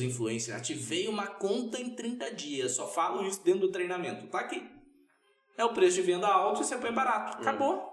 os 0.00 0.02
influencers. 0.02 0.56
Ativei 0.56 1.06
uma 1.06 1.26
conta 1.26 1.80
em 1.80 1.90
30 1.90 2.32
dias. 2.32 2.72
Só 2.72 2.88
falo 2.88 3.26
isso 3.26 3.42
dentro 3.44 3.60
do 3.60 3.70
treinamento. 3.70 4.26
Tá 4.28 4.40
aqui. 4.40 4.68
É 5.56 5.64
o 5.64 5.74
preço 5.74 5.96
de 5.96 6.02
venda 6.02 6.26
alto 6.26 6.62
e 6.62 6.64
você 6.64 6.76
põe 6.76 6.92
barato. 6.92 7.38
Acabou. 7.38 7.89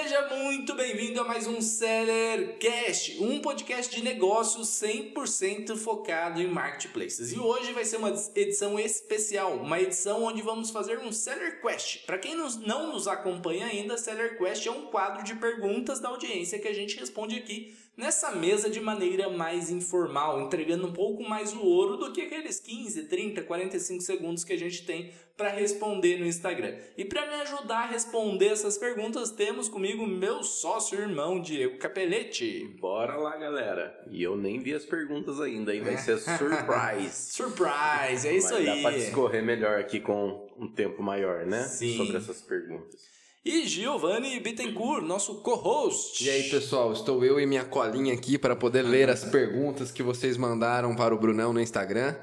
Seja 0.00 0.28
muito 0.28 0.76
bem-vindo 0.76 1.20
a 1.20 1.24
mais 1.24 1.48
um 1.48 1.60
Sellercast, 1.60 3.20
um 3.20 3.40
podcast 3.40 3.92
de 3.92 4.00
negócios 4.00 4.68
100% 4.80 5.76
focado 5.76 6.40
em 6.40 6.46
marketplaces. 6.46 7.32
E 7.32 7.38
hoje 7.40 7.72
vai 7.72 7.84
ser 7.84 7.96
uma 7.96 8.10
edição 8.36 8.78
especial, 8.78 9.56
uma 9.56 9.80
edição 9.80 10.22
onde 10.22 10.40
vamos 10.40 10.70
fazer 10.70 11.00
um 11.00 11.10
Seller 11.10 11.60
Quest. 11.60 12.06
Para 12.06 12.16
quem 12.16 12.36
não 12.36 12.92
nos 12.92 13.08
acompanha 13.08 13.66
ainda, 13.66 13.98
Seller 13.98 14.38
Quest 14.38 14.64
é 14.66 14.70
um 14.70 14.86
quadro 14.86 15.24
de 15.24 15.34
perguntas 15.34 15.98
da 15.98 16.10
audiência 16.10 16.60
que 16.60 16.68
a 16.68 16.72
gente 16.72 16.96
responde 16.96 17.36
aqui 17.36 17.76
nessa 17.98 18.30
mesa 18.30 18.70
de 18.70 18.80
maneira 18.80 19.28
mais 19.28 19.70
informal, 19.70 20.40
entregando 20.40 20.86
um 20.86 20.92
pouco 20.92 21.28
mais 21.28 21.52
o 21.52 21.60
ouro 21.60 21.96
do 21.96 22.12
que 22.12 22.22
aqueles 22.22 22.60
15, 22.60 23.08
30, 23.08 23.42
45 23.42 24.00
segundos 24.02 24.44
que 24.44 24.52
a 24.52 24.56
gente 24.56 24.86
tem 24.86 25.12
para 25.36 25.50
responder 25.50 26.18
no 26.18 26.24
Instagram. 26.24 26.76
E 26.96 27.04
para 27.04 27.26
me 27.26 27.34
ajudar 27.42 27.80
a 27.80 27.86
responder 27.86 28.46
essas 28.46 28.78
perguntas, 28.78 29.32
temos 29.32 29.68
comigo 29.68 30.06
meu 30.06 30.44
sócio 30.44 30.98
irmão 30.98 31.40
Diego 31.40 31.78
Capelletti. 31.78 32.76
Bora 32.80 33.16
lá, 33.16 33.36
galera. 33.36 34.04
E 34.10 34.22
eu 34.22 34.36
nem 34.36 34.60
vi 34.60 34.74
as 34.74 34.84
perguntas 34.84 35.40
ainda, 35.40 35.72
aí 35.72 35.80
vai 35.80 35.96
ser 35.96 36.18
surprise. 36.38 37.32
surprise, 37.32 38.28
é 38.28 38.36
isso 38.36 38.52
Mas 38.52 38.56
aí. 38.56 38.66
Dá 38.66 38.76
pra 38.76 38.98
discorrer 38.98 39.42
melhor 39.42 39.78
aqui 39.80 39.98
com 39.98 40.48
um 40.56 40.72
tempo 40.72 41.02
maior, 41.02 41.44
né? 41.44 41.64
Sim. 41.64 41.96
Sobre 41.96 42.16
essas 42.16 42.40
perguntas. 42.42 43.17
E 43.44 43.66
Giovanni 43.66 44.38
Bittencourt, 44.40 45.04
nosso 45.04 45.36
co-host. 45.36 46.24
E 46.24 46.28
aí, 46.28 46.50
pessoal, 46.50 46.92
estou 46.92 47.24
eu 47.24 47.38
e 47.40 47.46
minha 47.46 47.64
colinha 47.64 48.12
aqui 48.12 48.36
para 48.36 48.56
poder 48.56 48.82
ler 48.82 49.08
as 49.08 49.24
perguntas 49.24 49.90
que 49.90 50.02
vocês 50.02 50.36
mandaram 50.36 50.94
para 50.96 51.14
o 51.14 51.18
Brunão 51.18 51.52
no 51.52 51.60
Instagram 51.60 52.14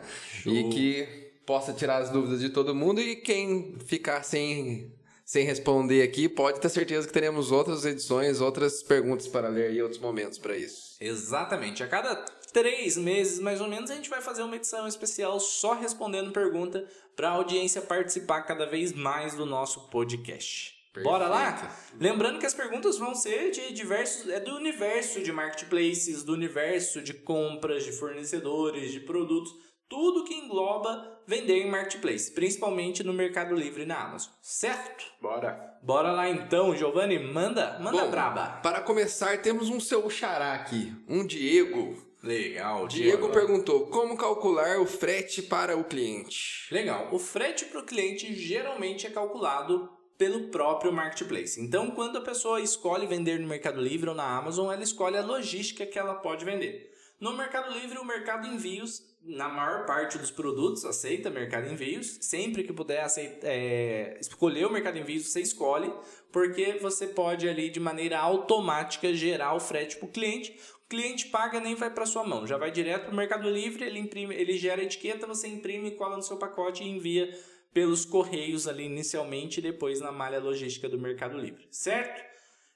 e 0.45 0.69
que 0.69 1.25
possa 1.45 1.73
tirar 1.73 1.97
as 1.97 2.09
dúvidas 2.09 2.41
de 2.41 2.49
todo 2.49 2.75
mundo 2.75 2.99
e 2.99 3.15
quem 3.15 3.77
ficar 3.85 4.23
sem 4.23 4.91
sem 5.25 5.43
responder 5.43 6.03
aqui, 6.03 6.29
pode 6.29 6.61
ter 6.61 6.69
certeza 6.69 7.07
que 7.07 7.13
teremos 7.13 7.51
outras 7.51 7.83
edições, 7.83 8.41
outras 8.41 8.83
perguntas 8.83 9.27
para 9.27 9.49
ler 9.49 9.73
e 9.73 9.81
outros 9.81 9.99
momentos 9.99 10.37
para 10.37 10.55
isso. 10.55 10.97
Exatamente. 11.01 11.81
A 11.81 11.87
cada 11.87 12.15
três 12.53 12.95
meses, 12.95 13.39
mais 13.39 13.59
ou 13.59 13.67
menos, 13.67 13.89
a 13.89 13.95
gente 13.95 14.09
vai 14.09 14.21
fazer 14.21 14.43
uma 14.43 14.55
edição 14.55 14.87
especial 14.87 15.39
só 15.39 15.73
respondendo 15.73 16.31
pergunta 16.31 16.87
para 17.15 17.29
a 17.29 17.31
audiência 17.31 17.81
participar 17.81 18.43
cada 18.43 18.67
vez 18.67 18.93
mais 18.93 19.33
do 19.33 19.47
nosso 19.47 19.89
podcast. 19.89 20.74
Bora 21.03 21.27
lá? 21.27 21.71
Lembrando 21.99 22.39
que 22.39 22.45
as 22.45 22.53
perguntas 22.53 22.97
vão 22.97 23.15
ser 23.15 23.51
de 23.51 23.73
diversos. 23.73 24.29
É 24.29 24.39
do 24.39 24.55
universo 24.55 25.21
de 25.21 25.31
marketplaces, 25.31 26.23
do 26.23 26.33
universo 26.33 27.01
de 27.01 27.13
compras, 27.13 27.83
de 27.83 27.91
fornecedores, 27.91 28.91
de 28.91 28.99
produtos. 28.99 29.53
Tudo 29.87 30.23
que 30.23 30.33
engloba 30.33 31.21
vender 31.27 31.61
em 31.61 31.69
marketplace, 31.69 32.31
principalmente 32.31 33.03
no 33.03 33.13
Mercado 33.13 33.53
Livre 33.53 33.83
e 33.83 33.85
na 33.85 34.01
Amazon. 34.01 34.31
Certo? 34.41 35.05
Bora. 35.21 35.77
Bora 35.83 36.11
lá 36.11 36.27
então, 36.27 36.75
Giovanni. 36.75 37.19
Manda, 37.19 37.77
manda 37.79 38.05
Bom, 38.05 38.11
braba. 38.11 38.59
Para 38.63 38.81
começar, 38.81 39.39
temos 39.41 39.69
um 39.69 39.79
seu 39.79 40.09
xará 40.09 40.53
aqui, 40.53 40.91
um 41.07 41.25
Diego. 41.25 42.03
Legal, 42.23 42.87
Diego 42.87 43.29
perguntou 43.29 43.85
como 43.85 44.17
calcular 44.17 44.79
o 44.79 44.87
frete 44.87 45.43
para 45.43 45.77
o 45.77 45.83
cliente. 45.83 46.67
Legal. 46.71 47.09
O 47.11 47.19
frete 47.19 47.65
para 47.65 47.81
o 47.81 47.85
cliente 47.85 48.33
geralmente 48.33 49.05
é 49.05 49.11
calculado 49.11 49.94
pelo 50.17 50.47
próprio 50.49 50.91
marketplace. 50.91 51.59
Então, 51.59 51.91
quando 51.91 52.17
a 52.17 52.21
pessoa 52.21 52.61
escolhe 52.61 53.05
vender 53.05 53.39
no 53.39 53.47
Mercado 53.47 53.81
Livre 53.81 54.09
ou 54.09 54.15
na 54.15 54.37
Amazon, 54.37 54.71
ela 54.71 54.83
escolhe 54.83 55.17
a 55.17 55.25
logística 55.25 55.85
que 55.85 55.99
ela 55.99 56.15
pode 56.15 56.45
vender. 56.45 56.93
No 57.19 57.35
Mercado 57.35 57.73
Livre, 57.73 57.97
o 57.97 58.05
Mercado 58.05 58.47
Envios, 58.47 59.01
na 59.23 59.47
maior 59.47 59.85
parte 59.85 60.17
dos 60.17 60.31
produtos, 60.31 60.83
aceita 60.83 61.29
Mercado 61.29 61.71
Envios. 61.71 62.17
Sempre 62.21 62.63
que 62.63 62.73
puder 62.73 63.01
aceita, 63.01 63.47
é, 63.47 64.17
escolher 64.19 64.65
o 64.65 64.71
Mercado 64.71 64.97
Envios, 64.97 65.27
você 65.27 65.41
escolhe, 65.41 65.91
porque 66.31 66.77
você 66.81 67.07
pode 67.07 67.47
ali 67.47 67.69
de 67.69 67.79
maneira 67.79 68.19
automática 68.19 69.13
gerar 69.13 69.53
o 69.53 69.59
frete 69.59 69.95
para 69.97 70.05
o 70.07 70.11
cliente. 70.11 70.59
O 70.85 70.87
cliente 70.87 71.27
paga 71.27 71.59
nem 71.59 71.73
vai 71.73 71.89
para 71.89 72.05
sua 72.05 72.23
mão, 72.23 72.45
já 72.45 72.57
vai 72.57 72.69
direto 72.69 73.05
para 73.05 73.13
o 73.13 73.15
Mercado 73.15 73.49
Livre, 73.49 73.83
ele, 73.83 73.97
imprime, 73.97 74.35
ele 74.35 74.55
gera 74.57 74.81
a 74.81 74.85
etiqueta, 74.85 75.25
você 75.25 75.47
imprime, 75.47 75.91
cola 75.91 76.15
no 76.15 76.21
seu 76.21 76.37
pacote 76.37 76.83
e 76.83 76.87
envia 76.87 77.27
pelos 77.75 78.05
correios 78.05 78.69
ali 78.69 78.85
inicialmente 78.85 79.59
e 79.59 79.61
depois 79.61 79.99
na 79.99 80.09
malha 80.09 80.39
logística 80.39 80.87
do 80.87 80.97
Mercado 80.97 81.37
Livre, 81.37 81.67
certo? 81.69 82.23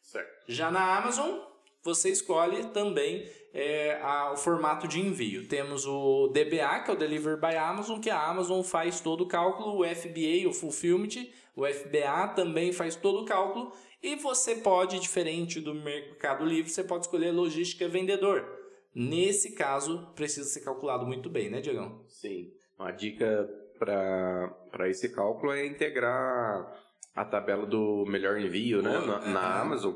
Certo. 0.02 0.44
Já 0.46 0.70
na 0.70 0.98
Amazon, 0.98 1.40
você 1.82 2.10
escolhe 2.10 2.66
também 2.74 3.26
é, 3.54 3.98
a, 4.02 4.34
o 4.34 4.36
formato 4.36 4.90
de 4.90 5.00
envio. 5.00 5.48
Temos 5.48 5.86
o 5.86 6.28
DBA, 6.28 6.84
que 6.84 6.92
é 6.92 6.94
o 6.94 6.98
Deliver 6.98 7.40
by 7.40 7.56
Amazon, 7.56 8.02
que 8.02 8.10
a 8.10 8.22
Amazon 8.22 8.62
faz 8.62 9.00
todo 9.00 9.22
o 9.22 9.28
cálculo, 9.28 9.80
o 9.80 9.86
FBA, 9.86 10.50
o 10.50 10.52
Fulfillment, 10.52 11.28
o 11.56 11.66
FBA 11.66 12.34
também 12.36 12.74
faz 12.74 12.98
todo 12.98 13.22
o 13.22 13.26
cálculo, 13.26 13.72
e 14.04 14.18
você 14.18 14.56
pode, 14.56 15.00
diferente 15.00 15.62
do 15.62 15.74
Mercado 15.74 16.44
Livre, 16.44 16.70
você 16.70 16.84
pode 16.84 17.06
escolher 17.06 17.32
logística 17.32 17.88
vendedor. 17.88 18.46
Nesse 18.94 19.54
caso, 19.54 20.10
precisa 20.14 20.50
ser 20.50 20.60
calculado 20.60 21.06
muito 21.06 21.30
bem, 21.30 21.50
né, 21.50 21.62
Diegão? 21.62 22.04
Sim. 22.06 22.52
Uma 22.78 22.92
dica 22.92 23.50
para 23.80 24.54
esse 24.90 25.10
cálculo 25.10 25.52
é 25.52 25.66
integrar 25.66 26.80
a 27.16 27.26
tabela 27.26 27.66
do 27.66 28.06
melhor 28.08 28.40
envio 28.40 28.82
né, 28.82 28.98
na, 29.00 29.20
na 29.28 29.62
Amazon. 29.62 29.94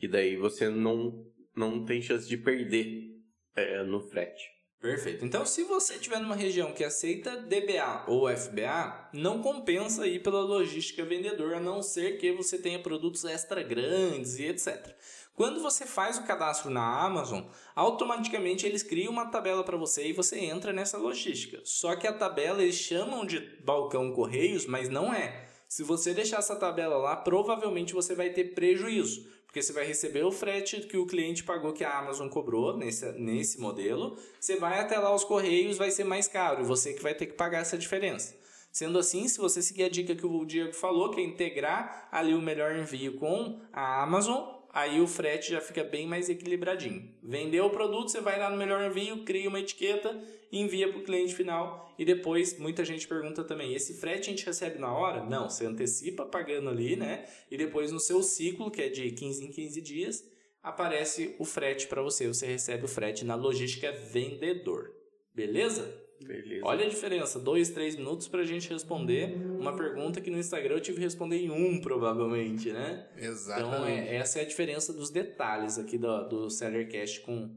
E 0.00 0.08
daí 0.08 0.36
você 0.36 0.68
não, 0.68 1.26
não 1.54 1.84
tem 1.84 2.00
chance 2.00 2.28
de 2.28 2.36
perder 2.36 3.12
é, 3.54 3.82
no 3.82 4.00
frete. 4.00 4.52
Perfeito. 4.82 5.24
Então, 5.24 5.46
se 5.46 5.62
você 5.62 5.94
estiver 5.94 6.18
numa 6.18 6.34
região 6.34 6.72
que 6.72 6.82
aceita 6.82 7.36
DBA 7.36 8.04
ou 8.08 8.28
FBA, 8.28 9.10
não 9.12 9.40
compensa 9.40 10.08
ir 10.08 10.20
pela 10.24 10.40
logística 10.40 11.04
vendedor, 11.04 11.54
a 11.54 11.60
não 11.60 11.80
ser 11.80 12.18
que 12.18 12.32
você 12.32 12.58
tenha 12.58 12.80
produtos 12.80 13.24
extra 13.24 13.62
grandes 13.62 14.40
e 14.40 14.46
etc. 14.46 14.92
Quando 15.34 15.62
você 15.62 15.86
faz 15.86 16.18
o 16.18 16.24
cadastro 16.24 16.70
na 16.70 17.00
Amazon, 17.00 17.42
automaticamente 17.74 18.66
eles 18.66 18.82
criam 18.82 19.12
uma 19.12 19.30
tabela 19.30 19.64
para 19.64 19.78
você 19.78 20.08
e 20.08 20.12
você 20.12 20.38
entra 20.38 20.72
nessa 20.72 20.98
logística. 20.98 21.60
Só 21.64 21.96
que 21.96 22.06
a 22.06 22.12
tabela 22.12 22.62
eles 22.62 22.74
chamam 22.74 23.24
de 23.24 23.40
balcão 23.64 24.12
correios, 24.12 24.66
mas 24.66 24.90
não 24.90 25.12
é. 25.12 25.48
Se 25.66 25.82
você 25.82 26.12
deixar 26.12 26.40
essa 26.40 26.54
tabela 26.54 26.98
lá, 26.98 27.16
provavelmente 27.16 27.94
você 27.94 28.14
vai 28.14 28.28
ter 28.28 28.54
prejuízo, 28.54 29.26
porque 29.46 29.62
você 29.62 29.72
vai 29.72 29.86
receber 29.86 30.22
o 30.22 30.30
frete 30.30 30.82
que 30.82 30.98
o 30.98 31.06
cliente 31.06 31.44
pagou 31.44 31.72
que 31.72 31.82
a 31.82 31.98
Amazon 31.98 32.28
cobrou 32.28 32.76
nesse, 32.76 33.10
nesse 33.12 33.58
modelo, 33.58 34.18
você 34.38 34.56
vai 34.56 34.80
até 34.80 34.98
lá 34.98 35.14
os 35.14 35.24
correios, 35.24 35.78
vai 35.78 35.90
ser 35.90 36.04
mais 36.04 36.28
caro, 36.28 36.62
você 36.62 36.92
que 36.92 37.02
vai 37.02 37.14
ter 37.14 37.24
que 37.24 37.32
pagar 37.32 37.60
essa 37.60 37.78
diferença. 37.78 38.36
Sendo 38.70 38.98
assim, 38.98 39.28
se 39.28 39.38
você 39.38 39.60
seguir 39.60 39.84
a 39.84 39.88
dica 39.88 40.14
que 40.14 40.24
o 40.24 40.44
Diego 40.46 40.72
falou, 40.72 41.10
que 41.10 41.20
é 41.20 41.24
integrar 41.24 42.08
ali 42.10 42.34
o 42.34 42.40
melhor 42.40 42.74
envio 42.76 43.18
com 43.18 43.60
a 43.70 44.02
Amazon, 44.02 44.42
aí 44.72 45.00
o 45.00 45.06
frete 45.06 45.50
já 45.50 45.60
fica 45.60 45.84
bem 45.84 46.06
mais 46.06 46.28
equilibradinho. 46.28 47.14
Vendeu 47.22 47.66
o 47.66 47.70
produto, 47.70 48.10
você 48.10 48.20
vai 48.20 48.38
lá 48.38 48.48
no 48.50 48.56
melhor 48.56 48.82
envio, 48.82 49.24
cria 49.24 49.48
uma 49.48 49.60
etiqueta, 49.60 50.18
envia 50.50 50.88
para 50.88 50.98
o 50.98 51.04
cliente 51.04 51.34
final 51.34 51.94
e 51.98 52.04
depois 52.04 52.58
muita 52.58 52.84
gente 52.84 53.06
pergunta 53.06 53.44
também, 53.44 53.74
esse 53.74 54.00
frete 54.00 54.28
a 54.28 54.32
gente 54.32 54.46
recebe 54.46 54.78
na 54.78 54.92
hora? 54.92 55.24
Não, 55.24 55.48
você 55.48 55.66
antecipa 55.66 56.24
pagando 56.24 56.70
ali, 56.70 56.96
né? 56.96 57.26
E 57.50 57.56
depois 57.56 57.92
no 57.92 58.00
seu 58.00 58.22
ciclo, 58.22 58.70
que 58.70 58.82
é 58.82 58.88
de 58.88 59.10
15 59.10 59.44
em 59.44 59.50
15 59.50 59.80
dias, 59.80 60.24
aparece 60.62 61.36
o 61.38 61.44
frete 61.44 61.86
para 61.86 62.02
você, 62.02 62.26
você 62.26 62.46
recebe 62.46 62.84
o 62.84 62.88
frete 62.88 63.24
na 63.24 63.34
logística 63.34 63.92
vendedor. 63.92 64.90
Beleza? 65.34 66.01
Beleza. 66.24 66.64
Olha 66.64 66.86
a 66.86 66.88
diferença, 66.88 67.38
dois, 67.38 67.70
três 67.70 67.96
minutos 67.96 68.28
pra 68.28 68.44
gente 68.44 68.68
responder 68.70 69.34
uma 69.58 69.74
pergunta 69.76 70.20
que 70.20 70.30
no 70.30 70.38
Instagram 70.38 70.76
eu 70.76 70.80
tive 70.80 70.98
que 70.98 71.04
responder 71.04 71.36
em 71.36 71.50
um, 71.50 71.80
provavelmente, 71.80 72.72
né? 72.72 73.06
Então, 73.16 73.84
é, 73.86 74.16
essa 74.16 74.38
é 74.38 74.42
a 74.42 74.46
diferença 74.46 74.92
dos 74.92 75.10
detalhes 75.10 75.78
aqui 75.78 75.98
do, 75.98 76.28
do 76.28 76.50
Sellercast 76.50 77.20
com, 77.20 77.50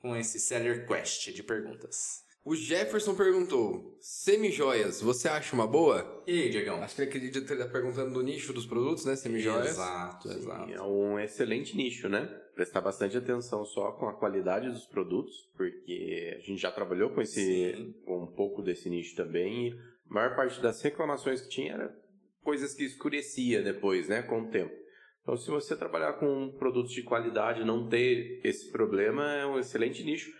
com 0.00 0.16
esse 0.16 0.38
Seller 0.40 0.86
Quest 0.86 1.32
de 1.32 1.42
perguntas. 1.42 2.22
O 2.44 2.56
Jefferson 2.56 3.14
perguntou: 3.14 3.96
semijoias, 4.00 5.00
você 5.00 5.28
acha 5.28 5.54
uma 5.54 5.66
boa? 5.66 6.24
E 6.26 6.42
aí, 6.42 6.50
Diegão? 6.50 6.82
Acho 6.82 6.96
que 6.96 7.02
ele 7.02 7.08
acredita 7.08 7.40
que 7.40 7.52
ele 7.52 7.60
está 7.60 7.72
perguntando 7.72 8.12
do 8.12 8.22
nicho 8.22 8.52
dos 8.52 8.66
produtos, 8.66 9.04
né? 9.04 9.14
Semijoias. 9.14 9.70
Exato, 9.70 10.28
Sim, 10.28 10.38
exato. 10.38 10.72
é 10.72 10.82
um 10.82 11.18
excelente 11.20 11.76
nicho, 11.76 12.08
né? 12.08 12.28
Prestar 12.54 12.80
bastante 12.82 13.16
atenção 13.16 13.64
só 13.64 13.92
com 13.92 14.08
a 14.08 14.14
qualidade 14.14 14.68
dos 14.68 14.86
produtos, 14.86 15.50
porque 15.56 16.36
a 16.36 16.40
gente 16.40 16.60
já 16.60 16.70
trabalhou 16.70 17.10
com 17.10 17.22
esse 17.22 17.74
Sim. 17.74 17.94
com 18.04 18.24
um 18.24 18.26
pouco 18.26 18.62
desse 18.62 18.90
nicho 18.90 19.16
também 19.16 19.68
e 19.68 19.72
a 20.10 20.14
maior 20.14 20.36
parte 20.36 20.60
das 20.60 20.82
reclamações 20.82 21.40
que 21.40 21.48
tinha 21.48 21.72
era 21.72 21.96
coisas 22.42 22.74
que 22.74 22.84
escurecia 22.84 23.62
depois, 23.62 24.08
né, 24.08 24.22
com 24.22 24.42
o 24.42 24.50
tempo. 24.50 24.74
Então, 25.22 25.36
se 25.36 25.48
você 25.48 25.76
trabalhar 25.76 26.14
com 26.14 26.50
produtos 26.58 26.92
de 26.92 27.02
qualidade 27.02 27.62
e 27.62 27.64
não 27.64 27.88
ter 27.88 28.40
esse 28.44 28.70
problema, 28.70 29.32
é 29.32 29.46
um 29.46 29.58
excelente 29.58 30.02
nicho, 30.02 30.32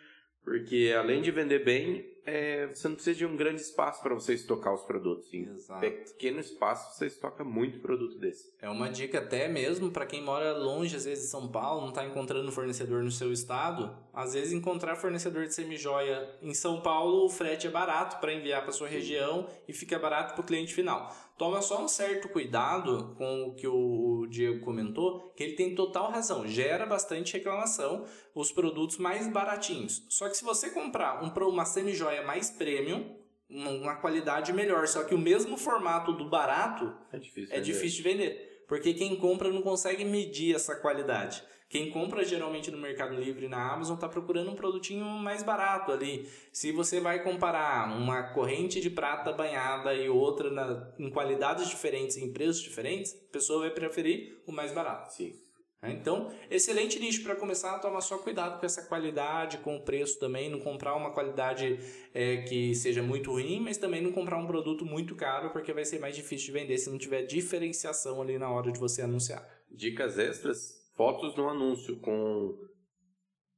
porque 0.45 0.95
além 0.97 1.23
de 1.23 1.31
vender 1.31 1.65
bem, 1.65 2.13
é, 2.25 2.69
você 2.69 2.89
não 2.89 2.95
precisa 2.95 3.19
de 3.19 3.27
um 3.27 3.37
grande 3.37 3.61
espaço 3.61 4.03
para 4.03 4.15
você 4.15 4.35
estocar 4.35 4.73
os 4.73 4.83
produtos. 4.83 5.33
Em 5.33 5.45
Exato. 5.45 5.81
pequeno 5.81 6.41
espaço 6.41 6.97
você 6.97 7.07
estoca 7.07 7.43
muito 7.43 7.81
produto 7.81 8.19
desse. 8.19 8.53
É 8.61 8.69
uma 8.69 8.89
dica 8.89 9.19
até 9.19 9.49
mesmo 9.49 9.91
para 9.91 10.07
quem 10.07 10.23
mora 10.23 10.57
longe, 10.57 10.95
às 10.97 11.05
vezes 11.05 11.25
de 11.25 11.31
São 11.31 11.49
Paulo, 11.49 11.83
não 11.83 11.89
está 11.89 12.05
encontrando 12.05 12.51
fornecedor 12.53 13.03
no 13.03 13.11
seu 13.11 13.33
estado. 13.33 13.97
Às 14.13 14.35
vezes 14.35 14.53
encontrar 14.53 14.97
fornecedor 14.97 15.47
de 15.47 15.55
semijoia 15.55 16.29
em 16.41 16.55
São 16.55 16.81
Paulo, 16.81 17.25
o 17.25 17.29
frete 17.29 17.67
é 17.67 17.71
barato 17.71 18.21
para 18.21 18.33
enviar 18.33 18.63
para 18.63 18.73
sua 18.73 18.89
região 18.89 19.49
e 19.67 19.73
fica 19.73 19.99
barato 19.99 20.35
para 20.35 20.43
o 20.43 20.47
cliente 20.47 20.75
final. 20.75 21.13
Toma 21.43 21.61
só 21.61 21.83
um 21.83 21.89
certo 21.89 22.29
cuidado 22.29 23.17
com 23.19 23.49
o 23.49 23.55
que 23.57 23.67
o 23.67 24.29
Diego 24.31 24.65
comentou, 24.65 25.33
que 25.37 25.43
ele 25.43 25.55
tem 25.57 25.75
total 25.75 26.09
razão. 26.09 26.47
Gera 26.47 26.87
bastante 26.87 27.33
reclamação 27.33 28.05
os 28.33 28.53
produtos 28.53 28.97
mais 28.97 29.27
baratinhos. 29.27 30.07
Só 30.09 30.29
que 30.29 30.37
se 30.37 30.45
você 30.45 30.71
comprar 30.71 31.21
um, 31.21 31.33
uma 31.49 31.65
semijoia 31.65 32.23
mais 32.23 32.49
premium, 32.49 33.17
uma 33.51 33.97
qualidade 33.97 34.53
melhor, 34.53 34.87
só 34.87 35.03
que 35.03 35.17
o 35.17 35.19
mesmo 35.19 35.57
formato 35.57 36.13
do 36.13 36.31
barato 36.31 36.95
É 37.13 37.19
difícil. 37.19 37.53
é 37.53 37.59
vender. 37.59 37.73
difícil 37.73 37.97
de 37.97 38.03
vender. 38.09 38.65
Porque 38.69 38.95
quem 38.95 39.17
compra 39.17 39.51
não 39.51 39.63
consegue 39.63 40.05
medir 40.05 40.55
essa 40.55 40.77
qualidade. 40.77 41.43
Quem 41.73 41.89
compra 41.89 42.23
geralmente 42.23 42.71
no 42.71 42.77
Mercado 42.77 43.15
Livre 43.15 43.49
na 43.49 43.73
Amazon 43.73 43.95
está 43.95 44.07
procurando 44.07 44.51
um 44.51 44.55
produtinho 44.55 45.07
mais 45.07 45.43
barato 45.43 45.91
ali. 45.91 46.29
Se 46.53 46.71
você 46.71 47.01
vai 47.01 47.23
comparar 47.23 47.97
uma 47.97 48.25
corrente 48.35 48.79
de 48.79 48.91
prata 48.91 49.33
banhada 49.33 49.95
e 49.95 50.07
outra 50.07 50.51
na, 50.51 50.93
em 50.99 51.09
qualidades 51.09 51.71
diferentes, 51.71 52.19
em 52.19 52.31
preços 52.31 52.61
diferentes, 52.61 53.15
a 53.15 53.33
pessoa 53.33 53.61
vai 53.61 53.71
preferir 53.71 54.43
o 54.47 54.53
mais 54.53 54.71
barato. 54.71 55.15
Sim. 55.15 55.35
né? 55.81 55.97
Então, 55.99 56.31
excelente 56.51 56.99
nicho 56.99 57.23
para 57.23 57.35
começar 57.37 57.75
a 57.75 57.79
tomar 57.79 58.03
só 58.03 58.19
cuidado 58.19 58.61
com 58.61 58.67
essa 58.67 58.83
qualidade, 58.83 59.57
com 59.57 59.75
o 59.77 59.81
preço 59.81 60.19
também, 60.19 60.51
não 60.51 60.61
comprar 60.61 60.95
uma 60.95 61.13
qualidade 61.13 61.81
é, 62.13 62.43
que 62.43 62.75
seja 62.75 63.03
muito 63.03 63.31
ruim, 63.31 63.61
mas 63.61 63.79
também 63.79 64.03
não 64.03 64.13
comprar 64.13 64.37
um 64.37 64.47
produto 64.47 64.85
muito 64.85 65.15
caro, 65.15 65.49
porque 65.49 65.73
vai 65.73 65.87
ser 65.87 66.01
mais 66.01 66.15
difícil 66.15 66.49
de 66.49 66.53
vender 66.53 66.77
se 66.77 66.91
não 66.91 66.99
tiver 66.99 67.23
diferenciação 67.23 68.21
ali 68.21 68.37
na 68.37 68.51
hora 68.51 68.71
de 68.71 68.79
você 68.79 69.01
anunciar. 69.01 69.49
Dicas 69.71 70.19
extras, 70.19 70.82
fotos 71.03 71.35
no 71.35 71.49
anúncio 71.49 71.99
com 71.99 72.57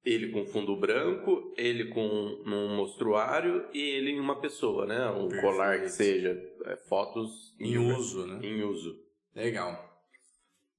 ele 0.02 0.30
com 0.30 0.46
fundo 0.46 0.74
branco, 0.76 1.52
ele 1.58 1.88
com 1.88 2.00
um 2.00 2.76
mostruário 2.76 3.68
e 3.72 3.80
ele 3.80 4.12
em 4.12 4.20
uma 4.20 4.40
pessoa, 4.40 4.86
né? 4.86 5.10
Um 5.10 5.28
Perfeito. 5.28 5.42
colar 5.42 5.80
que 5.80 5.88
seja. 5.90 6.30
É, 6.64 6.76
fotos 6.76 7.54
Em 7.60 7.76
uso, 7.76 8.26
né? 8.26 8.40
Em 8.46 8.62
uso. 8.62 8.98
Legal. 9.34 9.78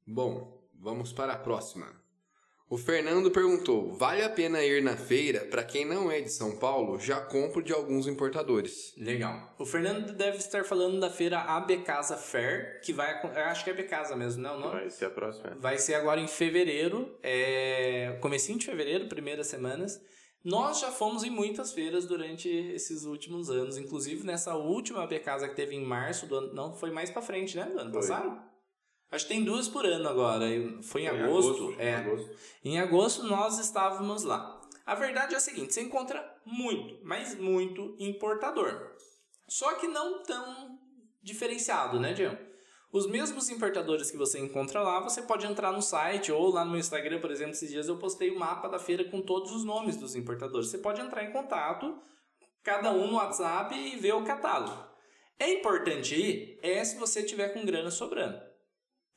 Bom, 0.08 0.68
vamos 0.74 1.14
para 1.14 1.34
a 1.34 1.38
próxima. 1.38 1.86
O 2.76 2.78
Fernando 2.78 3.32
perguntou: 3.32 3.94
vale 3.94 4.22
a 4.22 4.30
pena 4.30 4.62
ir 4.62 4.84
na 4.84 4.98
feira? 4.98 5.46
Para 5.46 5.64
quem 5.64 5.86
não 5.86 6.12
é 6.12 6.20
de 6.20 6.30
São 6.30 6.58
Paulo, 6.58 7.00
já 7.00 7.22
compro 7.22 7.64
de 7.64 7.72
alguns 7.72 8.06
importadores. 8.06 8.94
Legal. 8.98 9.56
O 9.58 9.66
Fernando 9.66 10.12
deve 10.12 10.40
estar 10.40 10.66
falando 10.66 11.00
da 11.00 11.10
feira 11.10 11.40
AB 11.40 11.84
Casa 11.84 12.18
Fair, 12.18 12.82
que 12.84 12.92
vai. 12.92 13.14
Acho 13.46 13.64
que 13.64 13.70
é 13.70 13.74
AB 13.74 13.84
Casa 13.84 14.14
mesmo, 14.18 14.44
não? 14.44 14.60
não? 14.60 14.72
Vai 14.72 14.90
ser 14.90 15.06
a 15.06 15.10
próxima. 15.10 15.56
Vai 15.58 15.78
ser 15.78 15.94
agora 15.94 16.20
em 16.20 16.28
fevereiro, 16.28 17.18
é... 17.24 18.18
comecinho 18.20 18.60
de 18.60 18.66
fevereiro, 18.66 19.08
primeiras 19.08 19.48
semanas. 19.48 19.98
Nós 20.44 20.82
já 20.82 20.92
fomos 20.92 21.24
em 21.24 21.30
muitas 21.30 21.72
feiras 21.72 22.06
durante 22.06 22.50
esses 22.50 23.06
últimos 23.06 23.50
anos, 23.50 23.78
inclusive 23.78 24.26
nessa 24.26 24.54
última 24.54 25.02
AB 25.02 25.18
Casa 25.20 25.48
que 25.48 25.56
teve 25.56 25.76
em 25.76 25.86
março 25.86 26.28
do 26.28 26.36
ano, 26.36 26.54
não, 26.54 26.74
foi 26.74 26.92
mais 26.92 27.10
pra 27.10 27.22
frente, 27.22 27.56
né, 27.56 27.64
do 27.64 27.80
ano 27.80 27.92
Foi. 27.94 28.02
passado? 28.02 28.38
Acho 29.16 29.28
que 29.28 29.34
tem 29.34 29.46
duas 29.46 29.70
por 29.70 29.86
ano 29.86 30.10
agora, 30.10 30.46
foi 30.82 31.04
em 31.04 31.08
Foi 31.08 31.08
agosto, 31.08 31.76
é. 31.80 31.96
agosto. 31.96 32.30
Em 32.66 32.80
agosto 32.80 33.24
nós 33.24 33.58
estávamos 33.60 34.24
lá. 34.24 34.62
A 34.86 34.94
verdade 34.94 35.34
é 35.34 35.38
a 35.38 35.40
seguinte, 35.40 35.74
você 35.74 35.82
encontra 35.82 36.38
muito, 36.46 37.00
mas 37.02 37.34
muito 37.40 37.96
importador. 37.98 38.92
Só 39.48 39.76
que 39.76 39.88
não 39.88 40.22
tão 40.22 40.78
diferenciado, 41.24 41.98
né, 41.98 42.12
Diego? 42.12 42.38
Os 42.92 43.08
mesmos 43.08 43.50
importadores 43.50 44.12
que 44.12 44.18
você 44.18 44.38
encontra 44.38 44.82
lá, 44.82 45.00
você 45.00 45.22
pode 45.22 45.46
entrar 45.48 45.72
no 45.72 45.82
site 45.82 46.30
ou 46.34 46.50
lá 46.50 46.66
no 46.66 46.72
meu 46.72 46.80
Instagram, 46.82 47.22
por 47.22 47.32
exemplo, 47.32 47.54
esses 47.54 47.70
dias 47.70 47.88
eu 47.88 47.98
postei 47.98 48.32
o 48.32 48.38
mapa 48.38 48.68
da 48.68 48.80
feira 48.80 49.06
com 49.06 49.22
todos 49.22 49.54
os 49.54 49.64
nomes 49.64 49.96
dos 49.96 50.14
importadores. 50.14 50.68
Você 50.68 50.80
pode 50.80 51.00
entrar 51.00 51.24
em 51.24 51.32
contato, 51.32 51.98
cada 52.62 52.92
um 52.92 53.08
no 53.08 53.16
WhatsApp 53.16 53.74
e 53.74 53.96
ver 53.96 54.14
o 54.14 54.26
catálogo. 54.26 54.94
É 55.40 55.54
importante 55.54 56.16
ir 56.16 56.60
é 56.62 56.84
se 56.84 56.98
você 56.98 57.24
tiver 57.24 57.54
com 57.54 57.66
grana 57.66 57.90
sobrando. 57.90 58.55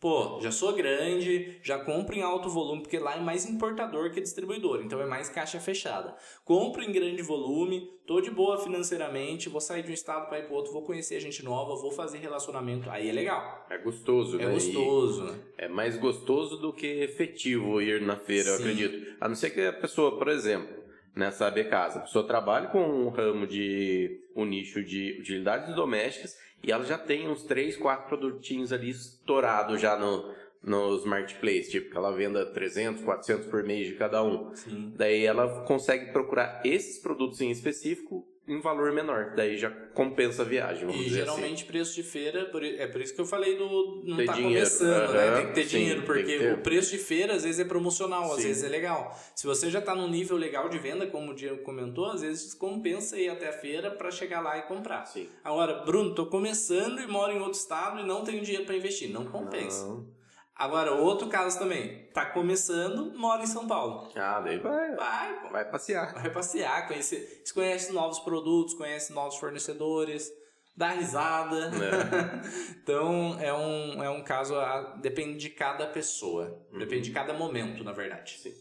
Pô, 0.01 0.39
já 0.41 0.53
sou 0.53 0.73
grande, 0.75 1.59
já 1.61 1.77
compro 1.81 2.15
em 2.15 2.23
alto 2.23 2.49
volume, 2.49 2.83
porque 2.83 3.01
lá 3.01 3.17
é 3.17 3.21
mais 3.21 3.45
importador 3.51 4.13
que 4.13 4.21
distribuidor, 4.21 4.81
então 4.81 5.01
é 5.01 5.07
mais 5.07 5.29
caixa 5.29 5.59
fechada. 5.59 6.15
Compro 6.45 6.85
em 6.85 6.93
grande 6.93 7.21
volume, 7.21 7.83
tô 8.07 8.21
de 8.21 8.31
boa 8.31 8.59
financeiramente, 8.59 9.49
vou 9.49 9.61
sair 9.61 9.83
de 9.83 9.91
um 9.91 9.95
estado 9.95 10.29
para 10.29 10.39
ir 10.39 10.45
para 10.47 10.55
outro, 10.55 10.73
vou 10.73 10.83
conhecer 10.85 11.19
gente 11.19 11.45
nova, 11.45 11.75
vou 11.75 11.91
fazer 11.91 12.19
relacionamento, 12.19 12.89
aí 12.89 13.09
é 13.09 13.13
legal. 13.13 13.67
É 13.69 13.77
gostoso, 13.79 14.41
É 14.41 14.47
né? 14.47 14.53
gostoso, 14.53 15.25
né? 15.25 15.39
É 15.59 15.67
mais 15.69 15.97
gostoso 15.99 16.59
do 16.59 16.73
que 16.73 16.87
efetivo 16.87 17.83
ir 17.83 18.01
na 18.01 18.15
feira, 18.15 18.51
eu 18.51 18.57
Sim. 18.57 18.63
acredito. 18.63 19.17
A 19.21 19.29
não 19.29 19.35
ser 19.35 19.51
que 19.51 19.61
a 19.63 19.73
pessoa, 19.73 20.17
por 20.17 20.29
exemplo, 20.29 20.77
nessa 21.17 21.49
AB 21.49 21.65
Casa, 21.65 21.99
a 21.99 22.03
pessoa 22.03 22.25
trabalhe 22.25 22.69
com 22.69 22.79
um 22.79 23.09
ramo 23.09 23.49
de 23.49 24.21
um 24.37 24.45
nicho 24.45 24.81
de 24.85 25.19
utilidades 25.21 25.75
domésticas 25.75 26.37
e 26.63 26.73
ela 26.73 26.85
já 26.85 26.99
tem 26.99 27.29
uns 27.29 27.43
3, 27.45 27.77
4 27.77 28.09
produtinhos 28.09 28.73
ali 28.73 28.91
estourados 28.91 29.81
já 29.81 29.97
no, 29.97 30.33
nos 30.63 31.05
marketplace, 31.05 31.71
tipo 31.71 31.91
que 31.91 31.97
ela 31.97 32.13
venda 32.13 32.47
300, 32.47 33.03
400 33.03 33.47
por 33.47 33.63
mês 33.63 33.89
de 33.89 33.95
cada 33.95 34.23
um. 34.23 34.55
Sim. 34.55 34.93
Daí 34.97 35.25
ela 35.25 35.65
consegue 35.65 36.13
procurar 36.13 36.61
esses 36.65 37.01
produtos 37.01 37.41
em 37.41 37.51
específico 37.51 38.27
em 38.49 38.61
valor 38.61 38.93
menor. 38.93 39.35
Daí 39.37 39.57
já 39.59 39.71
compensa 39.71 40.43
a 40.43 40.45
viagem, 40.45 40.87
vamos 40.87 41.01
E 41.01 41.05
dizer 41.05 41.23
assim. 41.23 41.31
geralmente 41.37 41.65
preço 41.67 41.95
de 41.95 42.03
feira, 42.03 42.47
por 42.47 42.65
é 42.65 42.87
por 42.87 43.01
isso 43.01 43.15
que 43.15 43.21
eu 43.21 43.27
falei 43.27 43.57
do 43.57 44.03
não 44.05 44.17
Ter 44.17 44.25
tá 44.27 44.33
dinheiro. 44.33 44.55
começando, 44.55 45.13
né? 45.13 45.29
Aham, 45.29 45.37
Tem 45.37 45.47
que 45.49 45.53
ter 45.55 45.65
sim, 45.65 45.69
dinheiro, 45.79 46.03
porque 46.03 46.23
que 46.25 46.39
ter. 46.39 46.55
o 46.55 46.59
preço 46.59 46.91
de 46.93 46.99
feira 46.99 47.35
às 47.35 47.45
vezes 47.45 47.61
é 47.61 47.65
promocional, 47.65 48.25
às 48.33 48.41
Sim. 48.41 48.49
vezes 48.49 48.65
é 48.65 48.69
legal. 48.69 49.17
Se 49.37 49.47
você 49.47 49.71
já 49.71 49.81
tá 49.81 49.95
num 49.95 50.09
nível 50.09 50.37
legal 50.37 50.69
de 50.69 50.79
venda, 50.79 51.07
como 51.07 51.33
o 51.33 51.35
Diego 51.35 51.59
comentou, 51.63 52.07
às 52.07 52.23
vezes 52.23 52.55
compensa 52.55 53.19
ir 53.19 53.29
até 53.29 53.49
a 53.49 53.53
feira 53.53 53.91
para 53.91 54.11
chegar 54.11 54.41
lá 54.41 54.57
e 54.59 54.63
comprar. 54.63 55.05
Sim. 55.05 55.29
Agora, 55.45 55.83
Bruno, 55.85 56.15
tô 56.15 56.27
começando 56.27 57.01
e 57.01 57.07
moro 57.07 57.33
em 57.33 57.39
outro 57.41 57.59
estado 57.59 58.01
e 58.01 58.05
não 58.07 58.25
tenho 58.25 58.41
dinheiro 58.43 58.65
para 58.65 58.77
investir, 58.77 59.11
não 59.11 59.27
compensa. 59.27 59.85
Não. 59.87 60.18
Agora, 60.59 60.93
outro 60.93 61.29
caso 61.29 61.57
também, 61.57 62.09
tá 62.13 62.27
começando, 62.27 63.17
mora 63.17 63.45
em 63.45 63.47
São 63.47 63.69
Paulo. 63.69 64.11
Ah, 64.17 64.41
daí 64.41 64.59
vai, 64.59 64.97
Vai, 64.97 65.41
pô. 65.43 65.49
vai 65.51 65.65
passear. 65.71 66.13
Vai 66.15 66.31
passear, 66.33 66.89
conhecer, 66.89 67.43
você 67.45 67.55
conhece 67.55 67.93
novos 67.93 68.19
produtos, 68.19 68.75
conhece 68.75 69.13
novos 69.13 69.37
fornecedores, 69.37 70.29
dá 70.77 70.89
risada. 70.89 71.71
então 72.83 73.39
é 73.41 73.55
um, 73.55 74.03
é 74.03 74.11
um 74.11 74.25
caso, 74.25 74.57
a- 74.57 74.97
depende 75.01 75.39
de 75.39 75.51
cada 75.51 75.87
pessoa, 75.87 76.61
depende 76.77 77.03
de 77.03 77.13
cada 77.13 77.33
momento, 77.33 77.85
na 77.85 77.93
verdade. 77.93 78.37
Sim. 78.41 78.53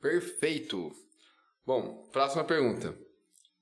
Perfeito. 0.00 0.90
Bom, 1.66 2.08
próxima 2.12 2.44
pergunta. 2.44 2.94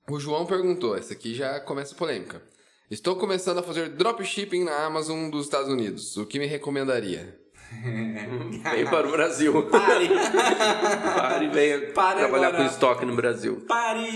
O 0.09 0.17
João 0.17 0.45
perguntou, 0.45 0.95
essa 0.95 1.11
aqui 1.11 1.33
já 1.35 1.59
começa 1.59 1.93
polêmica. 1.93 2.41
Estou 2.89 3.17
começando 3.17 3.57
a 3.57 3.63
fazer 3.63 3.89
dropshipping 3.89 4.63
na 4.63 4.85
Amazon 4.85 5.29
dos 5.29 5.43
Estados 5.43 5.67
Unidos. 5.67 6.15
O 6.15 6.25
que 6.25 6.39
me 6.39 6.45
recomendaria? 6.45 7.37
Vem 7.83 8.85
para 8.85 9.05
o 9.05 9.11
Brasil. 9.11 9.51
Pare! 9.69 10.07
Pare 11.03 11.45
e 11.47 11.49
venha 11.49 11.91
Pare 11.91 12.19
trabalhar 12.19 12.47
agora. 12.47 12.63
com 12.63 12.69
estoque 12.71 13.05
no 13.05 13.13
Brasil. 13.13 13.65
Pare! 13.67 14.07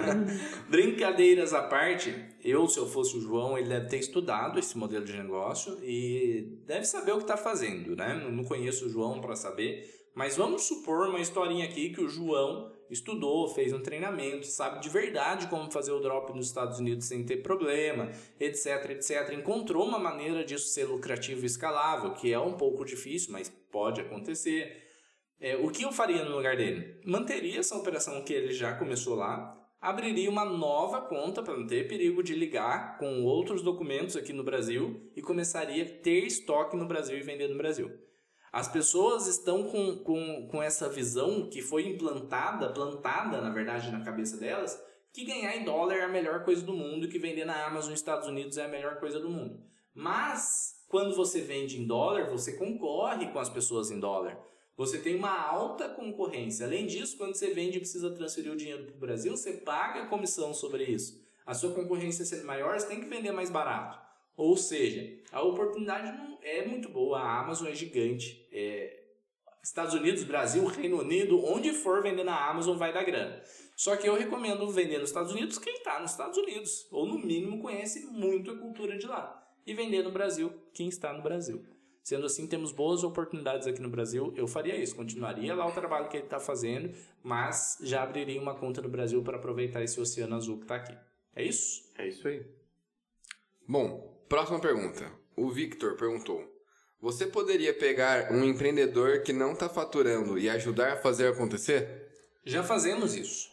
Brincadeiras 0.70 1.52
à 1.52 1.60
parte, 1.60 2.14
eu, 2.42 2.66
se 2.66 2.78
eu 2.78 2.86
fosse 2.86 3.14
o 3.18 3.20
João, 3.20 3.58
ele 3.58 3.68
deve 3.68 3.88
ter 3.88 3.98
estudado 3.98 4.58
esse 4.58 4.78
modelo 4.78 5.04
de 5.04 5.12
negócio 5.12 5.78
e 5.84 6.62
deve 6.66 6.86
saber 6.86 7.12
o 7.12 7.16
que 7.16 7.24
está 7.24 7.36
fazendo, 7.36 7.94
né? 7.94 8.14
Não 8.32 8.42
conheço 8.42 8.86
o 8.86 8.88
João 8.88 9.20
para 9.20 9.36
saber, 9.36 10.08
mas 10.14 10.38
vamos 10.38 10.62
supor 10.62 11.08
uma 11.08 11.20
historinha 11.20 11.66
aqui 11.66 11.90
que 11.90 12.00
o 12.00 12.08
João 12.08 12.71
estudou, 12.92 13.48
fez 13.48 13.72
um 13.72 13.80
treinamento, 13.80 14.46
sabe 14.46 14.80
de 14.80 14.88
verdade 14.88 15.48
como 15.48 15.70
fazer 15.70 15.92
o 15.92 16.00
drop 16.00 16.32
nos 16.34 16.46
Estados 16.46 16.78
Unidos 16.78 17.06
sem 17.06 17.24
ter 17.24 17.38
problema, 17.38 18.10
etc, 18.38 18.90
etc. 18.90 19.32
Encontrou 19.32 19.86
uma 19.86 19.98
maneira 19.98 20.44
disso 20.44 20.68
ser 20.68 20.84
lucrativo 20.84 21.42
e 21.42 21.46
escalável, 21.46 22.12
que 22.12 22.32
é 22.32 22.38
um 22.38 22.54
pouco 22.54 22.84
difícil, 22.84 23.32
mas 23.32 23.48
pode 23.70 24.00
acontecer. 24.00 24.82
É, 25.40 25.56
o 25.56 25.70
que 25.70 25.82
eu 25.82 25.90
faria 25.90 26.24
no 26.24 26.36
lugar 26.36 26.56
dele? 26.56 27.00
Manteria 27.04 27.60
essa 27.60 27.76
operação 27.76 28.22
que 28.22 28.32
ele 28.32 28.52
já 28.52 28.74
começou 28.74 29.16
lá, 29.16 29.58
abriria 29.80 30.30
uma 30.30 30.44
nova 30.44 31.00
conta 31.00 31.42
para 31.42 31.56
não 31.56 31.66
ter 31.66 31.88
perigo 31.88 32.22
de 32.22 32.34
ligar 32.34 32.98
com 32.98 33.24
outros 33.24 33.62
documentos 33.62 34.16
aqui 34.16 34.32
no 34.32 34.44
Brasil 34.44 35.10
e 35.16 35.20
começaria 35.20 35.82
a 35.82 35.88
ter 36.02 36.24
estoque 36.24 36.76
no 36.76 36.86
Brasil 36.86 37.18
e 37.18 37.22
vender 37.22 37.48
no 37.48 37.56
Brasil. 37.56 37.90
As 38.52 38.68
pessoas 38.68 39.26
estão 39.26 39.64
com, 39.64 39.96
com, 40.00 40.46
com 40.48 40.62
essa 40.62 40.86
visão 40.86 41.48
que 41.48 41.62
foi 41.62 41.88
implantada, 41.88 42.68
plantada 42.68 43.40
na 43.40 43.48
verdade 43.48 43.90
na 43.90 44.04
cabeça 44.04 44.36
delas, 44.36 44.78
que 45.10 45.24
ganhar 45.24 45.56
em 45.56 45.64
dólar 45.64 45.96
é 45.96 46.02
a 46.02 46.08
melhor 46.08 46.44
coisa 46.44 46.62
do 46.62 46.74
mundo 46.74 47.06
e 47.06 47.08
que 47.08 47.18
vender 47.18 47.46
na 47.46 47.66
Amazon 47.66 47.94
Estados 47.94 48.28
Unidos 48.28 48.58
é 48.58 48.66
a 48.66 48.68
melhor 48.68 49.00
coisa 49.00 49.18
do 49.18 49.30
mundo. 49.30 49.58
Mas 49.94 50.84
quando 50.86 51.16
você 51.16 51.40
vende 51.40 51.80
em 51.80 51.86
dólar, 51.86 52.28
você 52.28 52.52
concorre 52.58 53.30
com 53.30 53.38
as 53.38 53.48
pessoas 53.48 53.90
em 53.90 53.98
dólar. 53.98 54.38
Você 54.76 54.98
tem 54.98 55.16
uma 55.16 55.40
alta 55.48 55.88
concorrência. 55.88 56.66
Além 56.66 56.86
disso, 56.86 57.16
quando 57.16 57.34
você 57.34 57.54
vende 57.54 57.78
e 57.78 57.80
precisa 57.80 58.10
transferir 58.10 58.52
o 58.52 58.56
dinheiro 58.56 58.84
para 58.84 58.94
o 58.94 59.00
Brasil, 59.00 59.34
você 59.34 59.52
paga 59.52 60.08
comissão 60.08 60.52
sobre 60.52 60.84
isso. 60.84 61.22
A 61.46 61.54
sua 61.54 61.72
concorrência 61.74 62.24
sendo 62.24 62.44
maior, 62.44 62.78
você 62.78 62.86
tem 62.86 63.00
que 63.00 63.08
vender 63.08 63.32
mais 63.32 63.48
barato. 63.48 64.01
Ou 64.36 64.56
seja, 64.56 65.20
a 65.30 65.42
oportunidade 65.42 66.16
não 66.16 66.38
é 66.42 66.66
muito 66.66 66.88
boa. 66.88 67.18
A 67.18 67.40
Amazon 67.40 67.68
é 67.68 67.74
gigante. 67.74 68.46
É... 68.52 69.00
Estados 69.62 69.94
Unidos, 69.94 70.24
Brasil, 70.24 70.64
Reino 70.66 71.00
Unido, 71.00 71.44
onde 71.44 71.72
for 71.72 72.02
vender 72.02 72.24
na 72.24 72.50
Amazon 72.50 72.76
vai 72.76 72.92
dar 72.92 73.04
grana. 73.04 73.40
Só 73.76 73.96
que 73.96 74.08
eu 74.08 74.14
recomendo 74.14 74.68
vender 74.70 74.98
nos 74.98 75.10
Estados 75.10 75.32
Unidos 75.32 75.58
quem 75.58 75.74
está 75.74 76.00
nos 76.00 76.10
Estados 76.10 76.36
Unidos, 76.36 76.88
ou 76.90 77.06
no 77.06 77.18
mínimo 77.18 77.60
conhece 77.60 78.06
muito 78.06 78.50
a 78.50 78.58
cultura 78.58 78.98
de 78.98 79.06
lá. 79.06 79.40
E 79.64 79.72
vender 79.72 80.02
no 80.02 80.10
Brasil 80.10 80.52
quem 80.72 80.88
está 80.88 81.12
no 81.12 81.22
Brasil. 81.22 81.64
Sendo 82.02 82.26
assim, 82.26 82.48
temos 82.48 82.72
boas 82.72 83.04
oportunidades 83.04 83.68
aqui 83.68 83.80
no 83.80 83.88
Brasil. 83.88 84.34
Eu 84.36 84.48
faria 84.48 84.74
isso, 84.74 84.96
continuaria 84.96 85.54
lá 85.54 85.64
o 85.66 85.72
trabalho 85.72 86.08
que 86.08 86.16
ele 86.16 86.24
está 86.24 86.40
fazendo, 86.40 86.92
mas 87.22 87.78
já 87.80 88.02
abriria 88.02 88.40
uma 88.40 88.56
conta 88.56 88.82
no 88.82 88.88
Brasil 88.88 89.22
para 89.22 89.36
aproveitar 89.36 89.82
esse 89.84 90.00
oceano 90.00 90.34
azul 90.34 90.56
que 90.56 90.64
está 90.64 90.76
aqui. 90.76 90.96
É 91.34 91.44
isso? 91.44 91.88
É 91.96 92.08
isso 92.08 92.26
aí. 92.26 92.44
Bom, 93.68 94.11
próxima 94.32 94.58
pergunta. 94.58 95.12
O 95.36 95.50
Victor 95.50 95.94
perguntou: 95.94 96.42
Você 97.02 97.26
poderia 97.26 97.74
pegar 97.74 98.32
um 98.32 98.42
empreendedor 98.42 99.20
que 99.20 99.30
não 99.30 99.52
está 99.52 99.68
faturando 99.68 100.38
e 100.38 100.48
ajudar 100.48 100.94
a 100.94 100.96
fazer 100.96 101.28
acontecer? 101.28 102.08
Já 102.42 102.62
fazemos 102.62 103.14
isso. 103.14 103.50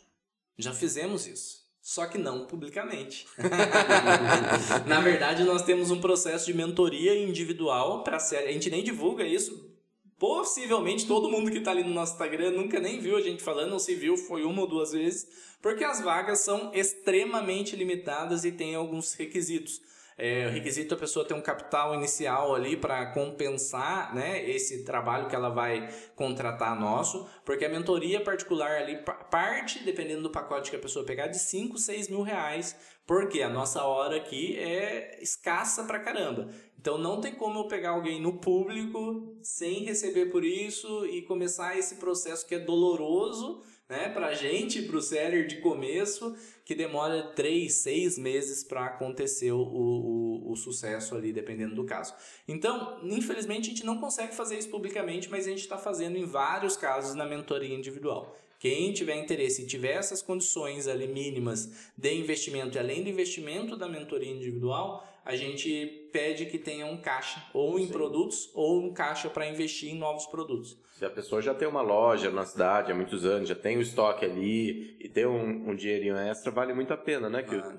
Já 0.57 0.73
fizemos 0.73 1.27
isso. 1.27 1.59
Só 1.81 2.05
que 2.05 2.17
não 2.17 2.45
publicamente. 2.45 3.27
Na 4.87 5.01
verdade, 5.01 5.43
nós 5.43 5.63
temos 5.63 5.91
um 5.91 5.99
processo 5.99 6.45
de 6.45 6.53
mentoria 6.53 7.13
individual 7.13 8.01
para. 8.01 8.15
A 8.15 8.51
gente 8.51 8.69
nem 8.69 8.81
divulga 8.81 9.25
isso. 9.25 9.69
Possivelmente 10.17 11.07
todo 11.07 11.29
mundo 11.29 11.51
que 11.51 11.57
está 11.57 11.71
ali 11.71 11.83
no 11.83 11.93
nosso 11.93 12.13
Instagram 12.13 12.51
nunca 12.51 12.79
nem 12.79 13.01
viu 13.01 13.17
a 13.17 13.21
gente 13.21 13.43
falando, 13.43 13.73
ou 13.73 13.79
se 13.79 13.95
viu, 13.95 14.15
foi 14.15 14.43
uma 14.43 14.61
ou 14.61 14.67
duas 14.67 14.91
vezes, 14.91 15.27
porque 15.61 15.83
as 15.83 16.01
vagas 16.01 16.39
são 16.39 16.73
extremamente 16.73 17.75
limitadas 17.75 18.45
e 18.45 18.51
tem 18.51 18.75
alguns 18.75 19.13
requisitos. 19.13 19.81
É, 20.21 20.45
o 20.47 20.49
requisito 20.49 20.93
é 20.93 20.97
a 20.97 20.99
pessoa 20.99 21.25
ter 21.25 21.33
um 21.33 21.41
capital 21.41 21.95
inicial 21.95 22.53
ali 22.53 22.75
para 22.75 23.05
compensar 23.13 24.13
né, 24.13 24.47
esse 24.49 24.83
trabalho 24.83 25.29
que 25.29 25.35
ela 25.35 25.47
vai 25.47 25.89
contratar 26.13 26.77
nosso, 26.77 27.25
porque 27.45 27.63
a 27.63 27.69
mentoria 27.69 28.21
particular 28.21 28.81
ali 28.81 28.97
parte, 29.31 29.81
dependendo 29.85 30.23
do 30.23 30.29
pacote 30.29 30.69
que 30.69 30.75
a 30.75 30.79
pessoa 30.79 31.05
pegar, 31.05 31.27
de 31.27 31.39
5, 31.39 31.77
6 31.77 32.09
mil 32.09 32.21
reais, 32.21 32.75
porque 33.07 33.41
a 33.41 33.49
nossa 33.49 33.81
hora 33.85 34.17
aqui 34.17 34.57
é 34.59 35.17
escassa 35.23 35.85
pra 35.85 35.99
caramba. 35.99 36.49
Então 36.77 36.97
não 36.97 37.21
tem 37.21 37.33
como 37.33 37.59
eu 37.59 37.67
pegar 37.67 37.91
alguém 37.91 38.21
no 38.21 38.39
público 38.39 39.37
sem 39.41 39.85
receber 39.85 40.25
por 40.25 40.43
isso 40.43 41.05
e 41.05 41.21
começar 41.21 41.77
esse 41.77 41.95
processo 41.95 42.45
que 42.45 42.55
é 42.55 42.59
doloroso 42.59 43.63
né, 43.89 44.07
para 44.09 44.35
gente, 44.35 44.83
para 44.83 44.97
o 44.97 45.01
seller 45.01 45.47
de 45.47 45.57
começo, 45.57 46.37
que 46.63 46.75
demora 46.75 47.23
três, 47.35 47.73
seis 47.73 48.19
meses 48.19 48.63
para 48.63 48.85
acontecer 48.85 49.51
o, 49.51 49.59
o, 49.59 50.51
o, 50.51 50.55
sucesso 50.55 51.15
ali, 51.15 51.33
dependendo 51.33 51.73
do 51.73 51.83
caso. 51.83 52.13
Então, 52.47 52.99
infelizmente, 53.03 53.65
a 53.65 53.73
gente 53.73 53.85
não 53.85 53.97
consegue 53.97 54.35
fazer 54.35 54.59
isso 54.59 54.69
publicamente, 54.69 55.29
mas 55.29 55.47
a 55.47 55.49
gente 55.49 55.61
está 55.61 55.77
fazendo 55.77 56.17
em 56.17 56.25
vários 56.25 56.77
casos 56.77 57.15
na 57.15 57.25
mentoria 57.25 57.73
individual. 57.73 58.37
Quem 58.59 58.93
tiver 58.93 59.15
interesse 59.15 59.63
e 59.63 59.65
tiver 59.65 59.93
essas 59.93 60.21
condições 60.21 60.85
ali 60.85 61.07
mínimas 61.07 61.91
de 61.97 62.13
investimento 62.13 62.77
e 62.77 62.79
além 62.79 63.01
do 63.01 63.09
investimento 63.09 63.75
da 63.75 63.87
mentoria 63.87 64.29
individual, 64.29 65.08
a 65.25 65.35
gente 65.35 66.09
pede 66.11 66.45
que 66.45 66.57
tenha 66.57 66.85
um 66.85 67.01
caixa, 67.01 67.43
ou 67.53 67.79
em 67.79 67.85
Sim. 67.85 67.91
produtos, 67.91 68.51
ou 68.53 68.81
um 68.81 68.93
caixa 68.93 69.29
para 69.29 69.47
investir 69.47 69.93
em 69.93 69.97
novos 69.97 70.25
produtos. 70.25 70.77
Se 70.93 71.05
a 71.05 71.09
pessoa 71.09 71.41
já 71.41 71.53
tem 71.53 71.67
uma 71.67 71.81
loja 71.81 72.29
na 72.29 72.45
cidade 72.45 72.91
há 72.91 72.95
muitos 72.95 73.25
anos, 73.25 73.47
já 73.47 73.55
tem 73.55 73.77
o 73.77 73.81
estoque 73.81 74.25
ali 74.25 74.97
e 74.99 75.09
tem 75.09 75.25
um, 75.25 75.69
um 75.69 75.75
dinheirinho 75.75 76.17
extra, 76.17 76.51
vale 76.51 76.73
muito 76.73 76.93
a 76.93 76.97
pena, 76.97 77.29
né? 77.29 77.43
Que 77.43 77.55
ah. 77.55 77.77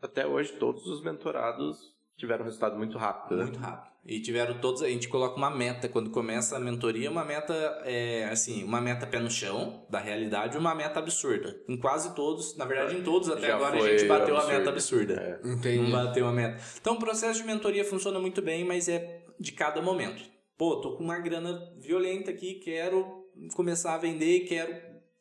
até 0.00 0.26
hoje 0.26 0.52
todos 0.54 0.86
os 0.86 1.02
mentorados 1.02 1.94
tiveram 2.16 2.42
um 2.42 2.46
resultado 2.46 2.76
muito 2.76 2.96
rápido, 2.96 3.36
né? 3.36 3.44
Muito 3.44 3.58
rápido. 3.58 3.93
E 4.06 4.20
tiveram 4.20 4.58
todos, 4.60 4.82
a 4.82 4.88
gente 4.88 5.08
coloca 5.08 5.36
uma 5.36 5.50
meta 5.50 5.88
quando 5.88 6.10
começa 6.10 6.56
a 6.56 6.60
mentoria, 6.60 7.10
uma 7.10 7.24
meta 7.24 7.54
é 7.84 8.26
assim, 8.26 8.62
uma 8.62 8.78
meta 8.78 9.06
pé 9.06 9.18
no 9.18 9.30
chão 9.30 9.86
da 9.88 9.98
realidade, 9.98 10.58
uma 10.58 10.74
meta 10.74 10.98
absurda. 10.98 11.56
Em 11.66 11.76
quase 11.78 12.14
todos, 12.14 12.54
na 12.56 12.66
verdade 12.66 12.96
em 12.96 13.02
todos 13.02 13.30
até 13.30 13.46
Já 13.46 13.56
agora 13.56 13.76
a 13.76 13.88
gente 13.88 14.06
bateu 14.06 14.36
absurdo. 14.36 14.54
a 14.54 14.58
meta 14.58 14.70
absurda. 14.70 15.40
É. 15.42 15.48
Entendi. 15.48 15.78
Não 15.78 15.90
bateu 15.90 16.26
a 16.26 16.32
meta. 16.32 16.62
Então 16.78 16.94
o 16.94 16.98
processo 16.98 17.40
de 17.40 17.46
mentoria 17.46 17.84
funciona 17.84 18.20
muito 18.20 18.42
bem, 18.42 18.62
mas 18.62 18.88
é 18.90 19.22
de 19.40 19.52
cada 19.52 19.80
momento. 19.80 20.22
Pô, 20.58 20.80
tô 20.80 20.96
com 20.96 21.04
uma 21.04 21.18
grana 21.18 21.72
violenta 21.80 22.30
aqui, 22.30 22.54
quero 22.56 23.24
começar 23.56 23.94
a 23.94 23.98
vender, 23.98 24.40
quero 24.40 24.74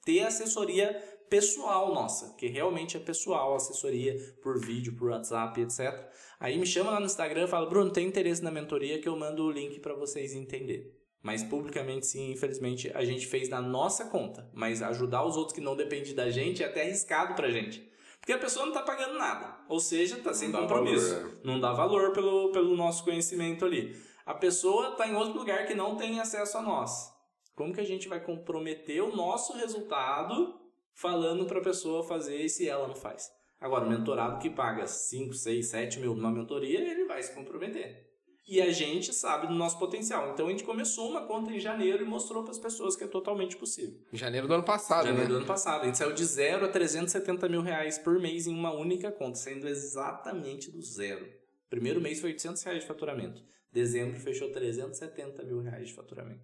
ter 0.06 0.22
assessoria 0.22 1.02
pessoal 1.34 1.92
nossa, 1.96 2.36
que 2.38 2.46
realmente 2.46 2.96
é 2.96 3.00
pessoal, 3.00 3.56
assessoria 3.56 4.16
por 4.44 4.60
vídeo, 4.60 4.96
por 4.96 5.10
WhatsApp, 5.10 5.60
etc. 5.62 6.08
Aí 6.40 6.60
me 6.60 6.66
chama 6.68 6.92
lá 6.92 7.00
no 7.00 7.08
Instagram 7.08 7.46
e 7.46 7.48
fala, 7.48 7.66
Bruno, 7.68 7.90
tem 7.90 8.06
interesse 8.06 8.44
na 8.44 8.52
mentoria 8.52 9.02
que 9.02 9.10
eu 9.10 9.18
mando 9.18 9.44
o 9.44 9.52
link 9.52 9.80
para 9.80 9.96
vocês 9.96 10.36
entenderem. 10.36 10.94
Mas 11.24 11.42
publicamente, 11.42 12.06
sim, 12.06 12.30
infelizmente, 12.30 12.92
a 12.94 13.04
gente 13.04 13.26
fez 13.26 13.50
na 13.50 13.60
nossa 13.60 14.06
conta. 14.06 14.48
Mas 14.54 14.84
ajudar 14.84 15.26
os 15.26 15.36
outros 15.36 15.56
que 15.56 15.62
não 15.62 15.76
dependem 15.76 16.14
da 16.14 16.30
gente 16.30 16.62
é 16.62 16.68
até 16.68 16.84
arriscado 16.84 17.34
pra 17.34 17.50
gente. 17.50 17.82
Porque 18.20 18.34
a 18.34 18.38
pessoa 18.38 18.68
não 18.68 18.74
está 18.74 18.86
pagando 18.86 19.18
nada. 19.18 19.58
Ou 19.68 19.80
seja, 19.80 20.20
está 20.20 20.36
sem 20.36 20.50
não 20.50 20.62
compromisso. 20.62 21.16
Valor, 21.16 21.32
é. 21.32 21.48
Não 21.48 21.60
dá 21.60 21.74
valor 21.74 22.14
pelo, 22.14 22.52
pelo 22.52 22.78
nosso 22.78 23.04
conhecimento 23.04 23.66
ali. 23.66 24.00
A 24.24 24.36
pessoa 24.36 24.90
está 24.90 25.08
em 25.08 25.16
outro 25.16 25.40
lugar 25.40 25.66
que 25.66 25.74
não 25.74 25.96
tem 25.96 26.20
acesso 26.20 26.60
a 26.60 26.62
nós. 26.62 27.12
Como 27.56 27.74
que 27.74 27.82
a 27.82 27.86
gente 27.86 28.08
vai 28.08 28.20
comprometer 28.20 29.02
o 29.02 29.16
nosso 29.16 29.54
resultado 29.54 30.62
falando 30.94 31.46
para 31.46 31.60
a 31.60 31.64
pessoa 31.64 32.04
fazer 32.04 32.48
se 32.50 32.68
ela 32.68 32.88
não 32.88 32.96
faz? 32.96 33.30
Agora, 33.60 33.86
o 33.86 33.90
mentorado 33.90 34.40
que 34.40 34.50
paga 34.50 34.86
5, 34.86 35.34
6, 35.34 35.66
7 35.68 36.00
mil 36.00 36.14
numa 36.14 36.32
mentoria, 36.32 36.82
ele 36.82 37.06
vai 37.06 37.24
se 37.24 37.34
comprometer. 37.34 38.12
E 38.46 38.62
a 38.62 38.70
gente 38.72 39.14
sabe 39.14 39.48
do 39.48 39.54
nosso 39.54 39.80
potencial. 39.80 40.32
Então 40.34 40.48
a 40.48 40.50
gente 40.50 40.66
começou 40.66 41.10
uma 41.10 41.26
conta 41.26 41.50
em 41.50 41.60
janeiro 41.60 42.04
e 42.04 42.06
mostrou 42.06 42.44
para 42.44 42.52
as 42.52 42.60
pessoas 42.60 42.94
que 42.94 43.06
é 43.06 43.08
totalmente 43.08 43.56
possível. 43.56 43.98
Em 44.12 44.18
janeiro 44.18 44.50
do 44.50 44.54
ano 44.54 44.66
passado, 44.66 45.06
janeiro 45.06 45.24
né? 45.24 45.30
do 45.30 45.38
ano 45.38 45.46
passado. 45.46 45.84
A 45.84 45.86
gente 45.86 45.98
saiu 45.98 46.12
de 46.12 46.26
zero 46.26 46.66
a 46.66 46.68
370 46.68 47.48
mil 47.48 47.62
reais 47.62 47.98
por 47.98 48.20
mês 48.20 48.46
em 48.46 48.54
uma 48.54 48.74
única 48.74 49.10
conta, 49.14 49.38
saindo 49.38 49.66
exatamente 49.66 50.70
do 50.70 50.82
zero. 50.82 51.26
Primeiro 51.70 52.02
mês 52.02 52.20
foi 52.20 52.32
800 52.32 52.62
reais 52.64 52.82
de 52.82 52.88
faturamento. 52.88 53.42
Dezembro 53.72 54.20
fechou 54.20 54.52
370 54.52 55.42
mil 55.44 55.62
reais 55.62 55.88
de 55.88 55.94
faturamento. 55.94 56.44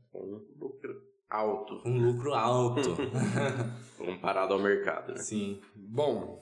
Lucro 0.57 1.08
alto. 1.29 1.81
Um 1.85 1.97
lucro 1.97 2.33
alto. 2.33 2.97
Comparado 3.97 4.53
ao 4.53 4.59
mercado, 4.59 5.13
né? 5.13 5.19
Sim. 5.19 5.59
Bom, 5.75 6.41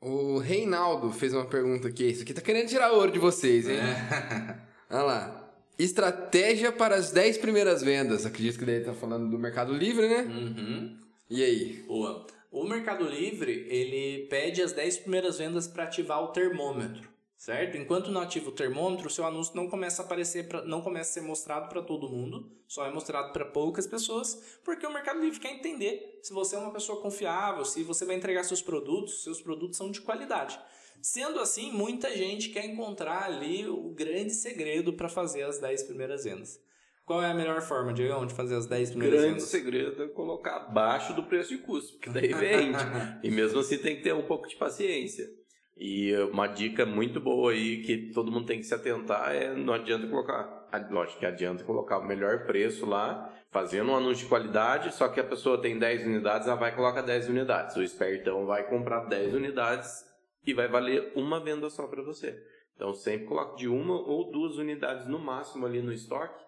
o 0.00 0.38
Reinaldo 0.38 1.10
fez 1.10 1.34
uma 1.34 1.46
pergunta 1.46 1.88
aqui. 1.88 2.04
Isso 2.04 2.22
aqui 2.22 2.32
tá 2.32 2.40
querendo 2.40 2.68
tirar 2.68 2.92
ouro 2.92 3.10
de 3.10 3.18
vocês, 3.18 3.68
hein? 3.68 3.78
É. 3.78 4.58
Olha 4.90 5.02
lá. 5.02 5.40
Estratégia 5.78 6.70
para 6.70 6.94
as 6.94 7.10
10 7.10 7.38
primeiras 7.38 7.82
vendas. 7.82 8.24
Acredito 8.24 8.58
que 8.58 8.64
ele 8.64 8.84
tá 8.84 8.92
falando 8.92 9.28
do 9.28 9.38
Mercado 9.38 9.74
Livre, 9.74 10.08
né? 10.08 10.22
Uhum. 10.22 10.96
E 11.28 11.42
aí? 11.42 11.82
Boa. 11.88 12.26
O 12.52 12.62
Mercado 12.64 13.04
Livre, 13.04 13.66
ele 13.68 14.28
pede 14.28 14.62
as 14.62 14.72
10 14.72 14.98
primeiras 14.98 15.38
vendas 15.38 15.66
para 15.66 15.82
ativar 15.82 16.22
o 16.22 16.28
termômetro 16.28 17.13
certo? 17.44 17.76
Enquanto 17.76 18.10
não 18.10 18.22
ativa 18.22 18.48
o 18.48 18.52
termômetro, 18.52 19.06
o 19.06 19.10
seu 19.10 19.26
anúncio 19.26 19.54
não 19.54 19.68
começa 19.68 20.00
a 20.00 20.04
aparecer, 20.06 20.48
pra, 20.48 20.64
não 20.64 20.80
começa 20.80 21.10
a 21.10 21.12
ser 21.12 21.20
mostrado 21.20 21.68
para 21.68 21.82
todo 21.82 22.08
mundo, 22.08 22.50
só 22.66 22.86
é 22.86 22.90
mostrado 22.90 23.34
para 23.34 23.44
poucas 23.44 23.86
pessoas, 23.86 24.58
porque 24.64 24.86
o 24.86 24.92
Mercado 24.92 25.20
Livre 25.20 25.38
quer 25.38 25.52
entender 25.52 26.20
se 26.22 26.32
você 26.32 26.56
é 26.56 26.58
uma 26.58 26.72
pessoa 26.72 27.02
confiável, 27.02 27.62
se 27.66 27.82
você 27.82 28.06
vai 28.06 28.16
entregar 28.16 28.44
seus 28.44 28.62
produtos, 28.62 29.22
seus 29.22 29.42
produtos 29.42 29.76
são 29.76 29.90
de 29.90 30.00
qualidade. 30.00 30.58
Sendo 31.02 31.38
assim, 31.38 31.70
muita 31.70 32.16
gente 32.16 32.48
quer 32.48 32.64
encontrar 32.64 33.24
ali 33.24 33.68
o 33.68 33.90
grande 33.90 34.32
segredo 34.32 34.94
para 34.94 35.10
fazer 35.10 35.42
as 35.42 35.58
10 35.58 35.82
primeiras 35.82 36.24
vendas. 36.24 36.58
Qual 37.04 37.22
é 37.22 37.30
a 37.30 37.34
melhor 37.34 37.60
forma, 37.60 37.92
Diego, 37.92 38.24
de 38.24 38.32
fazer 38.32 38.54
as 38.54 38.64
10 38.64 38.92
primeiras 38.92 39.20
grande 39.20 39.34
vendas? 39.34 39.48
O 39.50 39.52
grande 39.52 39.66
segredo 39.66 40.02
é 40.02 40.08
colocar 40.08 40.56
abaixo 40.56 41.12
do 41.12 41.24
preço 41.24 41.50
de 41.50 41.58
custo, 41.58 41.92
porque 41.92 42.08
daí 42.08 42.32
vende. 42.32 42.78
e 43.22 43.30
mesmo 43.30 43.58
assim 43.60 43.76
tem 43.76 43.96
que 43.96 44.02
ter 44.02 44.14
um 44.14 44.22
pouco 44.22 44.48
de 44.48 44.56
paciência. 44.56 45.28
E 45.76 46.14
uma 46.30 46.46
dica 46.46 46.86
muito 46.86 47.20
boa 47.20 47.50
aí 47.50 47.82
que 47.82 48.12
todo 48.12 48.30
mundo 48.30 48.46
tem 48.46 48.58
que 48.58 48.64
se 48.64 48.74
atentar 48.74 49.34
é 49.34 49.52
não 49.54 49.74
adianta 49.74 50.06
colocar, 50.06 50.68
lógico 50.88 51.18
que 51.18 51.26
adianta 51.26 51.64
colocar 51.64 51.98
o 51.98 52.06
melhor 52.06 52.46
preço 52.46 52.86
lá, 52.86 53.32
fazendo 53.50 53.90
um 53.90 53.96
anúncio 53.96 54.22
de 54.22 54.28
qualidade, 54.28 54.94
só 54.94 55.08
que 55.08 55.18
a 55.18 55.24
pessoa 55.24 55.60
tem 55.60 55.76
10 55.76 56.06
unidades, 56.06 56.46
ela 56.46 56.56
vai 56.56 56.74
colocar 56.74 57.02
10 57.02 57.28
unidades. 57.28 57.74
O 57.76 57.82
espertão 57.82 58.46
vai 58.46 58.68
comprar 58.68 59.06
10 59.06 59.34
unidades 59.34 60.04
e 60.46 60.54
vai 60.54 60.68
valer 60.68 61.12
uma 61.16 61.40
venda 61.40 61.68
só 61.68 61.88
para 61.88 62.02
você. 62.02 62.40
Então 62.76 62.92
sempre 62.92 63.26
coloque 63.26 63.58
de 63.58 63.68
uma 63.68 63.94
ou 63.94 64.30
duas 64.30 64.56
unidades 64.56 65.08
no 65.08 65.18
máximo 65.18 65.66
ali 65.66 65.82
no 65.82 65.92
estoque, 65.92 66.44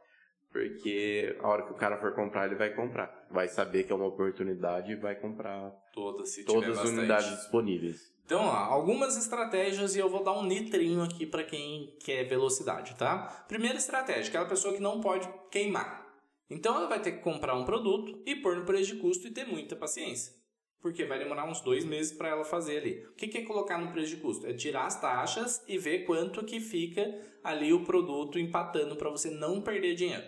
porque 0.52 1.36
a 1.40 1.48
hora 1.48 1.64
que 1.64 1.72
o 1.72 1.76
cara 1.76 1.98
for 1.98 2.14
comprar, 2.14 2.46
ele 2.46 2.54
vai 2.54 2.74
comprar. 2.74 3.26
Vai 3.30 3.48
saber 3.48 3.84
que 3.84 3.92
é 3.92 3.94
uma 3.94 4.06
oportunidade 4.06 4.92
e 4.92 4.96
vai 4.96 5.16
comprar 5.16 5.70
todas, 5.92 6.34
todas 6.44 6.78
as 6.78 6.88
unidades 6.88 7.28
disponíveis. 7.30 8.15
Então, 8.26 8.44
ó, 8.44 8.56
algumas 8.56 9.16
estratégias 9.16 9.94
e 9.94 10.00
eu 10.00 10.10
vou 10.10 10.24
dar 10.24 10.32
um 10.32 10.44
nitrinho 10.44 11.00
aqui 11.00 11.24
para 11.24 11.44
quem 11.44 11.94
quer 12.00 12.24
velocidade, 12.24 12.96
tá? 12.96 13.44
Primeira 13.46 13.78
estratégia, 13.78 14.28
aquela 14.28 14.46
pessoa 14.46 14.74
que 14.74 14.80
não 14.80 15.00
pode 15.00 15.28
queimar. 15.48 16.04
Então 16.50 16.74
ela 16.74 16.88
vai 16.88 17.00
ter 17.00 17.12
que 17.12 17.22
comprar 17.22 17.54
um 17.54 17.64
produto 17.64 18.20
e 18.26 18.34
pôr 18.34 18.56
no 18.56 18.64
preço 18.64 18.94
de 18.94 19.00
custo 19.00 19.28
e 19.28 19.30
ter 19.30 19.46
muita 19.46 19.76
paciência. 19.76 20.34
Porque 20.80 21.04
vai 21.04 21.20
demorar 21.20 21.48
uns 21.48 21.60
dois 21.60 21.84
meses 21.84 22.12
para 22.12 22.28
ela 22.28 22.44
fazer 22.44 22.78
ali. 22.78 23.06
O 23.06 23.14
que 23.14 23.38
é 23.38 23.42
colocar 23.42 23.78
no 23.78 23.92
preço 23.92 24.16
de 24.16 24.20
custo? 24.20 24.44
É 24.44 24.52
tirar 24.52 24.86
as 24.86 25.00
taxas 25.00 25.62
e 25.68 25.78
ver 25.78 26.00
quanto 26.00 26.44
que 26.44 26.58
fica 26.58 27.20
ali 27.44 27.72
o 27.72 27.84
produto 27.84 28.40
empatando 28.40 28.96
para 28.96 29.08
você 29.08 29.30
não 29.30 29.60
perder 29.60 29.94
dinheiro. 29.94 30.24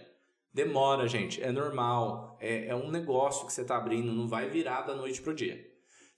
Demora, 0.54 1.08
gente, 1.08 1.42
é 1.42 1.50
normal, 1.50 2.38
é, 2.40 2.68
é 2.68 2.74
um 2.76 2.92
negócio 2.92 3.44
que 3.44 3.52
você 3.52 3.62
está 3.62 3.76
abrindo, 3.76 4.12
não 4.12 4.28
vai 4.28 4.48
virar 4.48 4.82
da 4.82 4.94
noite 4.94 5.20
pro 5.20 5.34
dia. 5.34 5.67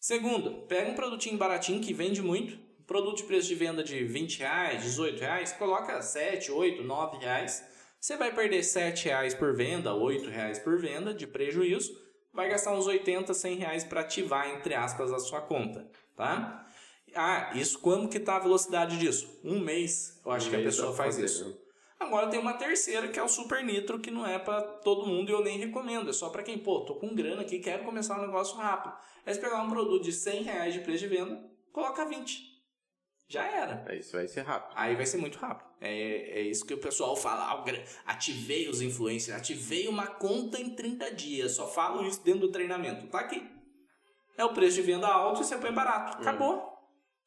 Segundo, 0.00 0.66
pega 0.66 0.90
um 0.90 0.94
produtinho 0.94 1.38
baratinho 1.38 1.80
que 1.80 1.92
vende 1.92 2.22
muito, 2.22 2.58
produto 2.86 3.18
de 3.18 3.24
preço 3.24 3.46
de 3.46 3.54
venda 3.54 3.84
de 3.84 4.02
20 4.02 4.38
reais, 4.38 4.82
18 4.82 5.20
reais, 5.20 5.52
coloca 5.52 6.00
7, 6.02 6.50
8, 6.50 6.82
9 6.82 7.18
reais 7.18 7.70
você 8.00 8.16
vai 8.16 8.34
perder 8.34 8.62
7 8.62 9.04
reais 9.04 9.34
por 9.34 9.54
venda, 9.54 9.92
8 9.92 10.30
reais 10.30 10.58
por 10.58 10.80
venda 10.80 11.12
de 11.12 11.26
prejuízo, 11.26 11.94
vai 12.32 12.48
gastar 12.48 12.72
uns 12.72 12.86
80, 12.86 13.34
100 13.34 13.56
reais 13.56 13.84
para 13.84 14.00
ativar, 14.00 14.48
entre 14.48 14.74
aspas, 14.74 15.12
a 15.12 15.18
sua 15.18 15.42
conta, 15.42 15.86
tá? 16.16 16.66
Ah, 17.14 17.52
isso 17.54 17.78
como 17.78 18.08
que 18.08 18.18
tá 18.18 18.36
a 18.36 18.40
velocidade 18.40 18.96
disso? 18.96 19.38
Um 19.44 19.60
mês, 19.60 20.18
eu 20.24 20.32
acho 20.32 20.46
um 20.46 20.50
que 20.50 20.56
a 20.56 20.62
pessoa 20.62 20.94
faz 20.94 21.18
isso. 21.18 21.60
Agora 22.00 22.28
tem 22.28 22.40
uma 22.40 22.54
terceira 22.54 23.08
que 23.08 23.18
é 23.18 23.22
o 23.22 23.28
Super 23.28 23.62
Nitro, 23.62 24.00
que 24.00 24.10
não 24.10 24.26
é 24.26 24.38
para 24.38 24.62
todo 24.62 25.06
mundo 25.06 25.28
e 25.28 25.32
eu 25.32 25.44
nem 25.44 25.58
recomendo. 25.58 26.10
É 26.10 26.12
só 26.12 26.30
para 26.30 26.42
quem, 26.42 26.58
pô, 26.58 26.80
tô 26.80 26.94
com 26.94 27.14
grana 27.14 27.42
aqui, 27.42 27.58
quero 27.58 27.84
começar 27.84 28.18
um 28.18 28.26
negócio 28.26 28.56
rápido. 28.56 28.94
É 29.24 29.32
você 29.32 29.40
pegar 29.40 29.62
um 29.62 29.68
produto 29.68 30.02
de 30.02 30.12
100 30.12 30.42
reais 30.42 30.74
de 30.74 30.80
preço 30.80 31.00
de 31.00 31.08
venda, 31.08 31.44
coloca 31.72 32.04
20 32.06 32.50
já 33.30 33.44
era. 33.44 33.84
É, 33.86 33.96
isso 33.96 34.16
vai 34.16 34.26
ser 34.26 34.40
rápido. 34.40 34.72
Aí 34.76 34.96
vai 34.96 35.06
ser 35.06 35.16
muito 35.16 35.38
rápido. 35.38 35.70
É, 35.80 36.40
é 36.40 36.42
isso 36.42 36.66
que 36.66 36.74
o 36.74 36.78
pessoal 36.78 37.14
fala. 37.14 37.44
Ah, 37.44 37.64
ativei 38.04 38.68
os 38.68 38.82
influencers, 38.82 39.38
ativei 39.38 39.86
uma 39.86 40.08
conta 40.08 40.60
em 40.60 40.74
30 40.74 41.12
dias. 41.12 41.52
Só 41.52 41.68
falo 41.68 42.04
isso 42.04 42.24
dentro 42.24 42.40
do 42.40 42.50
treinamento. 42.50 43.06
Tá 43.06 43.20
aqui. 43.20 43.48
É 44.36 44.44
o 44.44 44.52
preço 44.52 44.76
de 44.76 44.82
venda 44.82 45.06
alto 45.06 45.42
e 45.42 45.44
você 45.44 45.56
põe 45.56 45.72
barato. 45.72 46.18
Hum. 46.18 46.20
Acabou. 46.22 46.56
Hum. 46.56 46.70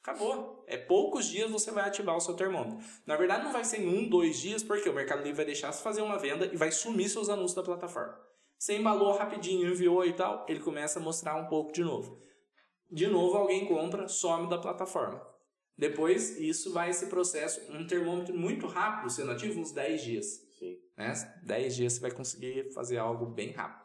Acabou. 0.01 0.52
É 0.67 0.77
poucos 0.77 1.25
dias 1.25 1.49
você 1.49 1.71
vai 1.71 1.87
ativar 1.87 2.15
o 2.15 2.21
seu 2.21 2.35
termômetro. 2.35 2.77
Na 3.05 3.15
verdade, 3.15 3.43
não 3.43 3.51
vai 3.51 3.63
ser 3.63 3.81
em 3.81 3.87
um, 3.87 4.09
dois 4.09 4.39
dias, 4.39 4.63
porque 4.63 4.89
o 4.89 4.93
Mercado 4.93 5.19
Livre 5.19 5.33
vai 5.37 5.45
deixar 5.45 5.71
você 5.71 5.83
fazer 5.83 6.01
uma 6.01 6.17
venda 6.17 6.45
e 6.45 6.57
vai 6.57 6.71
sumir 6.71 7.09
seus 7.09 7.29
anúncios 7.29 7.55
da 7.55 7.63
plataforma. 7.63 8.19
Você 8.57 8.77
embalou 8.77 9.11
rapidinho, 9.17 9.69
enviou 9.69 10.05
e 10.05 10.13
tal, 10.13 10.45
ele 10.47 10.59
começa 10.59 10.99
a 10.99 11.01
mostrar 11.01 11.35
um 11.35 11.47
pouco 11.47 11.73
de 11.73 11.83
novo. 11.83 12.17
De 12.89 13.07
novo, 13.07 13.37
alguém 13.37 13.65
compra, 13.65 14.07
some 14.07 14.49
da 14.49 14.57
plataforma. 14.57 15.21
Depois, 15.77 16.39
isso 16.39 16.71
vai 16.71 16.89
esse 16.89 17.07
processo, 17.07 17.59
um 17.71 17.85
termômetro 17.85 18.37
muito 18.37 18.67
rápido, 18.67 19.09
sendo 19.09 19.31
ativo 19.31 19.59
uns 19.59 19.71
10 19.71 20.01
dias. 20.01 20.25
Sim. 20.59 20.77
Né? 20.95 21.13
10 21.43 21.75
dias 21.75 21.93
você 21.93 21.99
vai 21.99 22.11
conseguir 22.11 22.71
fazer 22.73 22.97
algo 22.97 23.25
bem 23.25 23.51
rápido. 23.51 23.82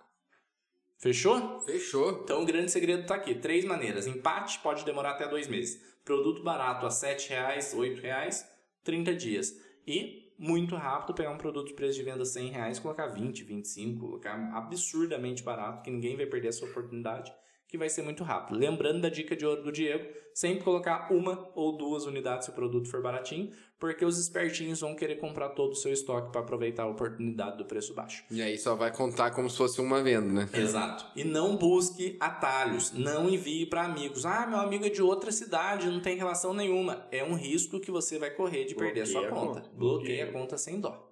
Fechou? 0.98 1.60
Fechou. 1.60 2.22
Então 2.24 2.42
o 2.42 2.46
grande 2.46 2.70
segredo 2.70 3.02
está 3.02 3.14
aqui. 3.14 3.34
Três 3.34 3.64
maneiras. 3.64 4.06
Empate 4.06 4.58
pode 4.58 4.84
demorar 4.84 5.12
até 5.12 5.28
dois 5.28 5.46
meses. 5.46 5.80
Produto 6.04 6.42
barato 6.42 6.86
a 6.86 6.88
R$ 6.88 7.16
reais, 7.28 7.72
R$ 7.72 7.94
reais, 8.00 8.44
30 8.82 9.14
dias. 9.14 9.54
E 9.86 10.32
muito 10.38 10.74
rápido 10.74 11.14
pegar 11.14 11.30
um 11.30 11.38
produto 11.38 11.68
de 11.68 11.74
preço 11.74 11.98
de 11.98 12.04
venda 12.04 12.24
100 12.24 12.50
reais, 12.50 12.78
colocar 12.78 13.08
20, 13.08 13.42
25, 13.44 14.00
colocar 14.00 14.34
absurdamente 14.54 15.42
barato, 15.42 15.82
que 15.82 15.90
ninguém 15.90 16.16
vai 16.16 16.26
perder 16.26 16.48
essa 16.48 16.64
oportunidade 16.64 17.32
que 17.68 17.76
vai 17.76 17.90
ser 17.90 18.02
muito 18.02 18.24
rápido. 18.24 18.58
Lembrando 18.58 19.02
da 19.02 19.10
dica 19.10 19.36
de 19.36 19.44
ouro 19.44 19.62
do 19.62 19.70
Diego, 19.70 20.08
sempre 20.34 20.64
colocar 20.64 21.12
uma 21.12 21.50
ou 21.54 21.76
duas 21.76 22.06
unidades 22.06 22.46
se 22.46 22.50
o 22.50 22.54
produto 22.54 22.90
for 22.90 23.02
baratinho, 23.02 23.52
porque 23.78 24.04
os 24.04 24.18
espertinhos 24.18 24.80
vão 24.80 24.96
querer 24.96 25.16
comprar 25.16 25.50
todo 25.50 25.72
o 25.72 25.76
seu 25.76 25.92
estoque 25.92 26.32
para 26.32 26.40
aproveitar 26.40 26.84
a 26.84 26.88
oportunidade 26.88 27.58
do 27.58 27.66
preço 27.66 27.94
baixo. 27.94 28.24
E 28.30 28.40
aí 28.40 28.56
só 28.56 28.74
vai 28.74 28.90
contar 28.90 29.32
como 29.32 29.50
se 29.50 29.58
fosse 29.58 29.82
uma 29.82 30.02
venda, 30.02 30.32
né? 30.32 30.48
Exato. 30.54 31.04
E 31.14 31.22
não 31.24 31.56
busque 31.56 32.16
atalhos, 32.18 32.90
não 32.92 33.28
envie 33.28 33.66
para 33.66 33.84
amigos. 33.84 34.24
Ah, 34.24 34.46
meu 34.46 34.58
amigo 34.58 34.86
é 34.86 34.90
de 34.90 35.02
outra 35.02 35.30
cidade, 35.30 35.90
não 35.90 36.00
tem 36.00 36.16
relação 36.16 36.54
nenhuma. 36.54 37.06
É 37.12 37.22
um 37.22 37.34
risco 37.34 37.78
que 37.78 37.90
você 37.90 38.18
vai 38.18 38.30
correr 38.30 38.64
de 38.64 38.74
Bloqueia 38.74 38.94
perder 38.94 39.02
a 39.02 39.12
sua 39.12 39.28
conta. 39.28 39.60
conta. 39.60 39.70
Bloqueia 39.76 40.24
a 40.24 40.32
conta 40.32 40.56
sem 40.56 40.80
dó. 40.80 41.06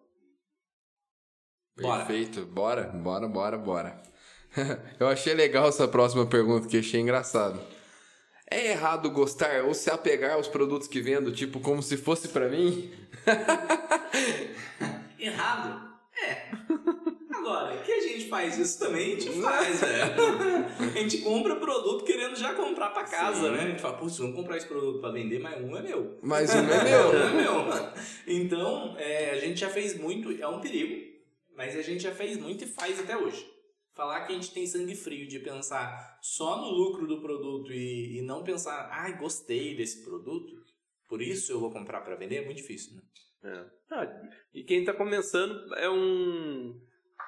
Bora. 1.79 2.07
Perfeito, 2.07 2.47
bora, 2.47 2.85
bora, 2.85 3.29
bora, 3.29 3.59
bora. 3.59 4.03
eu 4.99 5.09
achei 5.09 5.35
legal 5.35 5.69
essa 5.69 5.87
próxima 5.87 6.27
pergunta, 6.27 6.69
que 6.69 6.79
achei 6.79 7.01
engraçado. 7.01 7.61
É 8.49 8.71
errado 8.71 9.11
gostar 9.11 9.65
ou 9.65 9.75
se 9.75 9.91
apegar 9.91 10.35
aos 10.35 10.47
produtos 10.47 10.87
que 10.87 11.01
vendo, 11.01 11.33
tipo, 11.33 11.61
como 11.61 11.83
se 11.83 11.97
fosse 11.97 12.29
para 12.29 12.49
mim? 12.49 12.93
errado? 15.19 15.85
É. 16.23 16.49
Agora, 17.35 17.77
que 17.79 17.93
a 17.93 18.01
gente 18.01 18.29
faz 18.29 18.57
isso 18.57 18.79
também, 18.79 19.17
a 19.17 19.21
gente 19.21 19.43
faz, 19.43 19.81
velho. 19.81 20.15
a 20.79 20.99
gente 20.99 21.19
compra 21.19 21.57
produto 21.57 22.05
querendo 22.05 22.37
já 22.37 22.55
comprar 22.55 22.91
pra 22.91 23.05
casa, 23.05 23.49
Sim. 23.49 23.51
né? 23.51 23.63
A 23.63 23.67
gente 23.67 23.83
fala, 23.83 23.99
putz, 23.99 24.19
vamos 24.19 24.37
comprar 24.37 24.57
esse 24.57 24.67
produto 24.67 25.01
pra 25.01 25.11
vender, 25.11 25.41
mas 25.41 25.61
um 25.61 25.77
é 25.77 25.83
meu. 25.83 26.19
Mas 26.23 26.55
um 26.55 26.59
é 26.59 26.85
meu. 26.85 27.11
um 27.11 27.23
é 27.23 27.33
meu. 27.33 27.93
Então, 28.29 28.95
é, 28.97 29.31
a 29.31 29.39
gente 29.39 29.61
já 29.61 29.69
fez 29.69 29.99
muito, 29.99 30.31
é 30.41 30.47
um 30.47 30.61
perigo, 30.61 31.05
mas 31.57 31.77
a 31.77 31.83
gente 31.83 32.05
já 32.05 32.13
fez 32.13 32.37
muito 32.37 32.65
e 32.65 32.67
faz 32.67 32.99
até 33.01 33.17
hoje 33.17 33.56
falar 33.97 34.27
que 34.27 34.33
a 34.33 34.37
gente 34.37 34.53
tem 34.53 34.67
sangue 34.67 34.95
frio 34.95 35.27
de 35.27 35.41
pensar 35.41 36.19
só 36.21 36.61
no 36.61 36.71
lucro 36.71 37.07
do 37.07 37.21
produto 37.21 37.73
e, 37.73 38.19
e 38.19 38.23
não 38.23 38.45
pensar, 38.45 38.91
ai, 38.93 39.13
ah, 39.13 39.17
gostei 39.17 39.75
desse 39.75 40.05
produto, 40.05 40.63
por 41.09 41.23
isso 41.23 41.51
eu 41.51 41.59
vou 41.59 41.73
comprar 41.73 42.03
para 42.03 42.15
vender, 42.15 42.37
é 42.37 42.45
muito 42.45 42.59
difícil, 42.59 42.95
né? 42.95 43.03
É. 43.43 43.65
Ah, 43.91 44.31
e 44.53 44.63
quem 44.65 44.81
está 44.81 44.93
começando 44.93 45.75
é 45.77 45.89
um 45.89 46.79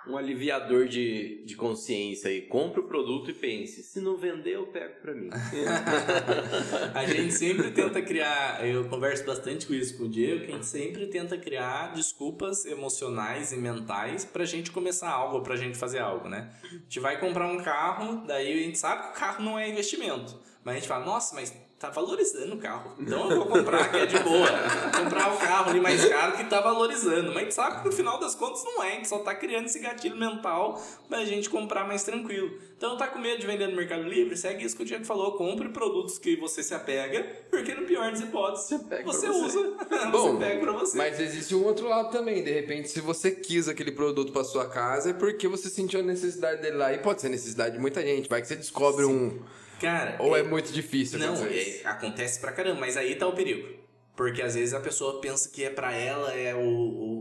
um 0.07 0.17
aliviador 0.17 0.87
de, 0.87 1.45
de 1.45 1.57
consciência 1.57 2.31
aí. 2.31 2.43
Compre 2.43 2.81
o 2.81 2.85
produto 2.85 3.31
e 3.31 3.35
pense, 3.35 3.83
se 3.83 4.01
não 4.01 4.17
vender, 4.17 4.55
eu 4.55 4.67
pego 4.67 5.01
para 5.01 5.15
mim. 5.15 5.31
a 6.95 7.07
gente 7.07 7.33
sempre 7.33 7.71
tenta 7.71 8.01
criar, 8.01 8.67
eu 8.67 8.89
converso 8.89 9.25
bastante 9.25 9.67
com 9.67 9.75
isso 9.75 9.97
com 9.99 10.05
o 10.05 10.09
Diego, 10.09 10.45
que 10.45 10.53
a 10.53 10.55
gente 10.55 10.67
sempre 10.67 11.07
tenta 11.07 11.37
criar 11.37 11.95
desculpas 11.95 12.65
emocionais 12.65 13.53
e 13.53 13.57
mentais 13.57 14.25
pra 14.25 14.45
gente 14.45 14.71
começar 14.71 15.11
algo, 15.11 15.43
pra 15.43 15.57
gente 15.57 15.77
fazer 15.77 15.99
algo, 15.99 16.29
né? 16.29 16.51
A 16.63 16.69
gente 16.69 17.01
vai 17.01 17.19
comprar 17.21 17.47
um 17.47 17.59
carro, 17.59 18.25
daí 18.27 18.53
a 18.53 18.63
gente 18.65 18.79
sabe 18.79 19.03
que 19.03 19.09
o 19.11 19.21
carro 19.21 19.45
não 19.45 19.59
é 19.59 19.69
investimento. 19.69 20.39
Mas 20.65 20.77
a 20.77 20.79
gente 20.79 20.89
fala, 20.89 21.05
nossa, 21.05 21.35
mas 21.35 21.55
tá 21.79 21.91
valorizando 21.91 22.57
o 22.57 22.59
carro. 22.59 22.93
Então 22.99 23.31
eu 23.31 23.37
vou 23.37 23.47
comprar, 23.47 23.91
que 23.91 23.97
é 23.99 24.07
de 24.07 24.19
boa. 24.19 24.49
comprar 24.97 25.33
o 25.33 25.39
carro 25.39 25.71
ali 25.71 25.81
mais 25.81 26.05
caro 26.07 26.37
que 26.37 26.45
tá 26.45 26.61
valorizando. 26.61 27.33
Mas 27.33 27.55
sabe 27.55 27.81
que 27.81 27.87
no 27.87 27.93
final 27.93 28.19
das 28.19 28.35
contas 28.35 28.65
não 28.65 28.83
é. 28.83 28.89
A 28.89 28.95
gente 28.97 29.09
só 29.09 29.19
tá 29.19 29.35
criando 29.35 29.67
esse 29.67 29.79
gatilho 29.79 30.17
mental 30.17 30.83
pra 31.09 31.25
gente 31.25 31.49
comprar 31.49 31.87
mais 31.87 32.03
tranquilo. 32.03 32.59
Então 32.77 32.97
tá 32.97 33.07
com 33.07 33.19
medo 33.21 33.41
de 33.41 33.47
vender 33.47 33.69
no 33.69 33.77
Mercado 33.77 34.03
Livre? 34.03 34.37
Segue 34.37 34.65
isso 34.65 34.77
que 34.77 34.83
o 34.83 34.87
Diego 34.87 35.05
falou. 35.05 35.33
Compre 35.33 35.69
produtos 35.69 36.19
que 36.19 36.35
você 36.37 36.65
se 36.65 36.75
apega, 36.75 37.25
porque 37.49 37.73
no 37.75 37.87
pior 37.87 38.11
das 38.11 38.21
hipóteses, 38.21 38.69
você, 38.69 39.03
você 39.03 39.29
usa. 39.29 39.77
Bom, 40.11 40.33
você 40.33 40.45
pega 40.45 40.61
pra 40.61 40.73
você. 40.73 40.99
Mas 40.99 41.21
existe 41.21 41.55
um 41.55 41.65
outro 41.65 41.89
lado 41.89 42.11
também. 42.11 42.43
De 42.43 42.53
repente, 42.53 42.89
se 42.89 43.01
você 43.01 43.31
quis 43.31 43.69
aquele 43.69 43.93
produto 43.93 44.33
pra 44.33 44.43
sua 44.43 44.69
casa, 44.69 45.11
é 45.11 45.13
porque 45.13 45.47
você 45.47 45.69
sentiu 45.69 46.01
a 46.01 46.03
necessidade 46.03 46.61
dele 46.61 46.77
lá. 46.77 46.93
E 46.93 46.99
pode 46.99 47.21
ser 47.21 47.29
necessidade 47.29 47.77
de 47.77 47.81
muita 47.81 48.03
gente. 48.03 48.29
Vai 48.29 48.41
que 48.41 48.49
você 48.49 48.57
descobre 48.57 49.05
Sim. 49.05 49.13
um 49.13 49.43
Cara. 49.81 50.17
Ou 50.21 50.37
é, 50.37 50.41
é 50.41 50.43
muito 50.43 50.73
difícil 50.73 51.19
Não, 51.19 51.35
é, 51.47 51.81
acontece 51.85 52.41
pra 52.41 52.53
caramba, 52.53 52.81
mas 52.81 52.97
aí 52.97 53.15
tá 53.15 53.27
o 53.27 53.33
perigo. 53.33 53.79
Porque 54.17 54.43
às 54.43 54.55
vezes 54.55 54.75
a 54.75 54.81
pessoa 54.81 55.21
pensa 55.21 55.49
que 55.49 55.63
é 55.63 55.71
para 55.71 55.95
ela 55.95 56.33
é 56.35 56.53
o, 56.55 56.59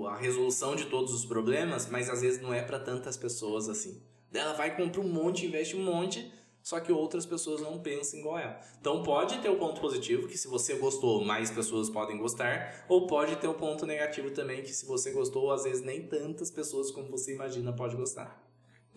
o, 0.02 0.08
a 0.08 0.18
resolução 0.18 0.76
de 0.76 0.86
todos 0.86 1.14
os 1.14 1.26
problemas, 1.26 1.88
mas 1.88 2.10
às 2.10 2.22
vezes 2.22 2.42
não 2.42 2.52
é 2.54 2.64
para 2.64 2.80
tantas 2.80 3.16
pessoas 3.16 3.70
assim. 3.70 4.02
Ela 4.34 4.54
vai 4.54 4.76
comprar 4.76 5.02
um 5.02 5.08
monte, 5.08 5.46
investe 5.46 5.76
um 5.76 5.84
monte, 5.84 6.32
só 6.62 6.80
que 6.80 6.92
outras 6.92 7.26
pessoas 7.26 7.62
não 7.62 7.80
pensam 7.80 8.20
igual 8.20 8.40
ela. 8.40 8.60
Então 8.82 9.04
pode 9.04 9.38
ter 9.38 9.50
o 9.50 9.58
ponto 9.58 9.80
positivo, 9.80 10.28
que 10.28 10.38
se 10.38 10.48
você 10.48 10.74
gostou, 10.74 11.24
mais 11.24 11.52
pessoas 11.52 11.88
podem 11.88 12.18
gostar, 12.18 12.84
ou 12.90 13.06
pode 13.06 13.36
ter 13.36 13.48
o 13.48 13.54
ponto 13.54 13.86
negativo 13.86 14.32
também, 14.32 14.64
que 14.64 14.74
se 14.74 14.86
você 14.86 15.12
gostou, 15.12 15.52
às 15.52 15.66
vezes 15.66 15.84
nem 15.84 16.02
tantas 16.08 16.50
pessoas 16.50 16.90
como 16.90 17.10
você 17.10 17.34
imagina 17.34 17.72
pode 17.72 17.96
gostar. 17.96 18.47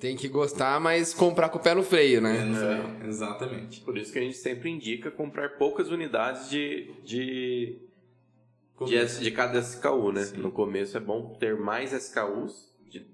Tem 0.00 0.16
que 0.16 0.28
gostar, 0.28 0.80
mas 0.80 1.12
comprar 1.12 1.50
com 1.50 1.58
o 1.58 1.62
pé 1.62 1.74
no 1.74 1.82
freio, 1.82 2.22
né? 2.22 2.38
É, 3.02 3.06
exatamente. 3.06 3.82
Por 3.82 3.98
isso 3.98 4.10
que 4.10 4.18
a 4.18 4.22
gente 4.22 4.38
sempre 4.38 4.70
indica 4.70 5.10
comprar 5.10 5.58
poucas 5.58 5.90
unidades 5.90 6.48
de, 6.48 6.90
de, 7.04 7.78
de, 8.86 9.20
de, 9.20 9.30
cada 9.30 9.58
SKU, 9.58 10.10
né? 10.10 10.24
Sim. 10.24 10.38
No 10.38 10.50
começo 10.50 10.96
é 10.96 11.00
bom 11.00 11.34
ter 11.38 11.54
mais 11.54 11.92
SKUs, 11.92 12.72
de, 12.88 13.06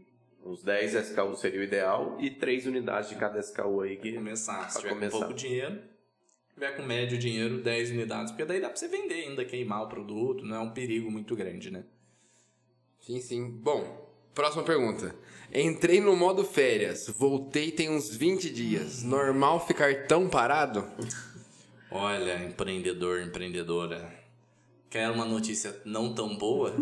uns 0.44 0.62
10 0.62 0.94
SKUs 0.94 1.40
seria 1.40 1.58
o 1.58 1.64
ideal, 1.64 2.16
e 2.20 2.30
3 2.30 2.66
unidades 2.66 3.10
de 3.10 3.16
cada 3.16 3.40
SKU 3.40 3.80
aí. 3.80 3.96
Que, 3.96 4.12
começar. 4.12 4.70
Se 4.70 4.78
tiver 4.78 4.90
começar. 4.90 5.10
com 5.10 5.18
pouco 5.18 5.34
dinheiro, 5.34 5.80
tiver 6.54 6.70
com 6.76 6.84
médio 6.84 7.18
dinheiro, 7.18 7.60
10 7.60 7.90
unidades, 7.90 8.30
porque 8.30 8.44
daí 8.44 8.60
dá 8.60 8.68
pra 8.68 8.76
você 8.76 8.86
vender 8.86 9.26
ainda, 9.26 9.44
queimar 9.44 9.82
o 9.82 9.88
produto, 9.88 10.46
não 10.46 10.54
é 10.54 10.60
um 10.60 10.70
perigo 10.70 11.10
muito 11.10 11.34
grande, 11.34 11.68
né? 11.68 11.84
Sim, 13.00 13.20
sim. 13.20 13.50
Bom, 13.50 14.05
próxima 14.36 14.62
pergunta. 14.62 15.16
Entrei 15.52 15.98
no 15.98 16.14
modo 16.14 16.44
férias, 16.44 17.08
voltei 17.08 17.72
tem 17.72 17.88
uns 17.88 18.14
20 18.14 18.50
dias. 18.50 19.02
Normal 19.02 19.66
ficar 19.66 20.06
tão 20.06 20.28
parado? 20.28 20.86
Olha, 21.90 22.44
empreendedor, 22.44 23.22
empreendedora. 23.22 24.14
Quer 24.90 25.10
uma 25.10 25.24
notícia 25.24 25.80
não 25.86 26.14
tão 26.14 26.36
boa? 26.36 26.76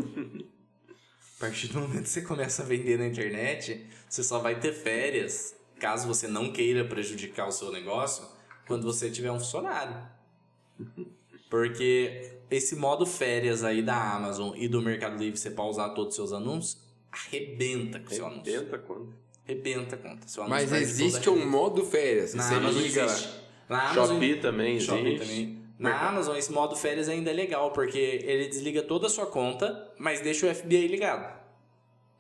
A 1.36 1.40
partir 1.40 1.68
do 1.68 1.78
momento 1.78 2.02
que 2.02 2.08
você 2.08 2.22
começa 2.22 2.62
a 2.62 2.66
vender 2.66 2.98
na 2.98 3.06
internet, 3.06 3.86
você 4.08 4.24
só 4.24 4.40
vai 4.40 4.58
ter 4.58 4.72
férias, 4.72 5.54
caso 5.78 6.08
você 6.08 6.26
não 6.26 6.52
queira 6.52 6.84
prejudicar 6.84 7.46
o 7.46 7.52
seu 7.52 7.70
negócio, 7.70 8.26
quando 8.66 8.82
você 8.82 9.10
tiver 9.10 9.30
um 9.30 9.38
funcionário. 9.38 9.96
Porque 11.48 12.32
esse 12.50 12.74
modo 12.74 13.06
férias 13.06 13.62
aí 13.62 13.80
da 13.80 14.14
Amazon 14.16 14.56
e 14.56 14.66
do 14.66 14.82
Mercado 14.82 15.16
Livre, 15.16 15.38
você 15.38 15.50
pausar 15.50 15.94
todos 15.94 16.10
os 16.10 16.16
seus 16.16 16.32
anúncios, 16.32 16.83
arrebenta 17.14 18.00
com 18.00 18.06
o 18.06 18.14
seu 18.14 18.26
anúncio. 18.26 18.52
Arrebenta 18.52 18.78
quando? 18.78 19.14
Arrebenta 19.46 19.96
a 19.96 19.98
conta. 19.98 20.28
Seu 20.28 20.48
Mas 20.48 20.72
anúncio 20.72 20.76
existe 20.82 21.30
um 21.30 21.48
modo 21.48 21.84
férias. 21.84 22.34
Na 22.34 22.42
Você 22.42 22.54
Amazon 22.54 22.82
liga 22.82 23.04
existe. 23.04 23.28
Na 23.68 23.90
Amazon, 23.90 24.14
Shopee 24.14 24.36
também 24.40 24.80
Shopee 24.80 25.14
existe. 25.14 25.26
também. 25.26 25.64
Na 25.78 26.08
Amazon, 26.08 26.36
esse 26.36 26.52
modo 26.52 26.76
férias 26.76 27.08
ainda 27.08 27.30
é 27.30 27.32
legal, 27.32 27.72
porque 27.72 27.98
ele 27.98 28.46
desliga 28.48 28.82
toda 28.82 29.06
a 29.06 29.10
sua 29.10 29.26
conta, 29.26 29.92
mas 29.98 30.20
deixa 30.20 30.46
o 30.46 30.54
FBI 30.54 30.86
ligado. 30.86 31.42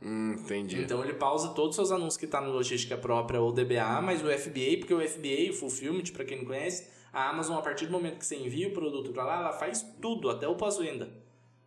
Hum, 0.02 0.34
entendi. 0.38 0.82
Então 0.82 1.02
ele 1.02 1.14
pausa 1.14 1.48
todos 1.50 1.70
os 1.70 1.76
seus 1.76 1.90
anúncios 1.90 2.16
que 2.16 2.26
tá 2.26 2.40
no 2.40 2.50
logística 2.50 2.96
própria 2.96 3.40
ou 3.40 3.52
DBA, 3.52 4.02
mas 4.02 4.22
o 4.22 4.26
FBA, 4.26 4.78
porque 4.78 4.92
o 4.92 5.00
FBA, 5.00 5.50
o 5.50 5.54
Fulfillment, 5.54 6.12
para 6.12 6.24
quem 6.24 6.38
não 6.38 6.44
conhece, 6.44 6.88
a 7.12 7.30
Amazon, 7.30 7.56
a 7.56 7.62
partir 7.62 7.86
do 7.86 7.92
momento 7.92 8.18
que 8.18 8.26
você 8.26 8.36
envia 8.36 8.68
o 8.68 8.72
produto 8.72 9.12
para 9.12 9.24
lá, 9.24 9.38
ela 9.38 9.52
faz 9.52 9.86
tudo, 10.02 10.28
até 10.28 10.46
o 10.48 10.56
pós-venda. 10.56 11.08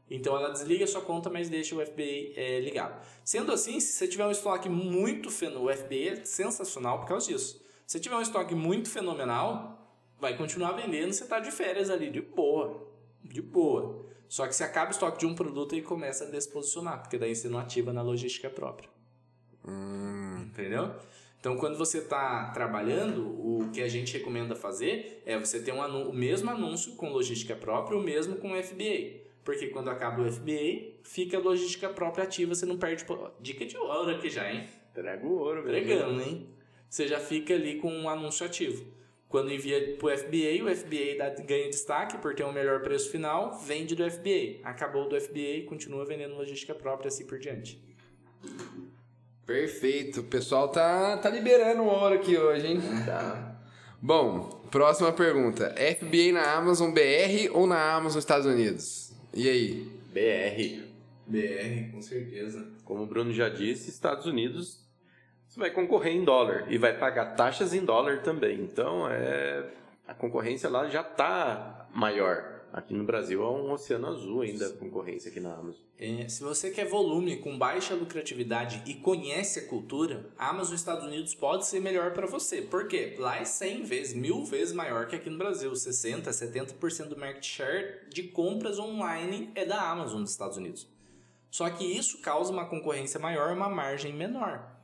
Então 0.10 0.36
ela 0.36 0.50
desliga 0.50 0.86
a 0.86 0.88
sua 0.88 1.02
conta, 1.02 1.30
mas 1.30 1.50
deixa 1.50 1.76
o 1.76 1.86
FBA 1.86 2.34
é, 2.36 2.60
ligado. 2.62 3.02
Sendo 3.24 3.52
assim, 3.52 3.80
se 3.80 3.94
você 3.94 4.08
tiver 4.08 4.26
um 4.26 4.32
estoque 4.32 4.70
muito 4.70 5.30
fenomenal, 5.30 5.66
o 5.66 5.78
FBA 5.78 6.22
é 6.22 6.26
sensacional 6.26 7.00
por 7.00 7.08
causa 7.08 7.28
disso. 7.28 7.62
Se 7.86 7.94
você 7.94 8.00
tiver 8.00 8.16
um 8.16 8.22
estoque 8.22 8.56
muito 8.56 8.90
fenomenal, 8.90 9.78
vai 10.20 10.38
continuar 10.38 10.72
vendendo, 10.72 11.12
você 11.14 11.26
tá 11.26 11.40
de 11.40 11.52
férias 11.52 11.90
ali, 11.90 12.10
de 12.10 12.22
boa. 12.22 12.88
De 13.24 13.42
boa. 13.42 14.06
Só 14.30 14.46
que 14.48 14.56
se 14.56 14.64
acaba 14.64 14.90
o 14.90 14.92
estoque 14.92 15.20
de 15.20 15.26
um 15.26 15.36
produto 15.36 15.76
e 15.76 15.82
começa 15.82 16.26
a 16.26 16.30
desposicionar, 16.30 17.02
porque 17.02 17.18
daí 17.18 17.36
você 17.36 17.48
não 17.48 17.60
ativa 17.60 17.94
na 17.94 18.02
logística 18.02 18.50
própria. 18.50 18.90
Entendeu? 20.42 20.96
Então, 21.40 21.56
quando 21.58 21.78
você 21.78 22.00
está 22.00 22.50
trabalhando, 22.52 23.22
o 23.22 23.70
que 23.72 23.82
a 23.82 23.88
gente 23.88 24.18
recomenda 24.18 24.56
fazer 24.56 25.22
é 25.26 25.38
você 25.38 25.62
ter 25.62 25.72
um 25.72 26.10
o 26.10 26.14
mesmo 26.14 26.50
anúncio 26.50 26.96
com 26.96 27.10
logística 27.10 27.56
própria, 27.56 27.98
o 27.98 28.02
mesmo 28.02 28.38
com 28.38 28.50
FBA. 28.62 29.27
Porque 29.48 29.68
quando 29.68 29.90
acaba 29.90 30.24
o 30.24 30.30
FBA, 30.30 30.98
fica 31.04 31.38
a 31.38 31.40
logística 31.40 31.88
própria 31.88 32.26
ativa, 32.26 32.54
você 32.54 32.66
não 32.66 32.78
perde. 32.78 33.06
Dica 33.40 33.66
de 33.66 33.78
ouro 33.78 34.12
aqui 34.12 34.30
já, 34.30 34.52
hein? 34.52 34.68
Entrega 34.92 35.26
o 35.26 35.38
ouro, 35.40 35.64
meu 35.64 35.74
Entregando, 35.74 36.22
hein? 36.22 36.50
Você 36.90 37.08
já 37.08 37.18
fica 37.18 37.54
ali 37.54 37.78
com 37.78 37.90
um 37.90 38.10
anúncio 38.10 38.46
ativo. 38.46 38.86
Quando 39.30 39.50
envia 39.50 39.96
para 39.98 40.06
o 40.06 40.18
FBA, 40.18 40.62
o 40.66 40.76
FBA 40.76 41.16
dá, 41.18 41.30
ganha 41.30 41.70
destaque 41.70 42.18
por 42.18 42.36
ter 42.36 42.44
um 42.44 42.52
melhor 42.52 42.82
preço 42.82 43.10
final, 43.10 43.58
vende 43.60 43.96
do 43.96 44.04
FBA. 44.12 44.60
Acabou 44.66 45.08
do 45.08 45.18
FBA, 45.18 45.66
continua 45.66 46.04
vendendo 46.04 46.36
logística 46.36 46.76
própria, 46.76 47.08
assim 47.08 47.26
por 47.26 47.40
diante. 47.40 47.82
Perfeito. 49.46 50.20
O 50.20 50.24
pessoal 50.26 50.68
tá, 50.68 51.16
tá 51.20 51.30
liberando 51.30 51.84
o 51.84 51.88
ouro 51.88 52.16
aqui 52.16 52.36
hoje, 52.36 52.68
hein? 52.68 52.82
Tá. 53.06 53.62
Bom, 54.02 54.62
próxima 54.70 55.14
pergunta. 55.14 55.74
FBA 55.98 56.34
na 56.34 56.52
Amazon 56.52 56.92
BR 56.92 57.50
ou 57.54 57.66
na 57.66 57.94
Amazon 57.94 58.20
Estados 58.20 58.46
Unidos? 58.46 59.07
E 59.34 59.50
aí? 59.50 59.92
BR. 60.14 60.88
BR, 61.28 61.92
com 61.92 62.02
certeza. 62.02 62.72
Como 62.84 63.04
o 63.04 63.08
Bruno 63.08 63.34
já 63.34 63.50
disse, 63.50 63.90
Estados 63.90 64.26
Unidos 64.26 64.88
você 65.48 65.60
vai 65.60 65.72
concorrer 65.72 66.14
em 66.14 66.24
dólar 66.24 66.72
e 66.72 66.78
vai 66.78 66.98
pagar 66.98 67.36
taxas 67.36 67.74
em 67.74 67.84
dólar 67.84 68.22
também. 68.22 68.62
Então, 68.62 69.10
é 69.10 69.66
a 70.08 70.14
concorrência 70.14 70.70
lá 70.70 70.88
já 70.88 71.02
está 71.02 71.88
maior. 71.94 72.57
Aqui 72.72 72.94
no 72.94 73.04
Brasil 73.04 73.42
é 73.42 73.50
um 73.50 73.72
oceano 73.72 74.08
azul 74.08 74.42
ainda 74.42 74.68
a 74.68 74.74
concorrência 74.74 75.32
aqui 75.32 75.40
na 75.40 75.54
Amazon. 75.54 75.82
É, 75.98 76.28
se 76.28 76.44
você 76.44 76.70
quer 76.70 76.88
volume 76.88 77.38
com 77.38 77.58
baixa 77.58 77.96
lucratividade 77.96 78.84
e 78.86 78.94
conhece 78.96 79.60
a 79.60 79.68
cultura, 79.68 80.30
a 80.38 80.50
Amazon 80.50 80.76
Estados 80.76 81.06
Unidos 81.06 81.34
pode 81.34 81.66
ser 81.66 81.80
melhor 81.80 82.14
para 82.14 82.28
você. 82.28 82.62
Por 82.62 82.88
quê? 82.88 83.16
Lá 83.18 83.38
é 83.38 83.46
100 83.46 83.84
vezes, 83.84 84.14
mil 84.14 84.44
vezes 84.44 84.74
maior 84.74 85.08
que 85.08 85.16
aqui 85.16 85.30
no 85.30 85.38
Brasil. 85.38 85.72
60%, 85.72 86.24
70% 86.24 87.08
do 87.08 87.18
market 87.18 87.46
share 87.46 88.08
de 88.10 88.24
compras 88.24 88.78
online 88.78 89.50
é 89.56 89.66
da 89.66 89.90
Amazon 89.90 90.22
dos 90.22 90.32
Estados 90.32 90.58
Unidos. 90.58 90.88
Só 91.50 91.70
que 91.70 91.86
isso 91.86 92.20
causa 92.20 92.52
uma 92.52 92.66
concorrência 92.66 93.20
maior, 93.20 93.54
uma 93.54 93.70
margem 93.70 94.14
menor. 94.14 94.78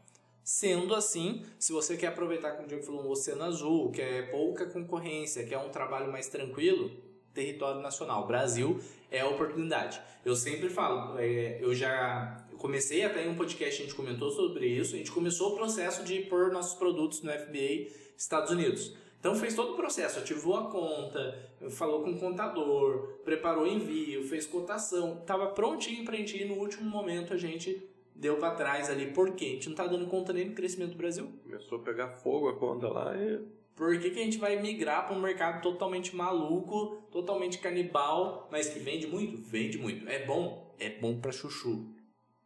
Sendo 0.43 0.93
assim, 0.93 1.45
se 1.57 1.71
você 1.71 1.95
quer 1.95 2.07
aproveitar, 2.07 2.51
como 2.51 2.65
o 2.65 2.67
Diego 2.67 2.83
falou, 2.83 3.05
um 3.05 3.09
oceano 3.09 3.43
azul, 3.43 3.91
que 3.91 4.01
é 4.01 4.23
pouca 4.23 4.65
concorrência, 4.65 5.45
que 5.45 5.53
é 5.53 5.57
um 5.57 5.69
trabalho 5.69 6.11
mais 6.11 6.27
tranquilo, 6.27 6.91
território 7.33 7.81
nacional, 7.81 8.27
Brasil 8.27 8.79
é 9.11 9.21
a 9.21 9.27
oportunidade. 9.27 10.01
Eu 10.25 10.35
sempre 10.35 10.69
falo, 10.69 11.17
é, 11.19 11.59
eu 11.61 11.73
já 11.73 12.45
comecei 12.57 13.03
até 13.03 13.25
em 13.25 13.29
um 13.29 13.35
podcast, 13.35 13.81
a 13.81 13.85
gente 13.85 13.95
comentou 13.95 14.31
sobre 14.31 14.67
isso, 14.67 14.95
a 14.95 14.97
gente 14.97 15.11
começou 15.11 15.53
o 15.53 15.55
processo 15.55 16.03
de 16.03 16.21
pôr 16.21 16.51
nossos 16.51 16.77
produtos 16.77 17.21
no 17.21 17.31
FBA 17.31 17.91
Estados 18.17 18.51
Unidos. 18.51 18.95
Então 19.19 19.35
fez 19.35 19.55
todo 19.55 19.73
o 19.73 19.75
processo, 19.75 20.19
ativou 20.19 20.55
a 20.55 20.69
conta, 20.69 21.49
falou 21.69 22.03
com 22.03 22.11
o 22.11 22.19
contador, 22.19 23.19
preparou 23.23 23.63
o 23.63 23.67
envio, 23.67 24.27
fez 24.27 24.45
cotação, 24.45 25.19
estava 25.21 25.47
prontinho 25.47 26.03
para 26.03 26.15
a 26.15 26.17
gente 26.17 26.37
ir 26.37 26.45
no 26.45 26.55
último 26.55 26.89
momento 26.89 27.33
a 27.33 27.37
gente 27.37 27.89
deu 28.15 28.37
para 28.37 28.55
trás 28.55 28.89
ali. 28.89 29.07
Por 29.13 29.31
quê? 29.31 29.45
A 29.45 29.49
gente 29.49 29.69
não 29.69 29.75
tá 29.75 29.87
dando 29.87 30.07
conta 30.07 30.33
nem 30.33 30.49
do 30.49 30.53
crescimento 30.53 30.91
do 30.91 30.97
Brasil. 30.97 31.29
Começou 31.43 31.79
a 31.79 31.81
pegar 31.81 32.09
fogo 32.09 32.49
a 32.49 32.55
conta 32.57 32.87
lá 32.89 33.15
e 33.15 33.41
Por 33.75 33.99
que, 33.99 34.11
que 34.11 34.19
a 34.19 34.23
gente 34.23 34.37
vai 34.37 34.61
migrar 34.61 35.07
para 35.07 35.15
um 35.15 35.19
mercado 35.21 35.61
totalmente 35.61 36.15
maluco, 36.15 36.97
totalmente 37.11 37.57
canibal, 37.57 38.47
mas 38.51 38.69
que 38.69 38.79
vende 38.79 39.07
muito? 39.07 39.37
Vende 39.41 39.77
muito. 39.79 40.07
É 40.07 40.25
bom? 40.25 40.75
É 40.79 40.89
bom 40.99 41.19
para 41.19 41.31
chuchu. 41.31 41.91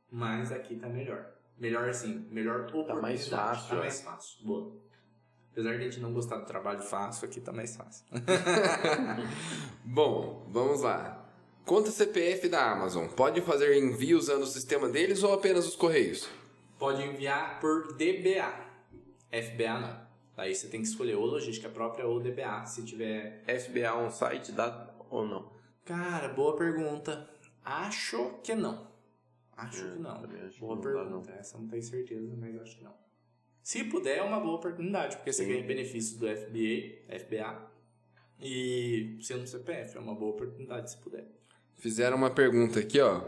Mas 0.10 0.52
aqui 0.52 0.76
tá 0.78 0.88
melhor. 0.88 1.26
Melhor 1.58 1.90
assim, 1.90 2.28
melhor 2.32 2.62
oportunidade. 2.62 3.02
mais 3.02 3.28
fácil, 3.28 3.70
Tá 3.70 3.76
é. 3.76 3.80
mais 3.80 4.02
fácil. 4.02 4.46
Boa. 4.46 4.78
Apesar 5.52 5.72
de 5.72 5.78
a 5.78 5.84
gente 5.90 6.00
não 6.00 6.14
gostar 6.14 6.38
do 6.38 6.46
trabalho 6.46 6.80
fácil, 6.82 7.26
aqui 7.28 7.42
tá 7.42 7.52
mais 7.52 7.76
fácil. 7.76 8.06
Bom, 9.84 10.46
vamos 10.50 10.82
lá. 10.82 11.26
Conta 11.66 11.92
CPF 11.92 12.48
da 12.48 12.72
Amazon. 12.72 13.08
Pode 13.08 13.42
fazer 13.42 13.76
envio 13.78 14.18
usando 14.18 14.44
o 14.44 14.48
sistema 14.48 14.88
deles 14.88 15.24
ou 15.24 15.34
apenas 15.34 15.68
os 15.68 15.76
correios? 15.76 16.30
Pode 16.80 17.02
enviar 17.04 17.60
por 17.60 17.94
DBA. 17.98 18.54
FBA 19.32 19.80
não. 19.80 20.07
Aí 20.38 20.54
você 20.54 20.68
tem 20.68 20.82
que 20.82 20.88
escolher 20.88 21.16
ou 21.16 21.26
logística 21.26 21.68
própria 21.68 22.06
ou 22.06 22.20
DBA, 22.22 22.66
se 22.68 22.86
tiver 22.86 23.44
FBA 23.48 23.94
on 23.96 24.10
site 24.12 24.52
dá 24.52 24.94
ou 25.10 25.26
não? 25.28 25.52
Cara, 25.84 26.30
boa 26.30 26.56
pergunta. 26.56 27.28
Acho 27.66 28.36
que 28.44 28.54
não. 28.54 28.88
Acho 29.56 29.84
É, 29.88 29.92
que 29.94 30.00
não. 30.00 30.12
acho 30.12 30.28
que 30.54 30.60
boa 30.60 30.76
não 30.76 30.82
dá, 30.82 30.90
pergunta. 30.90 31.32
Essa 31.32 31.58
não 31.58 31.68
tenho 31.68 31.82
certeza, 31.82 32.36
mas 32.38 32.62
acho 32.62 32.78
que 32.78 32.84
não. 32.84 32.94
Se 33.64 33.84
puder, 33.86 34.20
é 34.20 34.22
uma 34.22 34.40
boa 34.40 34.56
oportunidade, 34.58 35.18
porque 35.18 35.34
você 35.34 35.44
Sim. 35.44 35.50
ganha 35.50 35.64
benefícios 35.66 36.18
do 36.20 36.28
FBA, 36.28 37.20
FBA, 37.20 37.72
e 38.40 39.18
sendo 39.22 39.48
CPF, 39.48 39.98
é 39.98 40.00
uma 40.00 40.14
boa 40.16 40.32
oportunidade 40.32 40.92
se 40.92 40.98
puder. 40.98 41.26
Fizeram 41.76 42.16
uma 42.16 42.30
pergunta 42.30 42.80
aqui, 42.80 43.00
ó. 43.02 43.22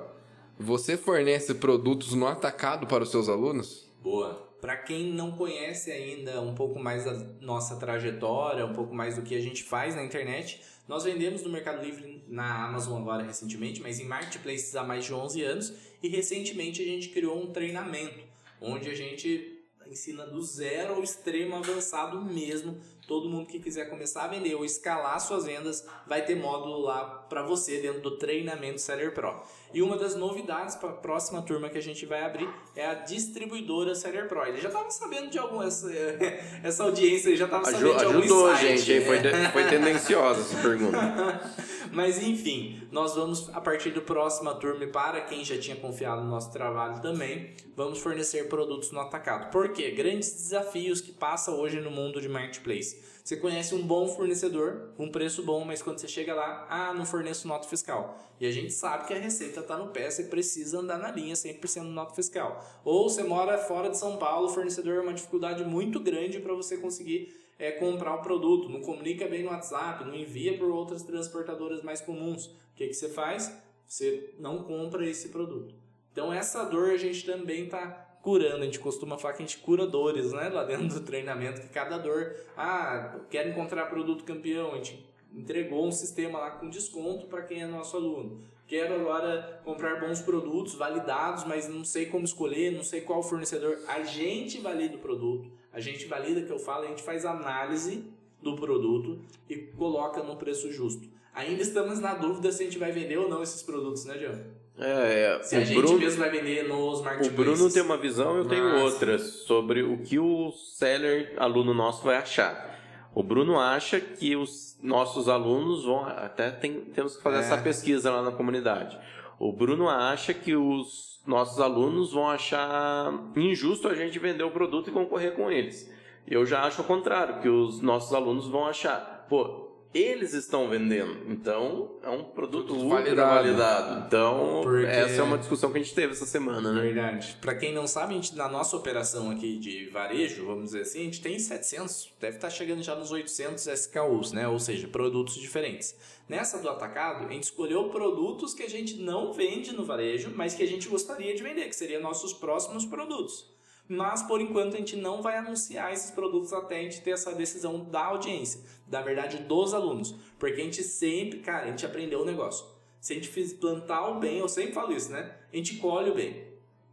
Você 0.58 0.95
fornece 0.95 1.56
produtos 1.56 2.13
no 2.13 2.28
atacado 2.28 2.86
para 2.88 3.04
os 3.04 3.10
seus 3.12 3.28
alunos? 3.28 3.89
Boa. 4.02 4.49
Para 4.62 4.76
quem 4.76 5.13
não 5.13 5.32
conhece 5.32 5.91
ainda 5.91 6.41
um 6.41 6.54
pouco 6.54 6.80
mais 6.80 7.06
da 7.06 7.13
nossa 7.39 7.78
trajetória, 7.78 8.65
um 8.65 8.74
pouco 8.74 8.93
mais 8.93 9.15
do 9.15 9.22
que 9.22 9.36
a 9.36 9.39
gente 9.39 9.63
faz 9.63 9.95
na 9.95 10.04
internet, 10.04 10.62
nós 10.88 11.04
vendemos 11.04 11.43
no 11.43 11.50
Mercado 11.50 11.84
Livre 11.84 12.24
na 12.28 12.65
Amazon 12.65 13.02
agora 13.02 13.24
recentemente, 13.24 13.82
mas 13.82 14.00
em 14.00 14.06
marketplaces 14.06 14.76
há 14.76 14.84
mais 14.84 15.06
de 15.06 15.13
11 15.13 15.41
anos 15.43 15.74
e 16.02 16.10
recentemente 16.10 16.82
a 16.82 16.86
gente 16.86 17.10
criou 17.10 17.41
um 17.41 17.54
treinamento 17.54 18.28
onde 18.60 18.89
a 18.89 18.95
gente 18.95 19.60
ensina 19.88 20.26
do 20.26 20.41
zero 20.41 20.95
ao 20.95 21.04
extremo 21.04 21.56
avançado 21.56 22.24
mesmo. 22.24 22.80
Todo 23.10 23.28
mundo 23.28 23.48
que 23.48 23.58
quiser 23.58 23.89
começar 23.89 24.26
a 24.26 24.28
vender 24.28 24.54
ou 24.54 24.63
escalar 24.63 25.19
suas 25.19 25.43
vendas 25.43 25.84
vai 26.06 26.24
ter 26.24 26.36
módulo 26.36 26.80
lá 26.82 27.26
para 27.28 27.41
você 27.41 27.82
dentro 27.82 28.02
do 28.02 28.19
treinamento 28.19 28.80
Seller 28.80 29.15
Pro. 29.15 29.34
E 29.74 29.82
uma 29.82 29.98
das 29.98 30.13
novidades 30.13 30.76
para 30.76 30.89
a 30.89 30.93
próxima 30.93 31.41
turma 31.41 31.69
que 31.69 31.78
a 31.80 31.82
gente 31.82 32.06
vai 32.06 32.24
abrir 32.24 32.48
é 32.76 32.86
a 32.86 32.93
distribuidora 32.93 33.95
Seller 33.95 34.28
Pro. 34.28 34.45
Ele 34.45 34.62
já 34.62 34.67
estava 34.67 34.91
sabendo 34.91 35.32
de 35.32 35.39
alguma 35.39 35.65
essa, 35.65 35.89
essa 36.63 36.84
audiência, 36.84 37.30
ele 37.30 37.38
já 37.38 37.45
estava 37.45 37.65
sabendo 37.65 37.98
de 37.98 38.06
algum 38.06 38.19
ajudou 38.19 38.54
insight, 38.54 38.78
gente, 38.78 39.06
foi, 39.08 39.17
foi 39.54 39.67
tendenciosa 39.67 40.41
essa 40.41 40.62
pergunta. 40.62 40.98
Mas 41.91 42.21
enfim, 42.21 42.82
nós 42.91 43.15
vamos, 43.15 43.49
a 43.49 43.60
partir 43.60 43.91
do 43.91 44.02
próxima 44.02 44.54
turma, 44.56 44.84
e 44.84 44.88
para 44.88 45.21
quem 45.21 45.43
já 45.43 45.58
tinha 45.58 45.75
confiado 45.75 46.21
no 46.21 46.30
nosso 46.30 46.52
trabalho 46.52 47.02
também, 47.02 47.54
vamos 47.75 47.99
fornecer 47.99 48.47
produtos 48.47 48.91
no 48.91 48.99
atacado. 48.99 49.52
Por 49.52 49.69
quê? 49.69 49.91
Grandes 49.91 50.32
desafios 50.34 51.02
que 51.02 51.12
passa 51.12 51.52
hoje 51.52 51.80
no 51.80 51.89
mundo 51.89 52.21
de 52.21 52.30
marketplace. 52.30 53.02
Você 53.23 53.38
conhece 53.38 53.75
um 53.75 53.86
bom 53.86 54.08
fornecedor, 54.08 54.89
um 54.97 55.12
preço 55.12 55.43
bom, 55.43 55.63
mas 55.63 55.84
quando 55.84 55.99
você 55.99 56.08
chega 56.08 56.34
lá, 56.34 56.65
ah, 56.69 56.93
não 56.93 57.06
forneço 57.06 57.47
nota 57.47 57.67
fiscal. 57.67 58.17
E 58.39 58.45
a 58.47 58.52
gente 58.52 58.73
sabe 58.73 59.06
que 59.06 59.13
a 59.13 59.19
receita 59.19 59.60
está 59.60 59.78
no 59.78 59.89
pé, 59.89 60.10
você 60.10 60.23
precisa 60.23 60.80
andar 60.80 60.97
na 60.97 61.12
linha 61.12 61.36
100% 61.36 61.84
nota 61.84 62.15
fiscal. 62.15 62.65
Ou 62.84 63.08
você 63.08 63.21
mora 63.21 63.58
fora 63.58 63.89
de 63.89 63.97
São 63.97 64.17
Paulo, 64.17 64.47
o 64.47 64.49
fornecedor 64.49 64.97
é 64.97 65.02
uma 65.02 65.13
dificuldade 65.13 65.63
muito 65.63 65.99
grande 65.99 66.39
para 66.39 66.54
você 66.54 66.78
conseguir 66.78 67.38
é 67.60 67.72
comprar 67.72 68.15
o 68.15 68.22
produto, 68.22 68.69
não 68.69 68.80
comunica 68.80 69.28
bem 69.28 69.43
no 69.43 69.50
WhatsApp, 69.50 70.06
não 70.06 70.15
envia 70.15 70.58
por 70.58 70.69
outras 70.69 71.04
transportadoras 71.04 71.84
mais 71.84 72.00
comuns. 72.00 72.45
O 72.45 72.54
que, 72.76 72.88
que 72.88 72.93
você 72.93 73.10
faz? 73.10 73.54
Você 73.86 74.34
não 74.39 74.63
compra 74.63 75.06
esse 75.06 75.28
produto. 75.28 75.76
Então 76.12 76.32
essa 76.32 76.63
dor 76.63 76.91
a 76.91 76.98
gente 76.98 77.26
também 77.26 77.65
está 77.65 78.08
curando. 78.22 78.62
A 78.62 78.65
gente 78.65 78.80
costuma 78.80 79.17
falar 79.17 79.34
que 79.34 79.43
a 79.43 79.45
gente 79.45 79.58
cura 79.58 79.86
dores, 79.86 80.32
né? 80.32 80.50
Lá 80.50 80.63
dentro 80.63 80.88
do 80.88 81.02
treinamento, 81.02 81.62
que 81.62 81.67
cada 81.69 81.98
dor, 81.98 82.36
ah, 82.56 83.19
quero 83.30 83.50
encontrar 83.50 83.88
produto 83.88 84.24
campeão, 84.24 84.74
a 84.74 84.78
gente 84.78 85.06
entregou 85.34 85.86
um 85.86 85.91
sistema 85.91 86.39
lá 86.39 86.52
com 86.52 86.69
desconto 86.69 87.28
para 87.28 87.43
quem 87.43 87.62
é 87.62 87.67
nosso 87.67 87.98
aluno. 87.98 88.41
Quero 88.67 88.93
agora 88.93 89.62
comprar 89.65 90.00
bons 90.00 90.22
produtos 90.22 90.76
validados, 90.76 91.43
mas 91.43 91.67
não 91.67 91.84
sei 91.84 92.06
como 92.06 92.24
escolher, 92.24 92.72
não 92.72 92.84
sei 92.84 93.02
qual 93.02 93.24
fornecedor. 93.24 93.80
A 93.88 94.04
gente 94.04 94.60
valida 94.60 94.95
o 94.95 95.00
produto, 95.00 95.50
a 95.73 95.79
gente 95.79 96.05
valida 96.05 96.41
que 96.41 96.51
eu 96.51 96.60
falo, 96.60 96.86
a 96.86 96.88
gente 96.88 97.03
faz 97.03 97.25
análise 97.25 98.03
do 98.41 98.55
produto 98.55 99.19
e 99.49 99.55
coloca 99.58 100.23
no 100.23 100.36
preço 100.36 100.71
justo. 100.71 101.08
Ainda 101.34 101.62
estamos 101.62 101.99
na 101.99 102.13
dúvida 102.15 102.51
se 102.51 102.63
a 102.63 102.65
gente 102.65 102.77
vai 102.79 102.91
vender 102.91 103.17
ou 103.17 103.29
não 103.29 103.41
esses 103.43 103.62
produtos, 103.62 104.05
né, 104.05 104.17
Diego? 104.17 104.39
É, 104.77 105.36
é, 105.39 105.43
se 105.43 105.55
a 105.58 105.60
gente 105.63 105.75
Bruno, 105.77 105.99
mesmo 105.99 106.19
vai 106.21 106.29
vender 106.32 106.67
nos 106.67 107.01
marketplaces. 107.01 107.34
O 107.34 107.36
Bruno 107.36 107.69
tem 107.73 107.82
uma 107.84 107.97
visão, 107.97 108.38
eu 108.38 108.45
tenho 108.47 108.63
Mas- 108.63 108.82
outra 108.82 109.19
sobre 109.19 109.84
o 109.84 109.97
que 109.97 110.17
o 110.17 110.51
seller 110.53 111.34
aluno 111.38 111.73
nosso 111.73 112.03
vai 112.03 112.15
achar. 112.15 112.79
O 113.13 113.21
Bruno 113.21 113.60
acha 113.60 113.99
que 113.99 114.36
os 114.38 114.77
nossos 114.82 115.27
alunos 115.27 115.84
vão 115.84 116.05
até 116.05 116.49
tem- 116.49 116.79
temos 116.93 117.17
que 117.17 117.23
fazer 117.23 117.38
É. 117.38 117.39
essa 117.41 117.58
pesquisa 117.58 118.10
lá 118.10 118.21
na 118.21 118.32
comunidade. 118.32 118.97
O 119.39 119.54
Bruno 119.54 119.88
acha 119.88 120.34
que 120.34 120.54
os 120.54 121.21
nossos 121.25 121.62
alunos 121.62 122.12
vão 122.12 122.30
achar 122.30 123.13
injusto 123.38 123.88
a 123.88 123.95
gente 123.95 124.19
vender 124.19 124.43
o 124.43 124.52
produto 124.52 124.89
e 124.89 124.93
concorrer 124.93 125.34
com 125.34 125.49
eles. 125.49 125.89
Eu 126.28 126.45
já 126.45 126.63
acho 126.63 126.82
o 126.82 126.86
contrário, 126.86 127.39
que 127.41 127.47
os 127.47 127.82
nossos 127.82 128.13
alunos 128.13 128.49
vão 128.49 128.67
achar, 128.67 129.25
pô, 129.30 129.68
eles 129.93 130.34
estão 130.34 130.69
vendendo, 130.69 131.32
então 131.32 131.95
é 132.04 132.10
um 132.10 132.23
produto 132.23 132.73
ultra 132.75 132.97
validado. 133.02 133.30
validado. 133.36 134.06
Então, 134.08 134.60
Porque- 134.62 134.86
essa 134.86 135.21
é 135.21 135.23
uma 135.23 135.38
discussão 135.38 135.71
que 135.71 135.80
a 135.80 135.82
gente 135.82 135.95
teve 135.95 136.13
essa 136.13 136.28
semana, 136.28 136.71
né? 136.71 136.82
Verdade. 136.82 137.38
Para 137.41 137.56
quem 137.56 137.73
não 137.73 137.88
sabe, 137.88 138.13
a 138.13 138.15
gente, 138.15 138.36
na 138.36 138.47
nossa 138.47 138.75
operação 138.78 139.32
aqui 139.32 139.58
de 139.58 139.88
varejo, 139.89 140.45
vamos 140.45 140.65
dizer 140.65 140.82
assim, 140.82 141.02
a 141.02 141.04
gente 141.06 141.21
tem 141.21 141.39
700, 141.39 142.13
deve 142.19 142.36
estar 142.38 142.49
chegando 142.52 142.84
já 142.84 142.93
nos 142.95 143.12
800 143.12 143.65
SKUs, 143.65 144.32
né? 144.32 144.47
Ou 144.47 144.60
seja, 144.60 144.88
produtos 144.88 145.36
diferentes. 145.36 145.95
Nessa 146.28 146.60
do 146.60 146.69
atacado, 146.69 147.25
a 147.25 147.32
gente 147.32 147.43
escolheu 147.45 147.89
produtos 147.89 148.54
que 148.54 148.62
a 148.62 148.69
gente 148.69 148.97
não 148.97 149.34
vende 149.34 149.73
no 149.73 149.84
varejo, 149.84 150.32
mas 150.36 150.54
que 150.54 150.62
a 150.62 150.67
gente 150.67 150.88
gostaria 150.88 151.34
de 151.34 151.41
vender, 151.41 151.67
que 151.67 151.75
seriam 151.75 151.99
nossos 152.02 152.32
próximos 152.34 152.86
produtos. 152.86 153.49
Mas 153.91 154.21
por 154.21 154.39
enquanto 154.39 154.75
a 154.75 154.78
gente 154.78 154.95
não 154.95 155.19
vai 155.19 155.36
anunciar 155.36 155.91
esses 155.91 156.12
produtos 156.12 156.54
até 156.54 156.78
a 156.78 156.84
gente 156.84 157.02
ter 157.02 157.10
essa 157.10 157.34
decisão 157.34 157.84
da 157.84 158.06
audiência, 158.06 158.62
da 158.86 159.02
verdade 159.02 159.39
dos 159.39 159.73
alunos, 159.73 160.15
porque 160.38 160.62
a 160.62 160.63
gente 160.63 160.84
sempre, 160.84 161.39
cara, 161.39 161.65
a 161.65 161.69
gente 161.71 161.84
aprendeu 161.84 162.21
o 162.21 162.25
negócio. 162.25 162.67
Se 163.02 163.13
a 163.13 163.15
gente 163.15 163.30
plantar 163.56 164.12
o 164.12 164.19
bem, 164.19 164.38
eu 164.38 164.47
sempre 164.47 164.73
falo 164.73 164.93
isso, 164.93 165.12
né? 165.12 165.36
A 165.52 165.56
gente 165.56 165.78
colhe 165.78 166.12
o 166.12 166.13
bem. 166.13 166.49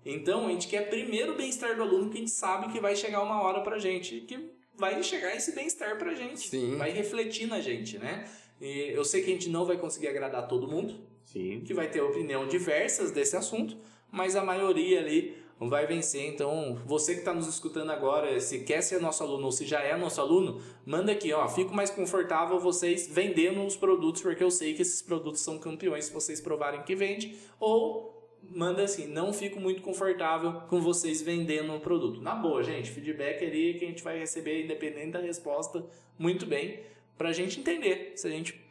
Então 0.07 0.47
a 0.47 0.51
gente 0.51 0.69
quer 0.69 0.89
primeiro 0.89 1.35
o 1.35 1.37
bem-estar 1.37 1.77
do 1.77 1.83
aluno, 1.83 2.09
que 2.09 2.17
a 2.17 2.21
gente 2.21 2.31
sabe 2.31 2.73
que 2.73 2.81
vai 2.81 2.97
chegar 2.97 3.23
uma 3.23 3.43
hora 3.43 3.61
pra 3.61 3.79
gente, 3.79 4.23
que 4.23 4.57
vai 4.75 5.03
chegar 5.03 5.37
esse 5.37 5.55
bem-estar 5.55 5.99
pra 5.99 6.15
gente, 6.15 6.49
Sim. 6.49 6.77
vai 6.77 6.93
refletir 6.93 7.47
na 7.47 7.61
gente, 7.61 7.99
né? 7.99 8.25
E 8.59 8.91
eu 8.95 9.05
sei 9.05 9.23
que 9.23 9.31
a 9.31 9.35
gente 9.35 9.51
não 9.51 9.67
vai 9.67 9.77
conseguir 9.77 10.09
agradar 10.09 10.49
todo 10.49 10.67
mundo, 10.67 10.95
Sim. 11.27 11.61
que 11.61 11.75
vai 11.75 11.91
ter 11.91 12.01
opinião 12.01 12.47
diversas 12.47 13.11
desse 13.11 13.37
assunto, 13.37 13.77
mas 14.11 14.35
a 14.35 14.43
maioria 14.43 15.01
ali 15.01 15.37
vai 15.59 15.87
vencer. 15.87 16.27
Então, 16.27 16.79
você 16.85 17.15
que 17.15 17.21
está 17.21 17.33
nos 17.33 17.47
escutando 17.47 17.91
agora, 17.91 18.39
se 18.41 18.61
quer 18.61 18.83
ser 18.83 19.01
nosso 19.01 19.23
aluno 19.23 19.47
ou 19.47 19.53
se 19.53 19.65
já 19.65 19.81
é 19.81 19.97
nosso 19.97 20.21
aluno, 20.21 20.61
manda 20.85 21.13
aqui, 21.13 21.33
ó, 21.33 21.49
fico 21.49 21.75
mais 21.75 21.91
confortável 21.91 22.59
vocês 22.59 23.09
vendendo 23.09 23.65
os 23.65 23.77
produtos, 23.77 24.21
porque 24.21 24.45
eu 24.45 24.51
sei 24.51 24.75
que 24.75 24.83
esses 24.83 25.01
produtos 25.01 25.41
são 25.41 25.59
campeões 25.59 26.07
se 26.07 26.13
vocês 26.13 26.41
provarem 26.41 26.83
que 26.83 26.95
vende, 26.95 27.37
ou 27.59 28.15
manda 28.51 28.83
assim, 28.83 29.07
não 29.07 29.33
fico 29.33 29.59
muito 29.59 29.83
confortável 29.83 30.61
com 30.69 30.81
vocês 30.81 31.23
vendendo 31.23 31.75
o 31.75 31.81
produto. 31.81 32.21
Na 32.21 32.35
boa, 32.35 32.63
gente, 32.63 32.91
feedback 32.91 33.45
ali 33.45 33.75
que 33.75 33.85
a 33.85 33.89
gente 33.89 34.03
vai 34.03 34.19
receber 34.19 34.65
independente 34.65 35.13
da 35.13 35.21
resposta, 35.21 35.85
muito 36.19 36.47
bem, 36.47 36.81
pra 37.17 37.33
gente 37.33 37.61
entender 37.61 38.13
se 38.15 38.27
a 38.27 38.31
gente 38.31 38.66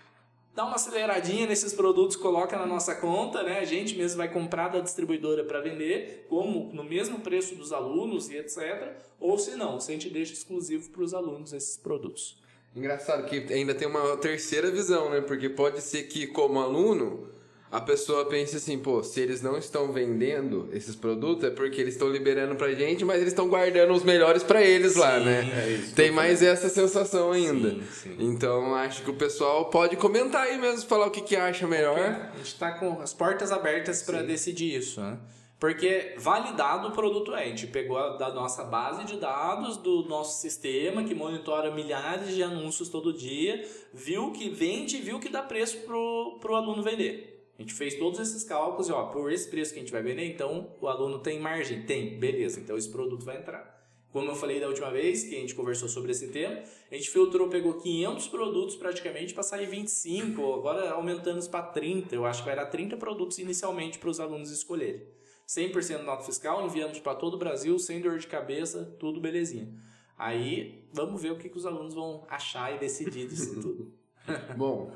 dá 0.56 0.64
uma 0.64 0.76
aceleradinha 0.76 1.46
nesses 1.46 1.74
produtos, 1.74 2.16
coloca 2.16 2.58
na 2.58 2.66
nossa 2.66 2.96
conta, 2.96 3.44
né? 3.44 3.60
A 3.60 3.66
gente 3.66 3.96
mesmo 3.96 4.18
vai 4.18 4.32
comprar 4.32 4.70
da 4.70 4.80
distribuidora 4.80 5.44
para 5.44 5.60
vender, 5.60 6.26
como 6.30 6.72
no 6.74 6.84
mesmo 6.84 7.20
preço 7.20 7.56
dos 7.56 7.74
alunos 7.74 8.30
e 8.30 8.38
etc. 8.38 8.94
Ou 9.20 9.38
se 9.38 9.56
não, 9.58 9.80
se 9.80 9.92
a 9.92 9.94
gente 9.94 10.10
deixa 10.10 10.32
exclusivo 10.32 10.90
para 10.90 11.04
os 11.04 11.14
alunos 11.14 11.52
esses 11.52 11.76
produtos. 11.76 12.42
Engraçado 12.74 13.26
que 13.26 13.54
ainda 13.54 13.76
tem 13.76 13.88
uma 13.88 14.18
terceira 14.18 14.72
visão, 14.72 15.10
né? 15.10 15.22
Porque 15.22 15.50
pode 15.50 15.82
ser 15.82 16.04
que, 16.04 16.28
como 16.28 16.60
aluno, 16.60 17.28
a 17.72 17.82
pessoa 17.82 18.26
pense 18.26 18.56
assim, 18.56 18.78
pô, 18.78 19.04
se 19.04 19.20
eles 19.20 19.42
não 19.42 19.58
estão 19.58 19.92
vendendo 19.92 20.70
esses 20.72 20.96
produtos 20.96 21.44
é 21.44 21.50
porque 21.50 21.82
eles 21.82 21.96
estão 21.96 22.10
liberando 22.10 22.56
pra 22.56 22.72
gente, 22.74 23.04
mas 23.04 23.18
eles 23.18 23.30
estão 23.34 23.50
guardando 23.50 23.92
os 23.94 24.04
melhores 24.04 24.44
pra 24.44 24.62
eles 24.62 24.96
lá, 24.96 25.18
Sim, 25.20 25.26
né? 25.26 25.64
é 25.66 25.70
isso. 25.72 25.96
Tem 25.96 26.10
mais 26.12 26.42
essa 26.42 26.70
sensação 26.70 27.32
ainda. 27.32 27.72
Sim, 27.72 27.84
sim. 27.92 28.16
Então 28.20 28.74
acho 28.76 29.04
que 29.04 29.10
o 29.10 29.16
pessoal 29.16 29.66
pode 29.70 29.98
comentar 29.98 30.44
aí 30.44 30.58
mesmo, 30.58 30.88
falar 30.88 31.08
o 31.08 31.12
que, 31.12 31.22
que 31.22 31.36
acha 31.36 31.68
melhor. 31.68 31.98
A 31.98 32.38
gente 32.38 32.48
está 32.48 32.72
com 32.74 33.02
as 33.02 33.14
portas 33.14 33.52
abertas 33.52 34.04
para 34.04 34.22
decidir 34.24 34.78
isso, 34.78 35.02
né? 35.02 35.18
Porque 35.60 36.14
validado 36.18 36.90
o 36.90 36.92
produto 36.92 37.34
é. 37.34 37.44
A 37.44 37.48
gente 37.48 37.66
pegou 37.68 37.98
a- 37.98 38.18
da 38.18 38.32
nossa 38.34 38.64
base 38.66 39.06
de 39.06 39.18
dados, 39.18 39.78
do 39.78 40.04
nosso 40.04 40.40
sistema, 40.42 41.04
que 41.04 41.16
monitora 41.16 41.72
milhares 41.74 42.36
de 42.36 42.44
anúncios 42.44 42.90
todo 42.90 43.12
dia, 43.14 43.66
viu 43.94 44.32
que 44.32 44.50
vende 44.50 44.98
e 44.98 45.02
viu 45.02 45.18
que 45.20 45.30
dá 45.30 45.42
preço 45.42 45.78
pro, 45.80 46.38
pro 46.42 46.56
aluno 46.56 46.84
vender. 46.84 47.35
A 47.58 47.62
gente 47.62 47.74
fez 47.74 47.96
todos 47.96 48.20
esses 48.20 48.44
cálculos 48.44 48.90
e, 48.90 48.92
ó, 48.92 49.08
por 49.08 49.32
esse 49.32 49.50
preço 49.50 49.74
que 49.74 49.80
a 49.80 49.82
gente 49.82 49.92
vai 49.92 50.04
vender, 50.04 50.26
então 50.26 50.76
o 50.82 50.88
aluno 50.88 51.20
tem 51.20 51.40
margem? 51.40 51.84
Tem, 51.84 52.20
beleza, 52.20 52.60
então 52.60 52.78
esse 52.78 52.90
produto 52.90 53.24
vai 53.24 53.38
entrar. 53.38 53.76
Como 54.12 54.32
eu 54.32 54.36
falei 54.36 54.62
da 54.62 54.68
última 54.68 54.90
vez 54.92 55.24
que 55.24 55.36
a 55.36 55.40
gente 55.40 55.54
conversou 55.54 55.90
sobre 55.90 56.12
esse 56.12 56.30
tema, 56.30 56.64
a 56.90 56.96
gente 56.96 57.10
filtrou, 57.10 57.50
pegou 57.50 57.74
500 57.74 58.28
produtos 58.30 58.76
praticamente 58.76 59.34
para 59.34 59.44
sair 59.44 59.68
25, 59.68 60.54
agora 60.54 60.92
aumentando 60.92 61.46
para 61.50 61.64
30. 61.64 62.16
Eu 62.16 62.26
acho 62.26 62.42
que 62.42 62.46
vai 62.46 62.56
dar 62.56 62.68
30 62.68 62.96
produtos 62.96 63.40
inicialmente 63.40 64.00
para 64.00 64.10
os 64.10 64.20
alunos 64.20 64.52
escolherem. 64.52 65.06
100% 65.48 66.04
nota 66.04 66.24
fiscal, 66.24 66.66
enviamos 66.66 67.00
para 67.00 67.16
todo 67.16 67.34
o 67.34 67.38
Brasil, 67.38 67.78
sem 67.78 68.02
dor 68.02 68.18
de 68.18 68.28
cabeça, 68.28 68.96
tudo 69.00 69.20
belezinha. 69.20 69.70
Aí, 70.18 70.88
vamos 70.94 71.22
ver 71.22 71.32
o 71.32 71.38
que, 71.38 71.50
que 71.50 71.58
os 71.58 71.66
alunos 71.66 71.94
vão 71.94 72.26
achar 72.30 72.74
e 72.74 72.80
decidir 72.80 73.28
disso 73.28 73.62
tudo. 73.62 73.94
Bom, 74.56 74.94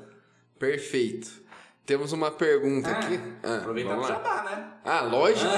perfeito. 0.58 1.42
Temos 1.90 2.12
uma 2.12 2.30
pergunta 2.30 2.88
aqui. 2.88 3.18
Ah, 3.42 3.56
aproveitar 3.56 3.98
o 3.98 4.04
jabá, 4.04 4.44
né? 4.44 4.74
Ah, 4.84 5.00
lógico. 5.00 5.50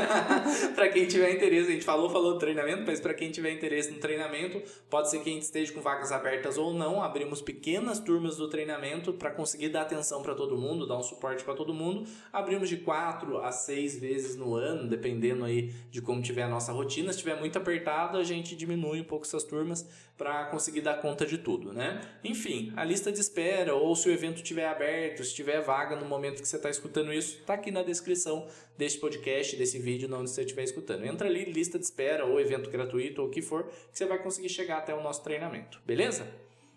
para 0.74 0.88
quem 0.88 1.06
tiver 1.06 1.34
interesse, 1.34 1.68
a 1.68 1.72
gente 1.72 1.84
falou, 1.84 2.08
falou 2.08 2.32
do 2.32 2.38
treinamento, 2.38 2.84
mas 2.86 3.00
para 3.00 3.12
quem 3.12 3.30
tiver 3.30 3.50
interesse 3.50 3.90
no 3.90 3.98
treinamento, 3.98 4.62
pode 4.88 5.10
ser 5.10 5.18
que 5.18 5.28
a 5.28 5.32
gente 5.34 5.42
esteja 5.42 5.74
com 5.74 5.82
vagas 5.82 6.10
abertas 6.10 6.56
ou 6.56 6.72
não. 6.72 7.02
Abrimos 7.02 7.42
pequenas 7.42 7.98
turmas 7.98 8.38
do 8.38 8.48
treinamento 8.48 9.12
para 9.12 9.30
conseguir 9.30 9.68
dar 9.68 9.82
atenção 9.82 10.22
para 10.22 10.34
todo 10.34 10.56
mundo, 10.56 10.86
dar 10.86 10.96
um 10.96 11.02
suporte 11.02 11.44
para 11.44 11.52
todo 11.52 11.74
mundo. 11.74 12.08
Abrimos 12.32 12.70
de 12.70 12.78
quatro 12.78 13.36
a 13.42 13.52
seis 13.52 14.00
vezes 14.00 14.36
no 14.36 14.54
ano, 14.54 14.88
dependendo 14.88 15.44
aí 15.44 15.70
de 15.90 16.00
como 16.00 16.22
tiver 16.22 16.44
a 16.44 16.48
nossa 16.48 16.72
rotina. 16.72 17.12
Se 17.12 17.18
estiver 17.18 17.38
muito 17.38 17.58
apertado, 17.58 18.16
a 18.16 18.24
gente 18.24 18.56
diminui 18.56 19.02
um 19.02 19.04
pouco 19.04 19.26
essas 19.26 19.44
turmas 19.44 19.86
para 20.16 20.44
conseguir 20.46 20.80
dar 20.80 21.00
conta 21.00 21.26
de 21.26 21.38
tudo, 21.38 21.72
né? 21.72 22.00
Enfim, 22.22 22.72
a 22.76 22.84
lista 22.84 23.10
de 23.10 23.20
espera 23.20 23.74
ou 23.74 23.94
se 23.96 24.08
o 24.08 24.12
evento 24.12 24.36
estiver 24.36 24.66
aberto, 24.66 25.24
se 25.24 25.34
tiver 25.34 25.60
vaga 25.60 25.96
no 25.96 26.06
momento 26.06 26.40
que 26.40 26.46
você 26.46 26.56
está 26.56 26.70
escutando 26.70 27.12
isso, 27.12 27.42
tá 27.44 27.54
aqui 27.54 27.70
na 27.70 27.82
descrição 27.82 28.46
deste 28.78 29.00
podcast, 29.00 29.56
desse 29.56 29.78
vídeo, 29.78 30.08
onde 30.14 30.30
você 30.30 30.42
estiver 30.42 30.62
escutando. 30.62 31.04
Entra 31.04 31.28
ali, 31.28 31.44
lista 31.44 31.78
de 31.78 31.84
espera 31.84 32.24
ou 32.24 32.40
evento 32.40 32.70
gratuito 32.70 33.22
ou 33.22 33.28
o 33.28 33.30
que 33.30 33.42
for, 33.42 33.64
que 33.64 33.98
você 33.98 34.06
vai 34.06 34.22
conseguir 34.22 34.48
chegar 34.48 34.78
até 34.78 34.94
o 34.94 35.02
nosso 35.02 35.22
treinamento, 35.24 35.80
beleza? 35.84 36.26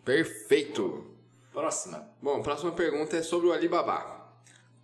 Perfeito. 0.04 1.06
Próxima. 1.52 2.10
Bom, 2.22 2.42
próxima 2.42 2.72
pergunta 2.72 3.18
é 3.18 3.22
sobre 3.22 3.48
o 3.48 3.52
Alibaba. 3.52 4.18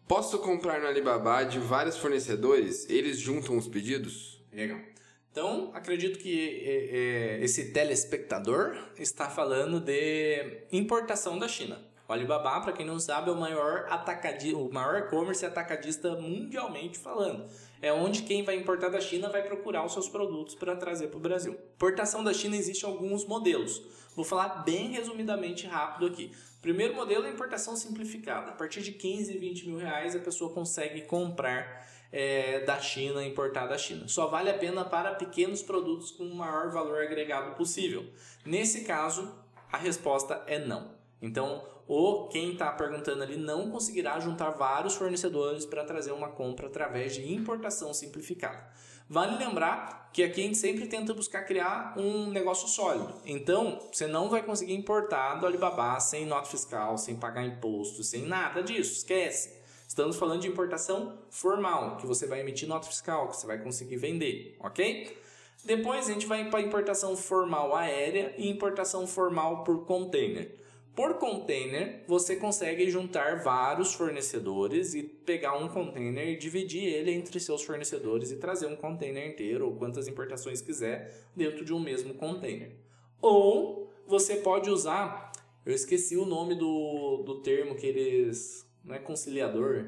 Posso 0.08 0.38
comprar 0.40 0.80
no 0.80 0.88
Alibaba 0.88 1.44
de 1.44 1.60
vários 1.60 1.98
fornecedores? 1.98 2.88
Eles 2.90 3.18
juntam 3.18 3.58
os 3.58 3.68
pedidos? 3.68 4.44
Legal. 4.52 4.93
Então, 5.34 5.72
acredito 5.74 6.20
que 6.20 6.62
é, 6.64 7.40
é, 7.40 7.44
esse 7.44 7.72
telespectador 7.72 8.78
está 9.00 9.28
falando 9.28 9.80
de 9.80 10.68
importação 10.72 11.40
da 11.40 11.48
China. 11.48 11.82
O 12.08 12.14
Alibaba, 12.14 12.62
para 12.62 12.72
quem 12.72 12.86
não 12.86 13.00
sabe, 13.00 13.32
é 13.32 13.34
o 13.34 13.36
maior 13.36 13.88
atacadi 13.90 14.54
o 14.54 14.72
maior 14.72 15.00
e-commerce 15.00 15.44
atacadista 15.44 16.16
mundialmente 16.18 17.00
falando. 17.00 17.50
É 17.82 17.92
onde 17.92 18.22
quem 18.22 18.44
vai 18.44 18.58
importar 18.58 18.90
da 18.90 19.02
China 19.02 19.28
vai 19.28 19.42
procurar 19.42 19.84
os 19.84 19.94
seus 19.94 20.08
produtos 20.08 20.54
para 20.54 20.76
trazer 20.76 21.08
para 21.08 21.18
o 21.18 21.22
Brasil. 21.22 21.58
Importação 21.78 22.24
da 22.24 22.32
China 22.32 22.56
existe 22.56 22.86
alguns 22.86 23.26
modelos. 23.26 23.82
Vou 24.16 24.24
falar 24.24 24.64
bem 24.64 24.92
resumidamente 24.92 25.66
rápido 25.66 26.06
aqui. 26.06 26.32
Primeiro 26.62 26.94
modelo 26.94 27.26
é 27.26 27.32
importação 27.32 27.76
simplificada. 27.76 28.52
A 28.52 28.54
partir 28.54 28.84
de 28.84 28.92
15, 28.92 29.36
20 29.36 29.68
mil 29.68 29.78
reais 29.78 30.16
a 30.16 30.20
pessoa 30.20 30.54
consegue 30.54 31.02
comprar 31.02 31.92
é, 32.14 32.60
da 32.60 32.80
China, 32.80 33.26
importar 33.26 33.66
da 33.66 33.76
China. 33.76 34.08
Só 34.08 34.28
vale 34.28 34.52
a 34.52 34.54
pena 34.54 34.86
para 34.86 35.16
pequenos 35.16 35.64
produtos 35.64 36.12
com 36.12 36.24
o 36.24 36.36
maior 36.36 36.70
valor 36.70 37.02
agregado 37.02 37.56
possível. 37.56 38.06
Nesse 38.46 38.84
caso, 38.84 39.34
a 39.72 39.78
resposta 39.78 40.44
é 40.46 40.60
não. 40.60 40.92
Então, 41.20 41.64
o 41.88 42.28
quem 42.28 42.54
está 42.54 42.72
perguntando 42.72 43.24
ali 43.24 43.36
não 43.36 43.72
conseguirá 43.72 44.20
juntar 44.20 44.52
vários 44.52 44.96
fornecedores 44.96 45.66
para 45.66 45.84
trazer 45.84 46.12
uma 46.12 46.30
compra 46.30 46.68
através 46.68 47.16
de 47.16 47.34
importação 47.34 47.92
simplificada. 47.94 48.64
Vale 49.10 49.44
lembrar 49.44 50.12
que 50.14 50.24
aqui 50.24 50.42
a 50.42 50.44
gente 50.46 50.58
sempre 50.58 50.86
tenta 50.86 51.14
buscar 51.14 51.44
criar 51.44 51.96
um 51.98 52.30
negócio 52.30 52.68
sólido. 52.68 53.14
Então, 53.26 53.80
você 53.92 54.06
não 54.06 54.30
vai 54.30 54.44
conseguir 54.44 54.76
importar 54.76 55.36
do 55.36 55.48
Alibaba 55.48 56.00
sem 56.00 56.26
nota 56.26 56.48
fiscal, 56.48 56.98
sem 56.98 57.16
pagar 57.16 57.44
imposto, 57.44 58.04
sem 58.04 58.22
nada 58.22 58.62
disso. 58.62 58.98
Esquece. 58.98 59.63
Estamos 59.88 60.16
falando 60.16 60.42
de 60.42 60.48
importação 60.48 61.20
formal, 61.30 61.98
que 61.98 62.08
você 62.08 62.26
vai 62.26 62.40
emitir 62.40 62.68
nota 62.68 62.88
fiscal, 62.88 63.30
que 63.30 63.38
você 63.38 63.46
vai 63.46 63.60
conseguir 63.60 63.98
vender, 63.98 64.56
ok? 64.60 65.16
Depois 65.64 66.10
a 66.10 66.14
gente 66.14 66.26
vai 66.26 66.50
para 66.50 66.62
importação 66.62 67.16
formal 67.16 67.76
aérea 67.76 68.34
e 68.38 68.50
importação 68.50 69.08
formal 69.08 69.64
por 69.64 69.86
container. 69.86 70.52
Por 70.96 71.16
container, 71.16 72.04
você 72.08 72.36
consegue 72.36 72.88
juntar 72.90 73.42
vários 73.42 73.96
fornecedores 73.96 74.94
e 74.94 75.02
pegar 75.02 75.58
um 75.58 75.68
container 75.68 76.28
e 76.30 76.38
dividir 76.38 76.84
ele 76.84 77.12
entre 77.12 77.40
seus 77.40 77.64
fornecedores 77.64 78.30
e 78.30 78.36
trazer 78.36 78.68
um 78.68 78.76
container 78.76 79.28
inteiro 79.28 79.66
ou 79.66 79.76
quantas 79.76 80.08
importações 80.08 80.62
quiser 80.62 81.12
dentro 81.36 81.66
de 81.66 81.74
um 81.74 81.80
mesmo 81.80 82.14
container. 82.14 82.76
Ou 83.20 83.90
você 84.06 84.36
pode 84.36 84.70
usar, 84.70 85.32
eu 85.66 85.74
esqueci 85.74 86.16
o 86.16 86.26
nome 86.26 86.54
do, 86.54 87.24
do 87.26 87.42
termo 87.42 87.74
que 87.74 87.88
eles. 87.88 88.63
Não 88.84 88.94
é 88.96 89.00
conciliador? 89.00 89.86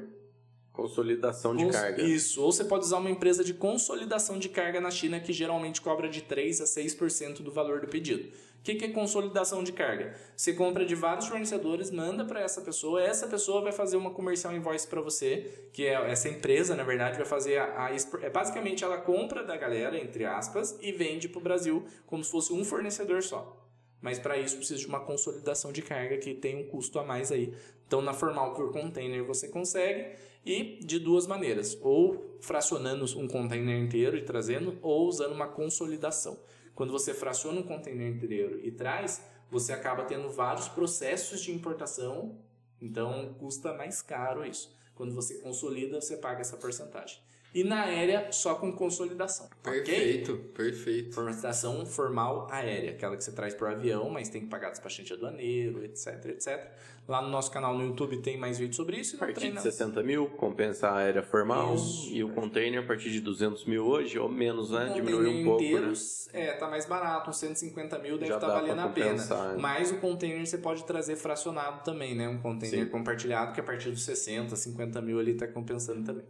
Consolidação 0.72 1.56
de 1.56 1.64
Cons- 1.64 1.74
carga. 1.74 2.02
Isso. 2.02 2.42
Ou 2.42 2.52
você 2.52 2.64
pode 2.64 2.84
usar 2.84 2.98
uma 2.98 3.10
empresa 3.10 3.42
de 3.42 3.54
consolidação 3.54 4.38
de 4.38 4.48
carga 4.48 4.80
na 4.80 4.90
China 4.90 5.18
que 5.18 5.32
geralmente 5.32 5.80
cobra 5.80 6.08
de 6.08 6.22
3 6.22 6.60
a 6.60 6.64
6% 6.64 7.42
do 7.42 7.50
valor 7.50 7.80
do 7.80 7.88
pedido. 7.88 8.28
O 8.58 8.62
que 8.62 8.74
que 8.74 8.84
é 8.84 8.88
consolidação 8.88 9.62
de 9.62 9.72
carga? 9.72 10.14
Você 10.36 10.52
compra 10.52 10.84
de 10.84 10.94
vários 10.94 11.28
fornecedores, 11.28 11.90
manda 11.90 12.24
para 12.24 12.40
essa 12.40 12.60
pessoa, 12.60 13.00
essa 13.00 13.26
pessoa 13.28 13.62
vai 13.62 13.72
fazer 13.72 13.96
uma 13.96 14.10
comercial 14.10 14.54
invoice 14.54 14.86
para 14.88 15.00
você, 15.00 15.68
que 15.72 15.86
é 15.86 16.10
essa 16.10 16.28
empresa, 16.28 16.74
na 16.74 16.82
verdade, 16.82 17.16
vai 17.16 17.26
fazer 17.26 17.58
a, 17.58 17.86
a 17.86 17.90
é 18.22 18.28
basicamente 18.28 18.82
ela 18.82 18.98
compra 18.98 19.44
da 19.44 19.56
galera, 19.56 19.96
entre 19.96 20.24
aspas, 20.24 20.76
e 20.82 20.90
vende 20.90 21.28
para 21.28 21.38
o 21.38 21.42
Brasil 21.42 21.86
como 22.06 22.24
se 22.24 22.30
fosse 22.30 22.52
um 22.52 22.64
fornecedor 22.64 23.22
só. 23.22 23.65
Mas 24.06 24.20
para 24.20 24.38
isso 24.38 24.56
precisa 24.56 24.78
de 24.78 24.86
uma 24.86 25.00
consolidação 25.00 25.72
de 25.72 25.82
carga 25.82 26.16
que 26.18 26.32
tem 26.32 26.54
um 26.54 26.68
custo 26.68 26.96
a 27.00 27.04
mais 27.04 27.32
aí. 27.32 27.52
Então, 27.88 28.00
na 28.00 28.14
formal 28.14 28.54
por 28.54 28.70
container 28.70 29.24
você 29.24 29.48
consegue 29.48 30.14
e 30.44 30.78
de 30.78 31.00
duas 31.00 31.26
maneiras, 31.26 31.76
ou 31.82 32.38
fracionando 32.40 33.04
um 33.18 33.26
container 33.26 33.82
inteiro 33.82 34.16
e 34.16 34.22
trazendo, 34.22 34.78
ou 34.80 35.08
usando 35.08 35.32
uma 35.32 35.48
consolidação. 35.48 36.38
Quando 36.72 36.92
você 36.92 37.12
fraciona 37.12 37.58
um 37.58 37.64
container 37.64 38.14
inteiro 38.14 38.60
e 38.62 38.70
traz, 38.70 39.20
você 39.50 39.72
acaba 39.72 40.04
tendo 40.04 40.30
vários 40.30 40.68
processos 40.68 41.40
de 41.40 41.50
importação, 41.50 42.38
então 42.80 43.34
custa 43.40 43.74
mais 43.74 44.00
caro 44.00 44.46
isso. 44.46 44.72
Quando 44.94 45.12
você 45.16 45.38
consolida, 45.38 46.00
você 46.00 46.16
paga 46.16 46.42
essa 46.42 46.56
porcentagem. 46.56 47.18
E 47.56 47.64
na 47.64 47.84
aérea, 47.84 48.30
só 48.32 48.54
com 48.56 48.70
consolidação. 48.70 49.48
Perfeito, 49.62 50.36
perfeito. 50.54 51.14
Formatação 51.14 51.86
formal 51.86 52.46
aérea, 52.50 52.90
aquela 52.90 53.16
que 53.16 53.24
você 53.24 53.32
traz 53.32 53.54
por 53.54 53.66
avião, 53.66 54.10
mas 54.10 54.28
tem 54.28 54.42
que 54.42 54.48
pagar 54.48 54.68
despachante 54.68 55.14
aduaneiro, 55.14 55.82
etc, 55.82 56.26
etc. 56.26 56.70
Lá 57.08 57.22
no 57.22 57.28
nosso 57.30 57.50
canal 57.50 57.72
no 57.78 57.82
YouTube 57.86 58.18
tem 58.18 58.36
mais 58.36 58.58
vídeos 58.58 58.76
sobre 58.76 58.98
isso. 58.98 59.16
A 59.16 59.20
partir 59.20 59.34
treina- 59.36 59.56
de 59.56 59.62
60 59.62 60.02
mil, 60.02 60.26
compensa 60.30 60.88
a 60.88 60.98
aérea 60.98 61.22
formal. 61.22 61.74
Isso. 61.76 62.10
E 62.12 62.22
o 62.22 62.28
container 62.34 62.80
a 62.82 62.86
partir 62.86 63.10
de 63.10 63.20
200 63.22 63.64
mil 63.64 63.86
hoje, 63.86 64.18
ou 64.18 64.28
menos, 64.28 64.72
né? 64.72 64.90
Um 64.90 64.92
Diminui 64.92 65.40
um 65.40 65.44
pouco, 65.44 65.62
inteiro, 65.62 65.86
né? 65.86 65.94
É, 66.34 66.52
tá 66.52 66.68
mais 66.68 66.84
barato, 66.84 67.30
uns 67.30 67.38
150 67.38 67.98
mil 68.00 68.18
deve 68.18 68.34
estar 68.34 68.48
dá 68.48 68.54
valendo 68.60 68.80
a 68.80 68.88
pena. 68.88 69.14
né? 69.14 69.56
Mas 69.58 69.90
o 69.90 69.96
container 69.96 70.46
você 70.46 70.58
pode 70.58 70.84
trazer 70.84 71.16
fracionado 71.16 71.82
também, 71.82 72.14
né? 72.14 72.28
Um 72.28 72.38
container 72.38 72.84
Sim. 72.84 72.90
compartilhado 72.90 73.54
que 73.54 73.60
a 73.60 73.64
partir 73.64 73.90
dos 73.90 74.04
60, 74.04 74.54
50 74.56 75.00
mil 75.00 75.18
ali 75.18 75.32
tá 75.32 75.46
compensando 75.46 76.04
também. 76.04 76.24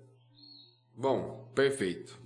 Bom, 0.96 1.50
perfeito. 1.54 2.18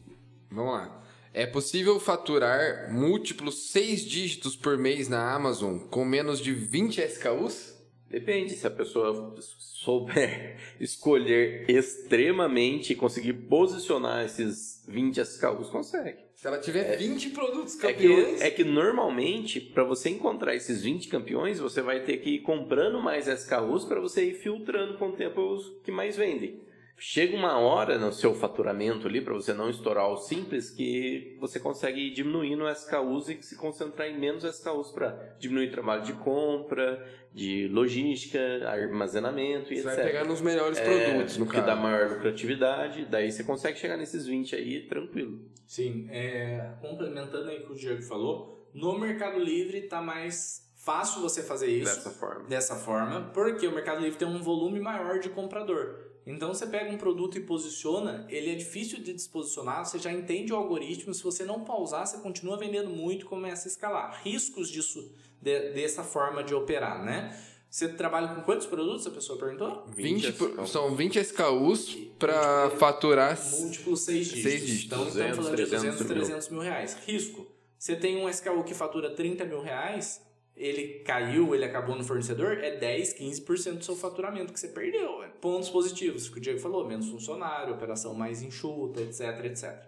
Vamos 0.50 0.72
lá. 0.72 1.02
É 1.32 1.46
possível 1.46 1.98
faturar 2.00 2.92
múltiplos 2.92 3.70
seis 3.70 4.04
dígitos 4.04 4.56
por 4.56 4.76
mês 4.76 5.08
na 5.08 5.32
Amazon 5.34 5.78
com 5.78 6.04
menos 6.04 6.40
de 6.40 6.52
20 6.52 7.00
SKUs? 7.02 7.78
Depende, 8.08 8.54
se 8.54 8.66
a 8.66 8.70
pessoa 8.70 9.36
souber 9.38 10.56
escolher 10.80 11.64
extremamente 11.70 12.92
e 12.92 12.96
conseguir 12.96 13.34
posicionar 13.34 14.24
esses 14.24 14.84
20 14.88 15.20
SKUs, 15.20 15.68
consegue. 15.70 16.18
Se 16.34 16.48
ela 16.48 16.58
tiver 16.58 16.96
20 16.96 17.30
produtos 17.30 17.78
É 17.84 17.92
que, 17.92 18.08
campeões. 18.08 18.40
é 18.40 18.50
que 18.50 18.64
normalmente, 18.64 19.60
para 19.60 19.84
você 19.84 20.10
encontrar 20.10 20.56
esses 20.56 20.82
20 20.82 21.06
campeões, 21.08 21.60
você 21.60 21.80
vai 21.80 22.00
ter 22.02 22.16
que 22.16 22.30
ir 22.30 22.38
comprando 22.40 23.00
mais 23.00 23.28
SKUs 23.28 23.84
para 23.84 24.00
você 24.00 24.24
ir 24.24 24.34
filtrando 24.34 24.94
com 24.98 25.10
o 25.10 25.12
tempo 25.12 25.40
os 25.40 25.80
que 25.84 25.92
mais 25.92 26.16
vendem. 26.16 26.60
Chega 27.02 27.34
uma 27.34 27.58
hora 27.58 27.98
no 27.98 28.12
seu 28.12 28.34
faturamento 28.34 29.08
ali, 29.08 29.22
para 29.22 29.32
você 29.32 29.54
não 29.54 29.70
estourar 29.70 30.06
o 30.10 30.18
simples, 30.18 30.68
que 30.68 31.34
você 31.40 31.58
consegue 31.58 31.98
ir 31.98 32.10
diminuindo 32.12 32.68
SKUs 32.68 33.30
e 33.30 33.42
se 33.42 33.56
concentrar 33.56 34.06
em 34.06 34.18
menos 34.18 34.44
SKUs 34.44 34.92
para 34.92 35.34
diminuir 35.38 35.68
o 35.68 35.70
trabalho 35.72 36.02
de 36.02 36.12
compra, 36.12 37.02
de 37.32 37.68
logística, 37.68 38.38
armazenamento 38.68 39.72
e 39.72 39.76
Você 39.80 39.88
etc. 39.88 39.94
vai 39.96 40.04
pegar 40.04 40.24
nos 40.26 40.42
melhores 40.42 40.78
É, 40.78 40.84
produtos, 40.84 41.38
no 41.38 41.46
que 41.46 41.52
caso. 41.52 41.66
dá 41.66 41.74
maior 41.74 42.10
lucratividade, 42.10 43.06
daí 43.06 43.32
você 43.32 43.44
consegue 43.44 43.78
chegar 43.78 43.96
nesses 43.96 44.26
20 44.26 44.54
aí 44.54 44.86
tranquilo. 44.86 45.40
Sim, 45.66 46.06
é, 46.10 46.72
complementando 46.82 47.48
aí 47.48 47.60
o 47.62 47.66
que 47.66 47.72
o 47.72 47.76
Diego 47.76 48.02
falou, 48.02 48.68
no 48.74 48.98
Mercado 48.98 49.38
Livre 49.38 49.82
tá 49.82 50.02
mais 50.02 50.68
fácil 50.76 51.22
você 51.22 51.42
fazer 51.42 51.68
isso. 51.68 51.94
Dessa 51.96 52.10
forma. 52.10 52.44
dessa 52.46 52.74
forma, 52.76 53.30
porque 53.32 53.66
o 53.66 53.74
Mercado 53.74 54.02
Livre 54.02 54.18
tem 54.18 54.28
um 54.28 54.42
volume 54.42 54.80
maior 54.80 55.18
de 55.18 55.30
comprador. 55.30 56.09
Então 56.26 56.52
você 56.52 56.66
pega 56.66 56.90
um 56.92 56.98
produto 56.98 57.36
e 57.38 57.40
posiciona, 57.40 58.26
ele 58.28 58.50
é 58.50 58.54
difícil 58.54 59.02
de 59.02 59.12
disposicionar, 59.12 59.84
você 59.84 59.98
já 59.98 60.12
entende 60.12 60.52
o 60.52 60.56
algoritmo, 60.56 61.12
se 61.14 61.22
você 61.22 61.44
não 61.44 61.64
pausar, 61.64 62.06
você 62.06 62.18
continua 62.18 62.56
vendendo 62.56 62.90
muito 62.90 63.22
e 63.22 63.28
começa 63.28 63.66
a 63.66 63.70
escalar. 63.70 64.20
Riscos 64.22 64.68
disso, 64.68 65.12
de- 65.40 65.70
dessa 65.72 66.04
forma 66.04 66.44
de 66.44 66.54
operar, 66.54 67.02
né? 67.04 67.36
Você 67.70 67.88
trabalha 67.88 68.34
com 68.34 68.42
quantos 68.42 68.66
produtos, 68.66 69.06
a 69.06 69.10
pessoa 69.10 69.38
perguntou? 69.38 69.84
20 69.96 70.22
20 70.26 70.32
pro- 70.32 70.66
são 70.66 70.94
20 70.96 71.18
SKUs 71.20 71.96
para 72.18 72.68
faturar. 72.70 73.38
Múltiplos 73.60 74.00
seis 74.00 74.26
dígitos. 74.26 74.42
Seis 74.50 74.66
dígitos. 74.66 74.86
Então 74.86 74.98
200, 75.04 75.16
estamos 75.20 75.36
falando 75.36 75.56
de 75.56 75.66
300 75.66 75.98
200, 75.98 76.06
mil. 76.16 76.16
300 76.24 76.48
mil 76.48 76.60
reais. 76.60 76.98
Risco. 77.06 77.46
Você 77.78 77.94
tem 77.96 78.16
um 78.22 78.28
SKU 78.28 78.64
que 78.64 78.74
fatura 78.74 79.10
30 79.14 79.44
mil 79.44 79.60
reais, 79.62 80.20
ele 80.60 81.00
caiu, 81.00 81.54
ele 81.54 81.64
acabou 81.64 81.96
no 81.96 82.04
fornecedor, 82.04 82.58
é 82.58 82.76
10, 82.76 83.18
15% 83.18 83.78
do 83.78 83.84
seu 83.84 83.96
faturamento 83.96 84.52
que 84.52 84.60
você 84.60 84.68
perdeu. 84.68 85.24
Pontos 85.40 85.70
positivos, 85.70 86.28
que 86.28 86.36
o 86.36 86.40
Diego 86.40 86.60
falou, 86.60 86.86
menos 86.86 87.08
funcionário, 87.08 87.74
operação 87.74 88.12
mais 88.12 88.42
enxuta, 88.42 89.00
etc, 89.00 89.44
etc. 89.46 89.82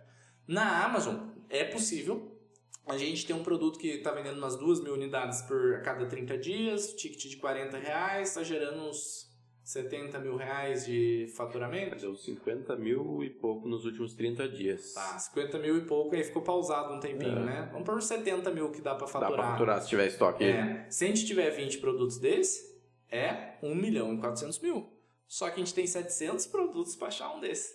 Na 0.49 0.85
Amazon, 0.85 1.29
é 1.51 1.63
possível 1.63 2.39
a 2.87 2.97
gente 2.97 3.27
ter 3.27 3.35
um 3.35 3.43
produto 3.43 3.79
que 3.79 3.89
está 3.89 4.13
vendendo 4.13 4.39
umas 4.39 4.57
2 4.57 4.83
mil 4.83 4.95
unidades 4.95 5.43
por 5.43 5.75
a 5.75 5.81
cada 5.81 6.07
30 6.07 6.39
dias, 6.39 6.95
ticket 6.95 7.29
de 7.29 7.37
40 7.37 7.77
reais, 7.77 8.29
está 8.29 8.43
gerando 8.43 8.89
uns 8.89 9.31
70 9.65 10.19
mil 10.19 10.37
reais 10.37 10.85
de 10.87 11.27
faturamento. 11.37 11.97
Deu 11.97 12.15
50 12.17 12.75
mil 12.77 13.23
e 13.23 13.31
pouco 13.31 13.69
nos 13.69 13.85
últimos 13.85 14.15
30 14.15 14.49
dias. 14.49 14.93
Tá, 14.95 15.19
50 15.19 15.59
mil 15.59 15.77
e 15.79 15.83
pouco, 15.83 16.15
aí 16.15 16.25
ficou 16.25 16.43
pausado 16.43 16.93
um 16.95 17.01
tempinho, 17.01 17.39
É. 17.39 17.45
né? 17.45 17.69
Vamos 17.71 17.85
por 17.87 17.95
uns 17.97 18.05
70 18.07 18.51
mil 18.51 18.71
que 18.71 18.81
dá 18.81 18.95
Dá 18.95 19.07
faturar. 19.07 19.33
pra 19.33 19.51
faturar 19.53 19.81
se 19.83 19.89
tiver 19.89 20.07
estoque. 20.09 20.45
É, 20.45 20.87
se 20.91 21.05
a 21.05 21.09
gente 21.09 21.25
tiver 21.27 21.51
20 21.51 21.79
produtos 21.79 22.19
desse, 22.19 22.73
é 23.11 23.55
1 23.63 23.75
milhão 23.75 24.15
e 24.15 24.19
400 24.19 24.59
mil. 24.61 24.89
Só 25.29 25.47
que 25.49 25.55
a 25.55 25.59
gente 25.65 25.75
tem 25.75 25.87
700 25.87 26.47
produtos 26.47 26.95
pra 26.97 27.09
achar 27.09 27.35
um 27.35 27.41
desse. 27.41 27.73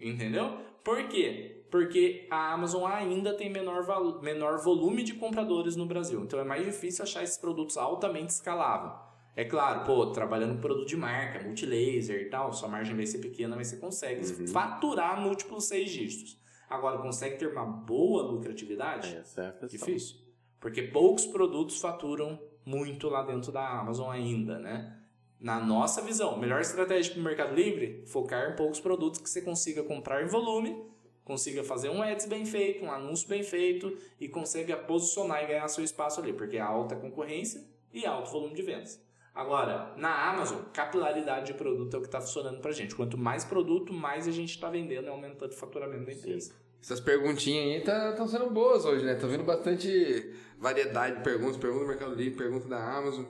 Entendeu? 0.00 0.58
Por 0.82 1.06
quê? 1.08 1.66
Porque 1.70 2.26
a 2.30 2.52
Amazon 2.52 2.84
ainda 2.86 3.34
tem 3.34 3.50
menor, 3.50 3.84
menor 4.22 4.58
volume 4.62 5.02
de 5.02 5.14
compradores 5.14 5.76
no 5.76 5.86
Brasil. 5.86 6.22
Então 6.22 6.38
é 6.38 6.44
mais 6.44 6.64
difícil 6.64 7.02
achar 7.02 7.22
esses 7.24 7.36
produtos 7.38 7.76
altamente 7.76 8.32
escaláveis. 8.32 8.94
É 9.36 9.44
claro, 9.44 9.84
pô, 9.84 10.06
trabalhando 10.12 10.54
com 10.54 10.60
produto 10.60 10.86
de 10.86 10.96
marca, 10.96 11.42
multilaser 11.44 12.22
e 12.22 12.30
tal, 12.30 12.52
sua 12.52 12.68
margem 12.68 12.94
vai 12.94 13.04
ser 13.06 13.18
pequena, 13.18 13.56
mas 13.56 13.66
você 13.68 13.76
consegue 13.78 14.24
Uhum. 14.24 14.46
faturar 14.46 15.20
múltiplos 15.20 15.64
seis 15.64 15.90
dígitos. 15.90 16.38
Agora, 16.70 16.98
consegue 16.98 17.36
ter 17.36 17.48
uma 17.48 17.64
boa 17.66 18.22
lucratividade? 18.22 19.16
Essa 19.16 19.42
é 19.42 19.48
a 19.48 19.52
questão. 19.52 19.68
Difícil. 19.88 20.16
Porque 20.60 20.82
poucos 20.82 21.26
produtos 21.26 21.80
faturam 21.80 22.38
muito 22.64 23.08
lá 23.08 23.22
dentro 23.22 23.50
da 23.52 23.68
Amazon 23.80 24.08
ainda, 24.10 24.58
né? 24.58 24.98
Na 25.38 25.60
nossa 25.60 26.00
visão, 26.00 26.38
melhor 26.38 26.60
estratégia 26.60 27.12
para 27.12 27.20
o 27.20 27.24
Mercado 27.24 27.54
Livre, 27.54 28.02
focar 28.06 28.52
em 28.52 28.56
poucos 28.56 28.80
produtos 28.80 29.20
que 29.20 29.28
você 29.28 29.42
consiga 29.42 29.82
comprar 29.82 30.22
em 30.24 30.26
volume, 30.26 30.74
consiga 31.22 31.62
fazer 31.62 31.90
um 31.90 32.00
ads 32.02 32.24
bem 32.26 32.46
feito, 32.46 32.82
um 32.84 32.90
anúncio 32.90 33.28
bem 33.28 33.42
feito 33.42 33.94
e 34.18 34.26
consiga 34.28 34.74
posicionar 34.76 35.42
e 35.44 35.48
ganhar 35.48 35.68
seu 35.68 35.84
espaço 35.84 36.20
ali, 36.20 36.32
porque 36.32 36.56
é 36.56 36.60
alta 36.60 36.96
concorrência 36.96 37.62
e 37.92 38.06
alto 38.06 38.30
volume 38.30 38.54
de 38.54 38.62
vendas. 38.62 39.03
Agora, 39.34 39.92
na 39.96 40.30
Amazon, 40.30 40.60
capilaridade 40.72 41.46
de 41.46 41.54
produto 41.54 41.94
é 41.94 41.98
o 41.98 42.00
que 42.00 42.06
está 42.06 42.20
funcionando 42.20 42.60
para 42.60 42.70
gente. 42.70 42.94
Quanto 42.94 43.18
mais 43.18 43.44
produto, 43.44 43.92
mais 43.92 44.28
a 44.28 44.30
gente 44.30 44.50
está 44.50 44.70
vendendo 44.70 45.06
e 45.06 45.08
aumentando 45.08 45.50
o 45.50 45.56
faturamento 45.56 46.06
da 46.06 46.12
empresa. 46.12 46.52
Essas 46.80 47.00
perguntinhas 47.00 47.88
aí 47.88 48.10
estão 48.10 48.28
sendo 48.28 48.48
boas 48.50 48.84
hoje, 48.84 49.04
né? 49.04 49.14
Tá 49.16 49.26
vendo 49.26 49.42
bastante 49.42 50.32
variedade 50.58 51.16
de 51.16 51.22
perguntas. 51.24 51.56
Pergunta 51.56 51.82
do 51.82 51.88
Mercado 51.88 52.14
Livre, 52.14 52.38
pergunta 52.38 52.68
da 52.68 52.96
Amazon. 52.96 53.24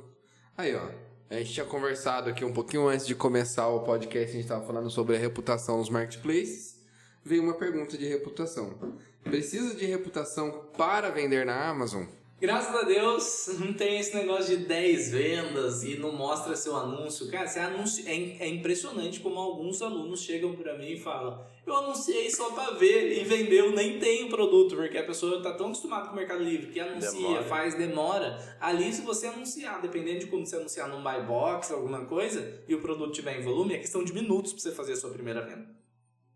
Aí, 0.57 0.75
ó. 0.75 0.91
A 1.31 1.37
gente 1.37 1.55
tinha 1.55 1.65
conversado 1.65 2.29
aqui 2.29 2.45
um 2.45 2.53
pouquinho 2.53 2.87
antes 2.87 3.07
de 3.07 3.15
começar 3.15 3.67
o 3.69 3.81
podcast, 3.81 4.29
a 4.29 4.33
gente 4.33 4.43
estava 4.43 4.65
falando 4.67 4.91
sobre 4.91 5.17
a 5.17 5.19
reputação 5.19 5.79
nos 5.79 5.89
marketplaces. 5.89 6.85
Veio 7.25 7.43
uma 7.43 7.55
pergunta 7.55 7.97
de 7.97 8.07
reputação. 8.07 8.75
Precisa 9.23 9.75
de 9.75 9.87
reputação 9.87 10.69
para 10.77 11.09
vender 11.11 11.47
na 11.47 11.69
Amazon? 11.69 12.05
Graças 12.45 12.75
a 12.75 12.83
Deus, 12.83 13.59
não 13.59 13.73
tem 13.73 13.99
esse 13.99 14.15
negócio 14.15 14.55
de 14.55 14.67
10 14.67 15.13
vendas 15.13 15.83
e 15.83 15.97
não 15.97 16.13
mostra 16.13 16.55
seu 16.55 16.77
anúncio. 16.77 17.31
Cara, 17.31 17.47
você 17.47 17.59
anuncia, 17.59 18.05
é, 18.07 18.37
é 18.41 18.49
impressionante 18.49 19.21
como 19.21 19.41
alguns 19.41 19.81
alunos 19.81 20.21
chegam 20.21 20.55
para 20.55 20.77
mim 20.77 20.93
e 20.93 21.01
falam: 21.01 21.43
Eu 21.67 21.75
anunciei 21.75 22.29
só 22.31 22.51
para 22.51 22.73
ver 22.73 23.19
e 23.19 23.25
vendeu, 23.25 23.73
nem 23.73 23.99
tem 23.99 24.25
o 24.25 24.29
produto, 24.29 24.77
porque 24.77 24.99
a 24.99 25.05
pessoa 25.05 25.39
está 25.39 25.55
tão 25.55 25.69
acostumada 25.69 26.09
com 26.09 26.13
o 26.13 26.17
Mercado 26.17 26.45
Livre 26.45 26.67
que 26.67 26.79
anuncia, 26.79 27.13
demora. 27.13 27.45
faz, 27.45 27.79
demora. 27.79 28.57
Ali, 28.61 28.93
se 28.93 29.01
você 29.01 29.27
anunciar, 29.27 29.81
dependendo 29.81 30.19
de 30.19 30.27
como 30.27 30.45
você 30.45 30.57
anunciar 30.57 30.87
num 30.87 31.03
buy 31.03 31.23
box, 31.23 31.73
alguma 31.73 32.05
coisa, 32.05 32.63
e 32.69 32.75
o 32.75 32.81
produto 32.83 33.15
tiver 33.15 33.41
em 33.41 33.43
volume, 33.43 33.73
é 33.73 33.79
questão 33.79 34.05
de 34.05 34.13
minutos 34.13 34.53
para 34.53 34.61
você 34.61 34.73
fazer 34.73 34.93
a 34.93 34.97
sua 34.97 35.09
primeira 35.09 35.41
venda. 35.41 35.67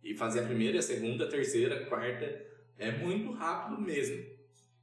E 0.03 0.15
fazer 0.15 0.41
a 0.41 0.45
primeira, 0.45 0.79
a 0.79 0.83
segunda, 0.83 1.27
a 1.27 1.29
terceira, 1.29 1.83
a 1.83 1.85
quarta, 1.85 2.47
é 2.79 2.93
muito 2.93 3.31
rápido 3.33 3.79
mesmo. 3.79 4.38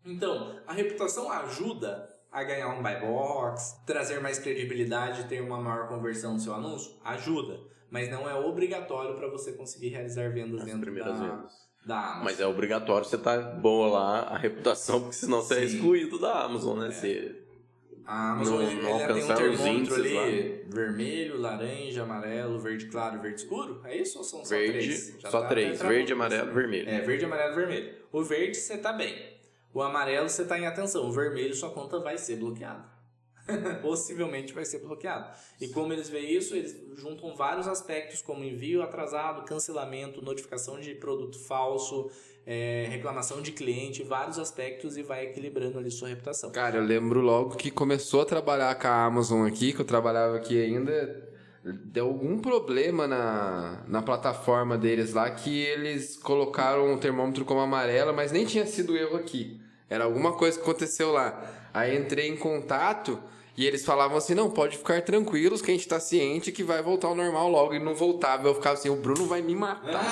Então, 0.05 0.55
a 0.67 0.73
reputação 0.73 1.31
ajuda 1.31 2.07
a 2.31 2.43
ganhar 2.43 2.69
um 2.69 2.83
buy 2.83 2.99
box, 2.99 3.81
trazer 3.85 4.19
mais 4.21 4.37
credibilidade, 4.37 5.23
ter 5.25 5.41
uma 5.41 5.59
maior 5.59 5.87
conversão 5.87 6.35
do 6.35 6.41
seu 6.41 6.53
anúncio? 6.53 6.95
Ajuda, 7.03 7.59
mas 7.89 8.09
não 8.09 8.29
é 8.29 8.35
obrigatório 8.35 9.15
para 9.15 9.27
você 9.29 9.53
conseguir 9.53 9.89
realizar 9.89 10.29
vendas 10.31 10.59
As 10.59 10.65
dentro 10.65 10.81
primeiras 10.81 11.19
da, 11.19 11.25
vendas. 11.25 11.53
da 11.85 11.97
Amazon. 11.97 12.23
Mas 12.23 12.39
é 12.39 12.45
obrigatório 12.45 13.07
você 13.07 13.15
estar 13.15 13.41
tá 13.41 13.49
boa 13.51 13.87
lá 13.87 14.19
a 14.23 14.37
reputação, 14.37 14.99
porque 15.01 15.15
senão 15.15 15.41
você 15.41 15.53
é 15.53 15.57
Sim. 15.57 15.63
é 15.63 15.65
excluído 15.65 16.19
da 16.19 16.43
Amazon, 16.43 16.79
né? 16.79 16.87
É. 16.87 16.91
Você 16.91 17.45
a 18.05 18.33
Amazon 18.33 18.61
não, 18.61 18.73
não 18.83 18.99
ela 18.99 19.13
tem 19.13 19.23
um 19.23 19.35
termômetro 19.35 19.95
ali, 19.95 20.13
lá. 20.13 20.69
vermelho, 20.75 21.41
laranja, 21.41 22.03
amarelo, 22.03 22.59
verde 22.59 22.85
claro, 22.85 23.19
verde 23.19 23.41
escuro. 23.41 23.81
É 23.83 23.97
isso 23.97 24.19
ou 24.19 24.23
são 24.23 24.45
só 24.45 24.55
verde, 24.55 24.71
três? 24.73 25.15
Já 25.19 25.31
só 25.31 25.41
tá 25.41 25.47
três, 25.47 25.81
verde, 25.81 26.13
amarelo, 26.13 26.53
vermelho. 26.53 26.87
É, 26.87 27.01
verde, 27.01 27.25
amarelo, 27.25 27.55
vermelho. 27.55 27.95
O 28.11 28.21
verde 28.23 28.57
você 28.57 28.77
tá 28.77 28.93
bem. 28.93 29.34
O 29.75 29.81
amarelo 29.81 30.29
você 30.29 30.43
está 30.43 30.57
em 30.57 30.65
atenção, 30.65 31.05
o 31.05 31.11
vermelho 31.11 31.53
sua 31.53 31.69
conta 31.69 31.99
vai 31.99 32.17
ser 32.17 32.37
bloqueada. 32.37 32.85
Possivelmente 33.81 34.53
vai 34.53 34.63
ser 34.63 34.79
bloqueado. 34.79 35.29
E 35.59 35.67
como 35.67 35.91
eles 35.91 36.07
veem 36.07 36.33
isso, 36.33 36.55
eles 36.55 36.73
juntam 36.95 37.35
vários 37.35 37.67
aspectos, 37.67 38.21
como 38.21 38.41
envio 38.41 38.81
atrasado, 38.81 39.43
cancelamento, 39.43 40.21
notificação 40.21 40.79
de 40.79 40.95
produto 40.95 41.37
falso, 41.37 42.09
é, 42.45 42.87
reclamação 42.89 43.41
de 43.41 43.51
cliente, 43.51 44.01
vários 44.01 44.39
aspectos 44.39 44.95
e 44.95 45.03
vai 45.03 45.25
equilibrando 45.25 45.77
ali 45.77 45.91
sua 45.91 46.07
reputação. 46.07 46.53
Cara, 46.53 46.77
eu 46.77 46.83
lembro 46.83 47.19
logo 47.19 47.57
que 47.57 47.69
começou 47.69 48.21
a 48.21 48.25
trabalhar 48.25 48.73
com 48.75 48.87
a 48.87 49.03
Amazon 49.03 49.45
aqui, 49.45 49.73
que 49.73 49.81
eu 49.81 49.85
trabalhava 49.85 50.37
aqui 50.37 50.57
ainda, 50.57 51.29
deu 51.83 52.07
algum 52.07 52.39
problema 52.39 53.09
na, 53.09 53.83
na 53.89 54.01
plataforma 54.01 54.77
deles 54.77 55.13
lá 55.13 55.29
que 55.29 55.59
eles 55.59 56.15
colocaram 56.15 56.93
o 56.93 56.97
termômetro 56.97 57.43
como 57.43 57.59
amarelo, 57.59 58.13
mas 58.13 58.31
nem 58.31 58.45
tinha 58.45 58.65
sido 58.65 58.95
erro 58.95 59.17
aqui. 59.17 59.64
Era 59.89 60.03
alguma 60.03 60.33
coisa 60.33 60.57
que 60.57 60.63
aconteceu 60.63 61.11
lá. 61.11 61.43
Aí 61.73 61.97
entrei 61.97 62.29
em 62.29 62.37
contato 62.37 63.19
e 63.57 63.65
eles 63.65 63.85
falavam 63.85 64.17
assim: 64.17 64.33
não, 64.33 64.49
pode 64.49 64.77
ficar 64.77 65.01
tranquilos 65.01 65.61
que 65.61 65.71
a 65.71 65.73
gente 65.73 65.87
tá 65.87 65.99
ciente 65.99 66.51
que 66.51 66.63
vai 66.63 66.81
voltar 66.81 67.07
ao 67.07 67.15
normal 67.15 67.49
logo. 67.49 67.73
E 67.73 67.79
não 67.79 67.95
voltava. 67.95 68.47
Eu 68.47 68.55
ficava 68.55 68.75
assim: 68.75 68.89
o 68.89 68.95
Bruno 68.95 69.25
vai 69.25 69.41
me 69.41 69.55
matar. 69.55 70.03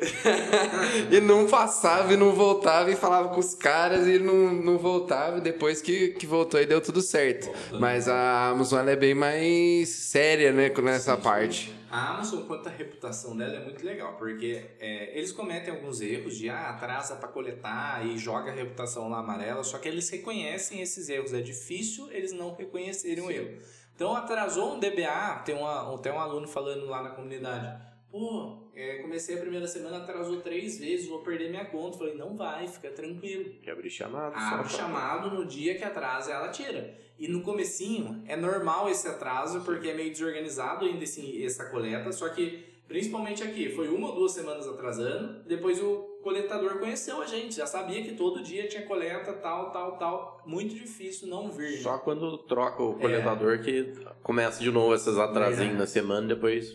e 1.10 1.20
não 1.20 1.46
passava 1.46 2.14
e 2.14 2.16
não 2.16 2.32
voltava 2.32 2.90
e 2.90 2.96
falava 2.96 3.28
com 3.28 3.40
os 3.40 3.54
caras 3.54 4.06
e 4.06 4.18
não, 4.18 4.52
não 4.52 4.78
voltava. 4.78 5.40
Depois 5.40 5.82
que, 5.82 6.08
que 6.08 6.26
voltou 6.26 6.60
e 6.60 6.66
deu 6.66 6.80
tudo 6.80 7.02
certo. 7.02 7.50
Mas 7.78 8.08
a 8.08 8.48
Amazon 8.48 8.88
é 8.88 8.96
bem 8.96 9.14
mais 9.14 9.90
séria, 9.90 10.52
né, 10.52 10.70
nessa 10.82 11.16
parte. 11.18 11.79
A 11.90 12.10
Amazon, 12.10 12.44
quanto 12.46 12.68
à 12.68 12.70
reputação 12.70 13.36
dela, 13.36 13.56
é 13.56 13.64
muito 13.64 13.84
legal, 13.84 14.16
porque 14.16 14.64
é, 14.78 15.18
eles 15.18 15.32
cometem 15.32 15.74
alguns 15.74 16.00
erros 16.00 16.36
de 16.36 16.48
ah, 16.48 16.70
atrasa 16.70 17.16
para 17.16 17.28
coletar 17.28 18.06
e 18.06 18.16
joga 18.16 18.52
a 18.52 18.54
reputação 18.54 19.08
lá 19.08 19.18
amarela, 19.18 19.64
só 19.64 19.76
que 19.76 19.88
eles 19.88 20.08
reconhecem 20.08 20.80
esses 20.80 21.08
erros. 21.08 21.34
É 21.34 21.40
difícil 21.40 22.08
eles 22.12 22.32
não 22.32 22.54
reconhecerem 22.54 23.24
o 23.24 23.28
erro. 23.28 23.58
Então 23.92 24.14
atrasou 24.14 24.74
um 24.74 24.78
DBA, 24.78 25.42
tem, 25.44 25.56
uma, 25.56 25.98
tem 25.98 26.12
um 26.12 26.20
aluno 26.20 26.46
falando 26.46 26.86
lá 26.86 27.02
na 27.02 27.10
comunidade 27.10 27.90
Pô, 28.10 28.56
é, 28.74 28.96
comecei 28.96 29.36
a 29.36 29.40
primeira 29.40 29.68
semana, 29.68 29.98
atrasou 29.98 30.40
três 30.40 30.78
vezes, 30.78 31.08
vou 31.08 31.20
perder 31.20 31.48
minha 31.48 31.64
conta. 31.64 31.98
Falei, 31.98 32.14
não 32.14 32.36
vai, 32.36 32.66
fica 32.66 32.90
tranquilo. 32.90 33.54
Que 33.62 33.70
abrir 33.70 33.90
chamado. 33.90 34.34
Abre 34.34 34.68
chamado 34.68 35.30
no 35.30 35.44
dia 35.44 35.76
que 35.76 35.84
atrasa, 35.84 36.32
ela 36.32 36.48
tira. 36.48 36.98
E 37.18 37.28
no 37.28 37.42
comecinho, 37.42 38.24
é 38.26 38.34
normal 38.34 38.88
esse 38.88 39.06
atraso, 39.06 39.60
porque 39.60 39.90
é 39.90 39.94
meio 39.94 40.10
desorganizado 40.10 40.86
ainda 40.86 41.04
assim, 41.04 41.44
essa 41.44 41.66
coleta, 41.66 42.10
só 42.10 42.28
que, 42.30 42.64
principalmente 42.88 43.42
aqui, 43.42 43.68
foi 43.68 43.88
uma 43.88 44.08
ou 44.08 44.14
duas 44.14 44.32
semanas 44.32 44.66
atrasando, 44.66 45.44
depois 45.44 45.80
o 45.82 46.18
coletador 46.22 46.78
conheceu 46.78 47.20
a 47.20 47.26
gente, 47.26 47.56
já 47.56 47.66
sabia 47.66 48.02
que 48.02 48.14
todo 48.14 48.42
dia 48.42 48.66
tinha 48.68 48.86
coleta, 48.86 49.34
tal, 49.34 49.70
tal, 49.70 49.98
tal. 49.98 50.42
Muito 50.46 50.74
difícil 50.74 51.28
não 51.28 51.50
vir. 51.50 51.82
Só 51.82 51.98
quando 51.98 52.38
troca 52.38 52.82
o 52.82 52.94
coletador 52.94 53.54
é. 53.54 53.58
que 53.58 53.94
começa 54.22 54.60
de 54.60 54.70
novo 54.70 54.94
essas 54.94 55.18
atrasinhos 55.18 55.74
é. 55.74 55.78
na 55.78 55.86
semana, 55.86 56.26
depois 56.26 56.74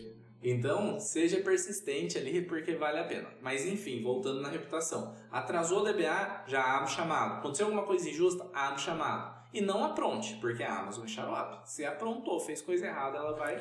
então, 0.50 1.00
seja 1.00 1.40
persistente 1.40 2.16
ali 2.16 2.42
porque 2.42 2.74
vale 2.74 2.98
a 2.98 3.04
pena. 3.04 3.28
Mas 3.42 3.66
enfim, 3.66 4.00
voltando 4.02 4.40
na 4.40 4.48
reputação. 4.48 5.14
Atrasou 5.30 5.80
o 5.80 5.84
DBA, 5.84 6.44
já 6.46 6.62
abre 6.62 6.90
o 6.90 6.94
chamado. 6.94 7.38
Aconteceu 7.38 7.66
alguma 7.66 7.84
coisa 7.84 8.08
injusta, 8.08 8.46
abre 8.54 8.80
o 8.80 8.82
chamado. 8.82 9.36
E 9.52 9.60
não 9.60 9.84
apronte, 9.84 10.36
porque 10.40 10.62
a 10.62 10.80
Amazon 10.80 11.04
é 11.04 11.08
xarope. 11.08 11.68
Se 11.68 11.84
aprontou, 11.84 12.38
fez 12.38 12.60
coisa 12.60 12.86
errada, 12.86 13.18
ela 13.18 13.32
vai 13.32 13.58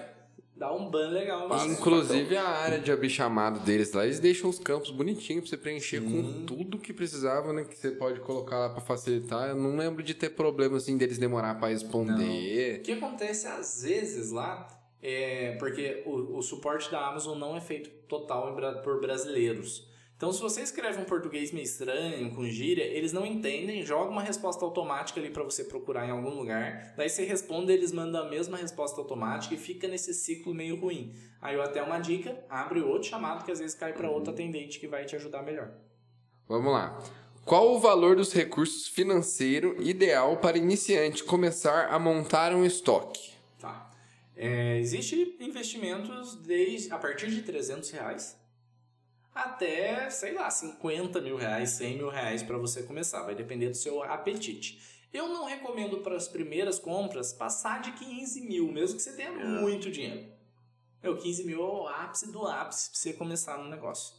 dar 0.56 0.74
um 0.74 0.90
ban 0.90 1.10
legal. 1.10 1.50
Inclusive 1.66 2.38
a 2.38 2.48
área 2.48 2.80
de 2.80 2.92
abrir 2.92 3.10
chamado 3.10 3.60
deles 3.62 3.92
lá, 3.92 4.06
eles 4.06 4.20
deixam 4.20 4.50
os 4.50 4.58
campos 4.58 4.92
bonitinhos 4.92 5.42
pra 5.42 5.50
você 5.50 5.58
preencher 5.58 6.02
Sim. 6.02 6.08
com 6.08 6.46
tudo 6.46 6.78
que 6.78 6.94
precisava, 6.94 7.52
né? 7.52 7.64
Que 7.64 7.78
você 7.78 7.92
pode 7.92 8.20
colocar 8.22 8.58
lá 8.58 8.70
pra 8.70 8.82
facilitar. 8.82 9.50
Eu 9.50 9.56
não 9.56 9.76
lembro 9.76 10.02
de 10.02 10.14
ter 10.14 10.30
problema 10.30 10.78
assim 10.78 10.98
deles 10.98 11.18
demorar 11.18 11.56
pra 11.56 11.70
responder. 11.70 12.74
Não. 12.74 12.80
O 12.80 12.84
que 12.84 12.92
acontece 12.94 13.48
às 13.48 13.82
vezes 13.84 14.32
lá 14.32 14.68
é, 15.08 15.56
porque 15.60 16.02
o, 16.04 16.40
o, 16.40 16.42
suporte 16.42 16.90
da 16.90 17.08
Amazon 17.08 17.38
não 17.38 17.56
é 17.56 17.62
feito 17.62 17.92
total 18.08 18.58
por 18.84 19.00
brasileiros. 19.00 19.88
Então, 20.18 20.32
se 20.32 20.42
você 20.42 20.62
escreve 20.62 21.00
um 21.00 21.06
português 21.06 21.52
meio 21.52 21.64
estranho, 21.64 22.34
com 22.34 22.44
gíria, 22.46 22.84
eles 22.84 23.14
não 23.14 23.24
entendem, 23.24 23.84
joga 23.84 24.10
uma 24.10 24.24
resposta 24.24 24.66
automática 24.66 25.20
ali 25.20 25.30
para 25.30 25.44
você 25.44 25.64
procurar 25.64 26.08
em 26.08 26.10
algum 26.10 26.32
lugar. 26.32 26.96
Daí 26.98 27.08
você 27.08 27.24
responde, 27.24 27.72
eles 27.72 27.92
mandam 27.92 28.26
a 28.26 28.30
mesma 28.30 28.58
resposta 28.58 29.00
automática 29.00 29.54
e 29.54 29.58
fica 29.58 29.88
nesse 29.88 30.12
ciclo 30.12 30.56
meio 30.56 30.80
ruim. 30.80 31.14
Aí 31.40 31.54
eu 31.54 31.62
até 31.62 31.84
uma 31.84 32.00
dica, 32.00 32.44
abre 32.50 32.80
outro 32.80 33.08
chamado 33.08 33.46
que 33.46 33.52
às 33.52 33.60
vezes 33.60 33.76
cai 33.76 33.94
para 33.94 34.10
outro 34.10 34.34
atendente 34.34 34.80
que 34.80 34.88
vai 34.88 35.06
te 35.06 35.16
ajudar 35.16 35.44
melhor. 35.44 35.70
Vamos 36.48 36.74
lá. 36.74 36.98
Qual 37.44 37.76
o 37.76 37.80
valor 37.80 38.16
dos 38.16 38.34
recursos 38.34 38.88
financeiro 38.88 39.76
ideal 39.80 40.38
para 40.38 40.58
iniciante 40.58 41.24
começar 41.24 41.90
a 41.90 42.00
montar 42.00 42.56
um 42.56 42.66
estoque? 42.66 43.35
É, 44.36 44.78
Existem 44.80 45.36
investimentos 45.40 46.36
desde, 46.36 46.92
a 46.92 46.98
partir 46.98 47.30
de 47.30 47.42
300 47.42 47.90
reais 47.92 48.38
até, 49.36 50.10
sei 50.10 50.34
lá, 50.34 50.50
50 50.50 51.20
mil 51.20 51.36
reais, 51.36 51.72
100 51.72 51.98
mil 51.98 52.10
reais 52.10 52.42
para 52.42 52.58
você 52.58 52.84
começar. 52.84 53.22
Vai 53.24 53.36
depender 53.36 53.68
do 53.68 53.76
seu 53.76 54.02
apetite. 54.02 54.82
Eu 55.14 55.28
não 55.28 55.44
recomendo 55.44 55.98
para 55.98 56.16
as 56.16 56.30
primeiras 56.30 56.80
compras 56.80 57.34
passar 57.34 57.82
de 57.82 57.92
15 57.92 58.42
mil, 58.42 58.72
mesmo 58.72 58.96
que 58.96 59.04
você 59.04 59.12
tenha 59.12 59.30
é. 59.30 59.44
muito 59.44 59.92
dinheiro. 59.92 60.26
Meu, 61.04 61.18
15 61.18 61.44
mil 61.44 61.60
é 61.60 61.64
o 61.64 61.88
ápice 61.88 62.32
do 62.32 62.48
ápice 62.48 62.90
para 62.90 62.98
você 62.98 63.14
começar 63.14 63.58
no 63.58 63.70
negócio. 63.70 64.16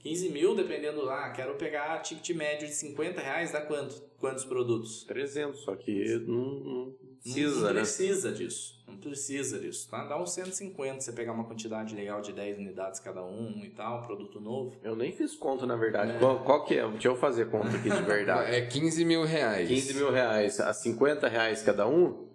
15 0.00 0.28
mil, 0.30 0.54
dependendo 0.54 1.02
lá, 1.02 1.30
quero 1.30 1.54
pegar 1.54 2.00
ticket 2.00 2.36
médio 2.36 2.66
de 2.66 2.74
50 2.74 3.20
reais, 3.20 3.52
dá 3.52 3.60
quanto? 3.60 4.02
Quantos 4.18 4.44
produtos? 4.44 5.04
300, 5.04 5.60
só 5.60 5.74
que 5.74 6.18
não 6.26 6.94
precisa, 7.34 7.60
não, 7.60 7.74
né? 7.74 7.80
precisa 7.80 8.32
disso. 8.32 8.76
Não 8.86 8.96
precisa 8.98 9.58
disso, 9.58 9.88
tá? 9.90 10.04
Dá 10.04 10.20
uns 10.20 10.32
150 10.32 11.00
você 11.00 11.12
pegar 11.12 11.32
uma 11.32 11.44
quantidade 11.44 11.94
legal 11.94 12.20
de 12.20 12.32
10 12.32 12.58
unidades 12.58 13.00
cada 13.00 13.24
um 13.24 13.64
e 13.64 13.70
tal, 13.70 14.02
produto 14.02 14.40
novo. 14.40 14.76
Eu 14.82 14.94
nem 14.94 15.12
fiz 15.12 15.34
conta, 15.34 15.66
na 15.66 15.76
verdade. 15.76 16.12
É. 16.12 16.18
Qual, 16.18 16.44
qual, 16.44 16.64
que 16.64 16.74
é? 16.78 16.88
Deixa 16.88 17.08
eu 17.08 17.16
fazer 17.16 17.50
conta 17.50 17.76
aqui 17.76 17.90
de 17.90 18.02
verdade. 18.02 18.54
é 18.54 18.64
15 18.64 19.04
mil 19.04 19.24
reais. 19.24 19.68
15 19.68 19.94
mil 19.94 20.12
reais 20.12 20.60
a 20.60 20.72
50 20.72 21.28
reais 21.28 21.62
cada 21.62 21.88
um, 21.88 22.28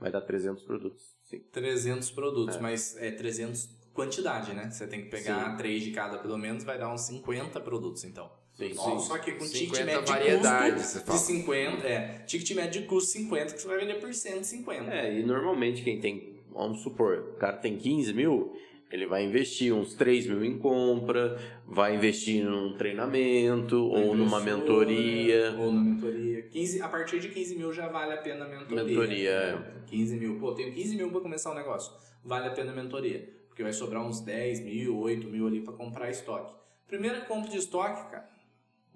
vai 0.00 0.10
dar 0.10 0.22
300 0.22 0.62
produtos. 0.64 1.04
Sim. 1.24 1.40
300 1.52 2.10
produtos, 2.10 2.56
é. 2.56 2.60
mas 2.60 2.96
é 2.96 3.10
300 3.10 3.82
quantidade, 3.92 4.54
né? 4.54 4.70
Você 4.70 4.86
tem 4.86 5.02
que 5.02 5.10
pegar 5.10 5.50
Sim. 5.50 5.56
três 5.56 5.82
de 5.82 5.90
cada 5.90 6.18
pelo 6.18 6.38
menos, 6.38 6.64
vai 6.64 6.78
dar 6.78 6.92
uns 6.92 7.02
50 7.02 7.60
produtos 7.60 8.04
então. 8.04 8.30
Sim, 8.54 8.74
Nossa, 8.74 9.00
sim. 9.00 9.08
Só 9.08 9.18
que 9.18 9.32
com 9.32 9.46
ticket 9.46 9.84
médio 9.84 10.04
de 10.04 10.12
custo 10.12 11.12
de 11.12 11.18
50, 11.18 11.88
é, 11.88 12.18
ticket 12.26 12.56
médio 12.56 12.82
de 12.82 12.86
custo 12.86 13.10
50 13.12 13.54
que 13.54 13.62
você 13.62 13.68
vai 13.68 13.78
vender 13.78 13.94
por 13.94 14.12
150. 14.12 14.90
É, 14.92 15.18
e 15.18 15.22
normalmente 15.24 15.82
quem 15.82 16.00
tem, 16.00 16.40
vamos 16.50 16.82
supor, 16.82 17.32
o 17.34 17.38
cara 17.38 17.56
tem 17.56 17.76
15 17.78 18.12
mil, 18.12 18.54
Ele 18.90 19.06
vai 19.06 19.24
investir 19.24 19.72
uns 19.72 19.94
3 19.94 20.26
mil 20.26 20.44
em 20.44 20.58
compra, 20.58 21.38
vai 21.66 21.96
investir 21.96 22.44
num 22.44 22.76
treinamento, 22.76 23.88
Uma 23.88 23.98
ou 23.98 24.14
numa 24.14 24.38
mentoria. 24.38 25.56
Ou 25.58 25.72
na 25.72 25.80
mentoria. 25.80 26.42
15, 26.42 26.82
a 26.82 26.88
partir 26.88 27.18
de 27.18 27.30
15 27.30 27.56
mil 27.56 27.72
já 27.72 27.88
vale 27.88 28.12
a 28.12 28.18
pena 28.18 28.44
a 28.44 28.48
mentoria. 28.48 28.84
Mentoria, 28.84 29.56
né? 29.56 29.82
15 29.86 30.16
mil. 30.16 30.38
Pô, 30.38 30.52
tenho 30.52 30.74
15 30.74 30.94
mil 30.94 31.10
para 31.10 31.20
começar 31.22 31.50
um 31.50 31.54
negócio. 31.54 31.90
Vale 32.22 32.48
a 32.48 32.50
pena 32.50 32.70
a 32.72 32.74
mentoria. 32.74 33.26
Porque 33.48 33.62
vai 33.62 33.72
sobrar 33.72 34.06
uns 34.06 34.20
10 34.20 34.60
mil, 34.60 34.98
8 34.98 35.26
mil 35.26 35.46
ali 35.46 35.62
para 35.62 35.72
comprar 35.72 36.10
estoque. 36.10 36.54
Primeira 36.86 37.22
compra 37.22 37.50
de 37.50 37.56
estoque, 37.56 38.10
cara. 38.10 38.28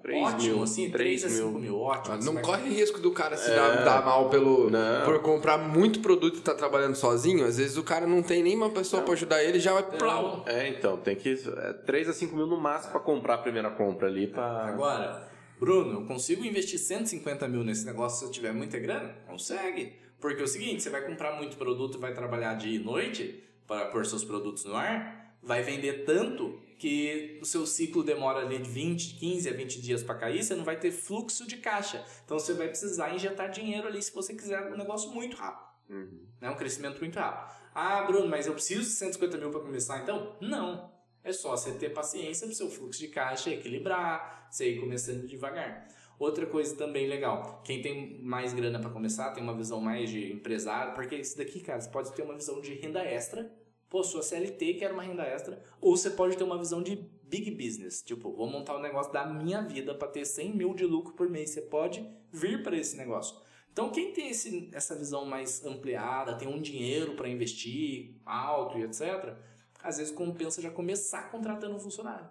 3 0.03 0.23
ótimo, 0.25 0.55
mil, 0.55 0.63
assim, 0.63 0.91
3 0.91 1.23
3 1.23 1.25
a 1.25 1.29
5 1.37 1.49
mil. 1.51 1.59
mil, 1.61 1.79
ótimo. 1.81 2.15
Ah, 2.15 2.19
Não 2.25 2.35
vai- 2.35 2.43
corre 2.43 2.69
risco 2.71 3.01
do 3.01 3.11
cara 3.11 3.37
se 3.37 3.51
dar, 3.51 3.83
dar 3.85 4.05
mal 4.05 4.29
pelo, 4.31 4.71
Não. 4.71 5.05
por 5.05 5.21
comprar 5.21 5.59
muito 5.59 6.01
produto 6.01 6.39
e 6.39 6.41
tá 6.41 6.55
trabalhando 6.55 6.95
sozinho. 6.95 7.45
Às 7.45 7.57
vezes 7.59 7.77
o 7.77 7.83
cara 7.83 8.07
não 8.07 8.23
tem 8.23 8.43
nenhuma 8.43 8.71
pessoa 8.71 9.03
pra 9.03 9.15
ajudar 9.15 9.43
ele 9.43 9.59
e 9.59 9.61
já 9.61 9.73
vai 9.73 9.83
plau. 9.83 10.45
É, 10.47 10.69
então, 10.69 10.97
tem 10.97 11.17
que. 11.17 11.33
É, 11.33 11.73
3 11.73 12.09
a 12.09 12.13
5 12.13 12.37
mil 12.37 12.47
no 12.47 12.57
máximo 12.61 12.93
pra 12.93 13.01
comprar 13.01 13.35
a 13.35 13.39
primeira 13.39 13.71
compra 13.71 14.07
ali. 14.07 14.29
Pra... 14.29 14.67
Agora, 14.67 15.29
Bruno, 15.59 16.01
eu 16.01 16.07
consigo 16.07 16.45
investir 16.45 16.79
150 16.79 17.49
mil 17.49 17.65
nesse 17.65 17.85
negócio 17.87 18.19
se 18.21 18.25
eu 18.27 18.31
tiver 18.31 18.53
muita 18.53 18.79
grana? 18.79 19.15
Consegue. 19.27 19.95
Porque 20.21 20.41
é 20.41 20.45
o 20.45 20.49
seguinte, 20.49 20.83
você 20.83 20.91
vai 20.91 21.03
comprar 21.03 21.37
muito 21.37 21.57
produto 21.57 21.97
e 21.99 22.01
vai 22.01 22.15
trabalhar 22.15 22.55
dia 22.55 22.75
e 22.75 22.79
noite 22.79 23.43
para 23.67 23.87
pôr 23.87 24.07
seus 24.07 24.23
produtos 24.25 24.65
no 24.65 24.77
ar, 24.77 25.26
vai 25.47 25.63
vender 25.63 26.05
tanto 26.05 26.61
que 26.79 27.39
o 27.41 27.47
seu 27.47 27.65
ciclo 27.67 28.03
demora 28.03 28.41
ali 28.41 28.59
de 28.59 28.69
20, 28.69 29.15
15 29.15 29.49
a 29.49 29.53
20 29.53 29.81
dias 29.81 30.03
para 30.03 30.17
cair, 30.17 30.43
você 30.43 30.55
não 30.55 30.65
vai 30.65 30.79
ter 30.79 30.91
fluxo 30.91 31.47
de 31.47 31.57
caixa. 31.57 32.05
Então 32.25 32.39
você 32.39 32.53
vai 32.53 32.69
precisar 32.69 33.15
injetar 33.15 33.51
dinheiro 33.51 33.87
ali 33.87 34.03
se 34.03 34.13
você 34.13 34.35
quiser 34.35 34.71
um 34.71 34.77
negócio 34.77 35.11
muito 35.13 35.37
rápido. 35.37 35.65
Uhum. 35.89 36.27
né? 36.41 36.51
Um 36.51 36.57
crescimento 36.57 36.99
muito 36.99 37.17
rápido. 37.17 37.55
Ah, 37.73 38.03
Bruno, 38.03 38.29
mas 38.29 38.47
eu 38.47 38.53
preciso 38.53 38.81
de 38.81 38.89
150 38.89 39.39
mil 39.39 39.51
para 39.51 39.61
começar 39.61 40.03
então? 40.03 40.37
Não. 40.41 40.93
É 41.23 41.33
só 41.33 41.57
você 41.57 41.73
ter 41.73 41.91
paciência 41.91 42.47
para 42.47 42.53
o 42.53 42.57
seu 42.57 42.71
fluxo 42.71 42.99
de 42.99 43.09
caixa 43.09 43.51
equilibrar, 43.51 44.49
você 44.51 44.73
ir 44.73 44.81
começando 44.81 45.27
devagar. 45.27 45.89
Outra 46.19 46.47
coisa 46.47 46.75
também 46.77 47.07
legal, 47.07 47.63
quem 47.63 47.83
tem 47.83 48.19
mais 48.23 48.53
grana 48.53 48.81
para 48.81 48.91
começar, 48.91 49.31
tem 49.33 49.43
uma 49.43 49.55
visão 49.55 49.81
mais 49.81 50.09
de 50.09 50.33
empresário, 50.33 50.95
porque 50.95 51.15
isso 51.15 51.37
daqui, 51.37 51.61
cara, 51.61 51.81
você 51.81 51.91
pode 51.91 52.13
ter 52.15 52.23
uma 52.23 52.35
visão 52.35 52.61
de 52.61 52.75
renda 52.75 53.05
extra, 53.05 53.51
pô, 53.89 54.03
sua 54.03 54.23
CLT 54.23 54.75
quer 54.75 54.93
uma 54.93 55.03
renda 55.03 55.23
extra, 55.23 55.63
ou 55.81 55.97
você 55.97 56.11
pode 56.11 56.37
ter 56.37 56.45
uma 56.45 56.59
visão 56.59 56.83
de 56.83 56.97
big 57.23 57.51
business, 57.51 58.03
tipo, 58.03 58.33
vou 58.33 58.49
montar 58.49 58.77
um 58.77 58.81
negócio 58.81 59.13
da 59.13 59.27
minha 59.27 59.63
vida 59.63 59.95
para 59.95 60.09
ter 60.09 60.25
100 60.25 60.55
mil 60.55 60.75
de 60.75 60.85
lucro 60.85 61.15
por 61.15 61.29
mês, 61.29 61.51
você 61.51 61.63
pode 61.63 62.09
vir 62.33 62.63
para 62.63 62.77
esse 62.77 62.97
negócio. 62.97 63.37
Então, 63.73 63.91
quem 63.91 64.13
tem 64.13 64.31
esse, 64.31 64.71
essa 64.73 64.95
visão 64.95 65.27
mais 65.27 65.65
ampliada, 65.65 66.39
tem 66.39 66.49
um 66.49 66.61
dinheiro 66.61 67.15
para 67.15 67.29
investir 67.29 68.15
alto 68.25 68.79
e 68.79 68.83
etc., 68.85 69.35
às 69.83 69.99
vezes 69.99 70.13
compensa 70.13 70.63
já 70.63 70.71
começar 70.71 71.31
contratando 71.31 71.77
um 71.77 71.79
funcionário. 71.79 72.27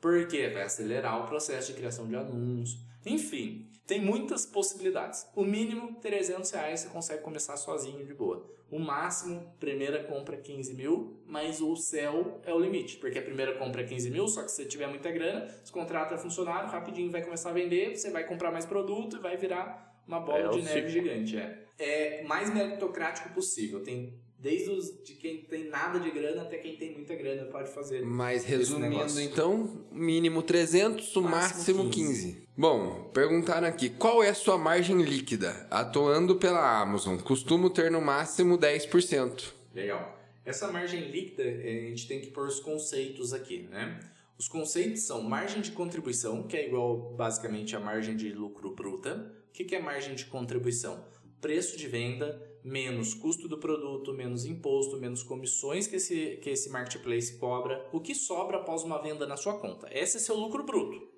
Porque 0.00 0.48
vai 0.48 0.62
acelerar 0.62 1.22
o 1.24 1.26
processo 1.26 1.72
de 1.72 1.78
criação 1.78 2.06
de 2.06 2.14
anúncios. 2.14 2.80
Enfim, 3.04 3.68
tem 3.86 4.00
muitas 4.00 4.46
possibilidades. 4.46 5.26
O 5.34 5.44
mínimo, 5.44 5.96
300 6.00 6.50
reais, 6.50 6.80
você 6.80 6.88
consegue 6.88 7.22
começar 7.22 7.56
sozinho 7.56 8.06
de 8.06 8.14
boa. 8.14 8.48
O 8.70 8.78
máximo, 8.78 9.54
primeira 9.60 10.02
compra 10.04 10.36
15 10.36 10.74
mil, 10.74 11.22
mas 11.26 11.60
o 11.60 11.76
céu 11.76 12.40
é 12.44 12.52
o 12.52 12.58
limite. 12.58 12.96
Porque 12.96 13.18
a 13.18 13.22
primeira 13.22 13.54
compra 13.56 13.82
é 13.82 13.84
15 13.84 14.10
mil, 14.10 14.26
só 14.26 14.42
que 14.42 14.48
se 14.50 14.56
você 14.56 14.64
tiver 14.64 14.86
muita 14.88 15.10
grana, 15.12 15.46
você 15.62 15.72
contrata 15.72 16.16
funcionário, 16.18 16.68
rapidinho 16.70 17.10
vai 17.10 17.22
começar 17.22 17.50
a 17.50 17.52
vender, 17.52 17.96
você 17.96 18.10
vai 18.10 18.24
comprar 18.24 18.50
mais 18.50 18.64
produto 18.66 19.16
e 19.16 19.20
vai 19.20 19.36
virar 19.36 20.02
uma 20.06 20.20
bola 20.20 20.38
É 20.38 20.48
o 20.48 20.50
de 20.52 20.62
neve 20.62 20.90
ciclo. 20.90 20.90
gigante. 20.90 21.36
É. 21.36 21.66
é 21.78 22.22
mais 22.24 22.52
meritocrático 22.52 23.28
possível. 23.30 23.82
Tem 23.82 24.18
desde 24.44 24.70
os 24.70 25.02
de 25.02 25.14
quem 25.14 25.38
tem 25.38 25.70
nada 25.70 25.98
de 25.98 26.10
grana 26.10 26.42
até 26.42 26.58
quem 26.58 26.76
tem 26.76 26.92
muita 26.92 27.14
grana 27.14 27.46
pode 27.46 27.72
fazer. 27.72 28.04
Mas 28.04 28.44
resumindo, 28.44 29.18
então, 29.18 29.86
mínimo 29.90 30.42
300, 30.42 31.16
o 31.16 31.22
Máximo 31.22 31.84
máximo 31.84 31.90
15. 31.90 32.46
Bom, 32.54 33.10
perguntaram 33.14 33.66
aqui, 33.66 33.88
qual 33.88 34.22
é 34.22 34.28
a 34.28 34.34
sua 34.34 34.58
margem 34.58 35.00
líquida? 35.00 35.66
Atuando 35.70 36.36
pela 36.36 36.78
Amazon, 36.82 37.16
costumo 37.16 37.70
ter 37.70 37.90
no 37.90 38.02
máximo 38.02 38.58
10%. 38.58 39.54
Legal. 39.74 40.20
Essa 40.44 40.70
margem 40.70 41.10
líquida, 41.10 41.42
eh, 41.42 41.86
a 41.86 41.88
gente 41.88 42.06
tem 42.06 42.20
que 42.20 42.26
pôr 42.26 42.46
os 42.46 42.60
conceitos 42.60 43.32
aqui, 43.32 43.66
né? 43.70 43.98
Os 44.38 44.46
conceitos 44.46 45.00
são 45.04 45.22
margem 45.22 45.62
de 45.62 45.70
contribuição, 45.72 46.42
que 46.42 46.54
é 46.54 46.66
igual 46.66 47.14
basicamente 47.16 47.74
a 47.74 47.80
margem 47.80 48.14
de 48.14 48.30
lucro 48.30 48.74
bruta. 48.74 49.32
O 49.48 49.52
que 49.54 49.64
que 49.64 49.74
é 49.74 49.80
margem 49.80 50.14
de 50.14 50.26
contribuição? 50.26 51.02
Preço 51.40 51.78
de 51.78 51.88
venda 51.88 52.53
menos 52.64 53.12
custo 53.12 53.46
do 53.46 53.58
produto, 53.58 54.14
menos 54.14 54.46
imposto, 54.46 54.96
menos 54.96 55.22
comissões 55.22 55.86
que 55.86 55.96
esse, 55.96 56.38
que 56.42 56.48
esse 56.48 56.70
marketplace 56.70 57.36
cobra. 57.36 57.86
O 57.92 58.00
que 58.00 58.14
sobra 58.14 58.56
após 58.56 58.82
uma 58.82 59.02
venda 59.02 59.26
na 59.26 59.36
sua 59.36 59.58
conta? 59.58 59.86
Esse 59.92 60.16
é 60.16 60.20
seu 60.20 60.34
lucro 60.34 60.64
bruto. 60.64 61.12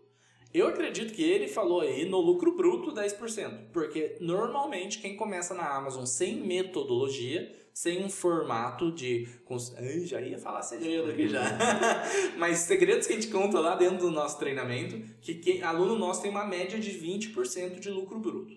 Eu 0.52 0.66
acredito 0.66 1.12
que 1.12 1.22
ele 1.22 1.46
falou 1.46 1.82
aí 1.82 2.08
no 2.08 2.18
lucro 2.18 2.56
bruto 2.56 2.92
10%, 2.92 3.70
porque 3.72 4.16
normalmente 4.20 4.98
quem 4.98 5.14
começa 5.14 5.54
na 5.54 5.76
Amazon 5.76 6.04
sem 6.04 6.40
metodologia, 6.40 7.54
sem 7.74 8.02
um 8.02 8.08
formato 8.08 8.90
de. 8.90 9.28
Ai, 9.76 10.06
já 10.06 10.20
ia 10.20 10.38
falar 10.38 10.62
segredo 10.62 11.10
aqui 11.10 11.28
já. 11.28 11.42
Mas 12.38 12.60
segredos 12.60 13.06
que 13.06 13.12
a 13.12 13.16
gente 13.16 13.30
conta 13.30 13.60
lá 13.60 13.76
dentro 13.76 13.98
do 13.98 14.10
nosso 14.10 14.38
treinamento, 14.38 14.98
que 15.20 15.34
quem, 15.34 15.62
aluno 15.62 15.94
nosso 15.94 16.22
tem 16.22 16.30
uma 16.30 16.46
média 16.46 16.78
de 16.78 16.90
20% 16.90 17.78
de 17.78 17.90
lucro 17.90 18.18
bruto. 18.18 18.56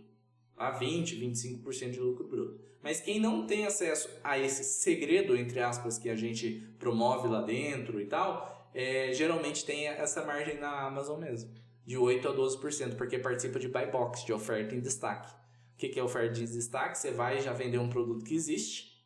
A 0.55 0.71
20, 0.71 1.17
25% 1.17 1.91
de 1.91 1.99
lucro 1.99 2.27
bruto. 2.27 2.68
Mas 2.81 3.01
quem 3.01 3.19
não 3.19 3.45
tem 3.45 3.65
acesso 3.65 4.09
a 4.23 4.37
esse 4.37 4.63
segredo, 4.63 5.35
entre 5.35 5.59
aspas, 5.59 5.97
que 5.97 6.09
a 6.09 6.15
gente 6.15 6.65
promove 6.79 7.27
lá 7.27 7.41
dentro 7.41 7.99
e 7.99 8.05
tal, 8.05 8.69
é, 8.73 9.11
geralmente 9.13 9.65
tem 9.65 9.87
essa 9.87 10.23
margem 10.23 10.57
na 10.59 10.87
Amazon 10.87 11.19
mesmo. 11.19 11.53
De 11.85 11.97
8 11.97 12.27
a 12.27 12.33
12%, 12.33 12.95
porque 12.95 13.17
participa 13.17 13.59
de 13.59 13.67
buy 13.67 13.87
box, 13.87 14.25
de 14.25 14.31
oferta 14.31 14.75
em 14.75 14.79
destaque. 14.79 15.29
O 15.73 15.77
que 15.77 15.89
que 15.89 15.99
é 15.99 16.03
oferta 16.03 16.33
de 16.33 16.45
destaque? 16.45 16.97
Você 16.97 17.11
vai 17.11 17.41
já 17.41 17.51
vender 17.51 17.79
um 17.79 17.89
produto 17.89 18.23
que 18.23 18.35
existe, 18.35 19.03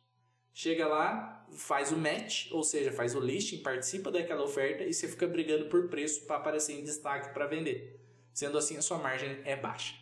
chega 0.52 0.86
lá, 0.86 1.46
faz 1.56 1.90
o 1.92 1.96
match, 1.96 2.50
ou 2.52 2.62
seja, 2.62 2.92
faz 2.92 3.14
o 3.14 3.20
listing, 3.20 3.62
participa 3.62 4.10
daquela 4.10 4.44
oferta 4.44 4.84
e 4.84 4.92
você 4.92 5.08
fica 5.08 5.26
brigando 5.26 5.66
por 5.66 5.88
preço 5.88 6.26
para 6.26 6.36
aparecer 6.36 6.78
em 6.78 6.84
destaque 6.84 7.32
para 7.32 7.46
vender. 7.46 8.00
Sendo 8.32 8.58
assim, 8.58 8.76
a 8.76 8.82
sua 8.82 8.98
margem 8.98 9.40
é 9.44 9.56
baixa. 9.56 9.94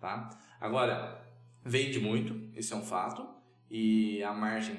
Tá? 0.00 0.30
Agora, 0.60 1.27
vende 1.68 2.00
muito, 2.00 2.34
isso 2.58 2.72
é 2.72 2.76
um 2.76 2.82
fato, 2.82 3.28
e 3.70 4.22
a 4.22 4.32
margem 4.32 4.76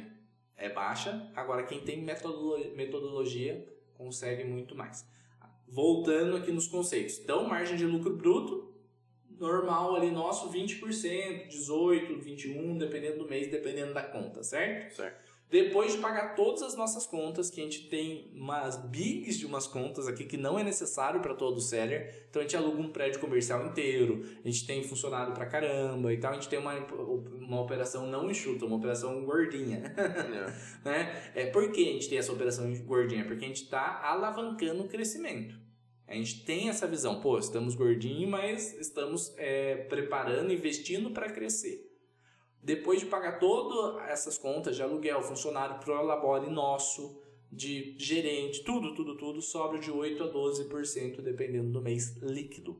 é 0.57 0.69
baixa. 0.69 1.31
Agora, 1.35 1.63
quem 1.63 1.81
tem 1.81 2.01
metodolo- 2.01 2.75
metodologia 2.75 3.65
consegue 3.93 4.43
muito 4.43 4.75
mais. 4.75 5.07
Voltando 5.67 6.35
aqui 6.35 6.51
nos 6.51 6.67
conceitos. 6.67 7.19
Então, 7.19 7.47
margem 7.47 7.77
de 7.77 7.85
lucro 7.85 8.15
bruto, 8.17 8.73
normal 9.39 9.95
ali 9.95 10.09
nosso, 10.09 10.49
20%, 10.51 11.47
18%, 11.47 12.19
21%, 12.21 12.77
dependendo 12.77 13.19
do 13.19 13.29
mês, 13.29 13.49
dependendo 13.49 13.93
da 13.93 14.01
conta, 14.01 14.43
certo? 14.43 14.95
Certo. 14.95 15.28
Depois 15.49 15.93
de 15.93 15.97
pagar 15.97 16.35
todas 16.35 16.61
as 16.61 16.75
nossas 16.75 17.07
contas, 17.07 17.49
que 17.49 17.59
a 17.59 17.63
gente 17.63 17.89
tem 17.89 18.31
umas 18.35 18.77
bigs 18.77 19.35
de 19.35 19.47
umas 19.47 19.65
contas 19.65 20.07
aqui 20.07 20.23
que 20.23 20.37
não 20.37 20.59
é 20.59 20.63
necessário 20.63 21.21
para 21.21 21.33
todo 21.33 21.59
seller, 21.59 22.27
então 22.29 22.39
a 22.39 22.43
gente 22.43 22.55
aluga 22.55 22.79
um 22.79 22.89
prédio 22.89 23.19
comercial 23.19 23.65
inteiro, 23.65 24.23
a 24.45 24.47
gente 24.47 24.67
tem 24.67 24.83
funcionário 24.83 25.33
pra 25.33 25.47
caramba 25.47 26.13
e 26.13 26.17
tal, 26.17 26.31
a 26.31 26.35
gente 26.35 26.49
tem 26.49 26.59
uma, 26.59 26.75
uma 26.75 27.61
operação 27.61 28.05
não 28.05 28.29
enxuta, 28.29 28.63
uma 28.65 28.75
operação 28.75 29.25
gordinha. 29.25 29.93
Né? 30.83 31.31
É, 31.35 31.45
por 31.47 31.71
que 31.71 31.81
a 31.81 31.93
gente 31.93 32.07
tem 32.07 32.17
essa 32.17 32.31
operação 32.31 32.71
gordinha? 32.85 33.25
Porque 33.25 33.43
a 33.43 33.47
gente 33.47 33.63
está 33.63 34.01
alavancando 34.03 34.83
o 34.83 34.87
crescimento. 34.87 35.55
A 36.07 36.15
gente 36.15 36.43
tem 36.45 36.69
essa 36.69 36.87
visão, 36.87 37.19
pô, 37.21 37.37
estamos 37.37 37.75
gordinhos, 37.75 38.29
mas 38.29 38.73
estamos 38.79 39.33
é, 39.37 39.75
preparando, 39.75 40.51
investindo 40.51 41.11
para 41.11 41.29
crescer. 41.29 41.88
Depois 42.61 42.99
de 42.99 43.05
pagar 43.05 43.39
todas 43.39 44.01
essas 44.09 44.37
contas 44.37 44.75
de 44.75 44.83
aluguel, 44.83 45.21
funcionário 45.21 45.79
pro 45.79 45.93
labore 46.03 46.49
nosso, 46.49 47.21
de 47.51 47.95
gerente, 47.97 48.63
tudo, 48.63 48.93
tudo, 48.93 49.17
tudo, 49.17 49.41
sobra 49.41 49.79
de 49.79 49.89
8 49.89 50.23
a 50.23 50.31
12% 50.31 51.21
dependendo 51.21 51.71
do 51.71 51.81
mês 51.81 52.15
líquido. 52.17 52.79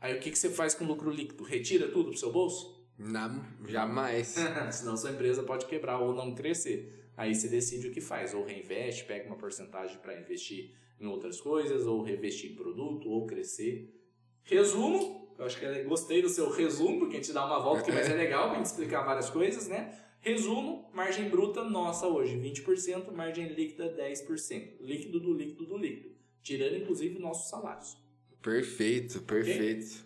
Aí 0.00 0.16
o 0.16 0.20
que, 0.20 0.30
que 0.30 0.38
você 0.38 0.48
faz 0.48 0.74
com 0.74 0.84
o 0.84 0.88
lucro 0.88 1.10
líquido? 1.10 1.44
Retira 1.44 1.88
tudo 1.88 2.10
pro 2.10 2.18
seu 2.18 2.32
bolso? 2.32 2.80
Não, 2.98 3.44
jamais. 3.66 4.34
Senão 4.72 4.96
sua 4.96 5.10
empresa 5.10 5.42
pode 5.42 5.66
quebrar 5.66 5.98
ou 5.98 6.14
não 6.14 6.34
crescer. 6.34 7.10
Aí 7.16 7.34
você 7.34 7.48
decide 7.48 7.88
o 7.88 7.92
que 7.92 8.00
faz, 8.00 8.32
ou 8.32 8.44
reinveste, 8.44 9.04
pega 9.04 9.26
uma 9.26 9.36
porcentagem 9.36 9.98
para 9.98 10.18
investir 10.18 10.74
em 10.98 11.06
outras 11.06 11.40
coisas, 11.40 11.86
ou 11.86 12.02
reinvestir 12.02 12.52
em 12.52 12.54
produto, 12.54 13.10
ou 13.10 13.26
crescer. 13.26 13.94
Resumo, 14.42 15.19
eu 15.40 15.46
acho 15.46 15.58
que 15.58 15.64
eu 15.64 15.84
gostei 15.88 16.20
do 16.20 16.28
seu 16.28 16.50
resumo, 16.50 17.00
porque 17.00 17.16
a 17.16 17.20
gente 17.20 17.32
dá 17.32 17.44
uma 17.46 17.58
volta 17.60 17.80
aqui, 17.80 17.92
mas 17.92 18.08
é 18.10 18.14
legal 18.14 18.48
pra 18.48 18.56
gente 18.58 18.66
explicar 18.66 19.02
várias 19.02 19.30
coisas, 19.30 19.66
né? 19.68 19.92
Resumo, 20.20 20.90
margem 20.92 21.30
bruta 21.30 21.64
nossa 21.64 22.06
hoje, 22.06 22.36
20%, 22.36 23.10
margem 23.10 23.48
líquida 23.48 23.96
10%. 23.98 24.72
Líquido 24.82 25.18
do 25.18 25.32
líquido 25.32 25.64
do 25.64 25.78
líquido. 25.78 26.10
Tirando 26.42 26.76
inclusive 26.76 27.18
nossos 27.18 27.48
salários. 27.48 27.96
Perfeito, 28.42 29.20
perfeito. 29.22 30.04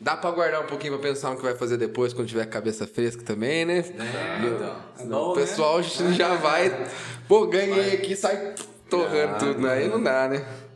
Dá 0.00 0.16
pra 0.16 0.30
guardar 0.30 0.62
um 0.62 0.66
pouquinho 0.68 0.92
pra 0.96 1.02
pensar 1.08 1.30
no 1.30 1.36
que 1.36 1.42
vai 1.42 1.56
fazer 1.56 1.76
depois, 1.76 2.12
quando 2.12 2.28
tiver 2.28 2.46
cabeça 2.46 2.86
fresca 2.86 3.24
também, 3.24 3.64
né? 3.64 3.78
É, 3.78 4.46
então. 4.46 4.76
É 4.94 4.98
Senão 4.98 5.18
bom, 5.18 5.30
o 5.32 5.34
pessoal 5.34 5.78
né? 5.78 6.12
já 6.16 6.34
vai. 6.38 6.70
Pô, 7.26 7.48
ganhei 7.48 7.94
aqui, 7.94 8.14
sai 8.14 8.54
torrando 8.88 9.34
Ah, 9.34 9.38
tudo. 9.38 9.66
Aí 9.66 9.88
não 9.88 10.00
dá, 10.00 10.28
né? 10.28 10.67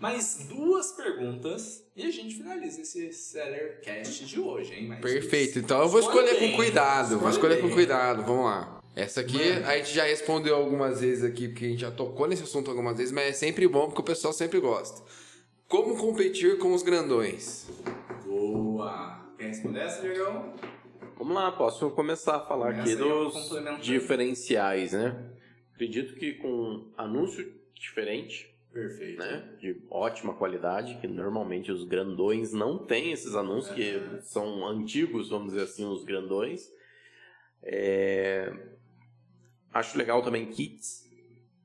Mais 0.00 0.46
duas 0.48 0.92
perguntas 0.92 1.84
e 1.94 2.06
a 2.06 2.10
gente 2.10 2.34
finaliza 2.34 2.80
esse 2.80 3.12
Seller 3.12 3.82
Cast 3.82 4.24
de 4.24 4.40
hoje, 4.40 4.72
hein? 4.72 4.88
Mais 4.88 5.00
Perfeito. 5.02 5.58
Então 5.58 5.82
eu 5.82 5.88
vou 5.88 6.00
Escolhe 6.00 6.24
escolher 6.24 6.40
bem, 6.40 6.50
com 6.52 6.56
cuidado. 6.56 7.18
Vou 7.18 7.28
escolher 7.28 7.60
com 7.60 7.70
cuidado. 7.70 8.22
Vamos 8.22 8.46
lá. 8.46 8.80
Essa 8.96 9.20
aqui 9.20 9.36
Mano. 9.36 9.66
a 9.66 9.76
gente 9.76 9.94
já 9.94 10.04
respondeu 10.04 10.56
algumas 10.56 11.02
vezes 11.02 11.22
aqui, 11.22 11.48
porque 11.48 11.66
a 11.66 11.68
gente 11.68 11.80
já 11.80 11.90
tocou 11.90 12.26
nesse 12.26 12.42
assunto 12.42 12.70
algumas 12.70 12.96
vezes, 12.96 13.12
mas 13.12 13.26
é 13.26 13.32
sempre 13.32 13.68
bom 13.68 13.88
porque 13.88 14.00
o 14.00 14.04
pessoal 14.04 14.32
sempre 14.32 14.58
gosta. 14.58 15.02
Como 15.68 15.94
competir 15.98 16.56
com 16.56 16.72
os 16.72 16.82
grandões? 16.82 17.68
Boa. 18.24 19.20
Quer 19.36 19.48
responder 19.48 19.80
essa, 19.80 20.00
Diegão? 20.00 20.54
Vamos 21.18 21.34
lá, 21.34 21.52
posso 21.52 21.90
começar 21.90 22.36
a 22.36 22.40
falar 22.40 22.72
Começa 22.72 22.92
aqui 22.92 22.96
dos 22.96 23.82
diferenciais, 23.82 24.92
né? 24.92 25.14
Acredito 25.74 26.14
que 26.14 26.36
com 26.36 26.90
anúncio 26.96 27.52
diferente, 27.74 28.50
Perfeito. 28.72 29.18
né? 29.18 29.56
De 29.58 29.82
ótima 29.90 30.34
qualidade, 30.34 30.96
que 31.00 31.06
normalmente 31.08 31.72
os 31.72 31.84
grandões 31.84 32.52
não 32.52 32.78
têm 32.78 33.12
esses 33.12 33.34
anúncios, 33.34 33.74
que 33.74 34.00
são 34.22 34.66
antigos, 34.66 35.28
vamos 35.30 35.52
dizer 35.52 35.64
assim, 35.64 35.84
os 35.84 36.04
grandões. 36.04 36.70
É, 37.62 38.52
Acho 39.72 39.96
legal 39.96 40.22
também 40.22 40.46
kits, 40.46 41.08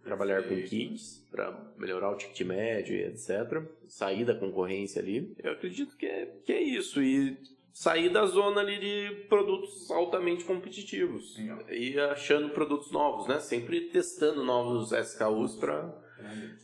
trabalhar 0.03 0.43
com 0.43 0.49
Perfeito. 0.49 0.69
kits 0.69 1.27
para 1.31 1.73
melhorar 1.77 2.11
o 2.11 2.17
ticket 2.17 2.41
médio 2.45 2.95
e 2.95 3.03
etc. 3.03 3.63
Sair 3.87 4.23
da 4.23 4.35
concorrência 4.35 5.01
ali. 5.01 5.35
Eu 5.43 5.53
acredito 5.53 5.97
que 5.97 6.05
é, 6.05 6.25
que 6.45 6.53
é 6.53 6.61
isso. 6.61 7.01
E 7.01 7.35
sair 7.73 8.09
da 8.09 8.25
zona 8.27 8.61
ali 8.61 8.79
de 8.79 9.25
produtos 9.27 9.89
altamente 9.89 10.43
competitivos. 10.45 11.35
Legal. 11.35 11.59
E 11.71 11.99
achando 11.99 12.49
produtos 12.49 12.91
novos, 12.91 13.27
né? 13.27 13.39
Sempre 13.39 13.89
testando 13.89 14.43
novos 14.43 14.91
SKUs 14.91 15.55
para 15.55 16.04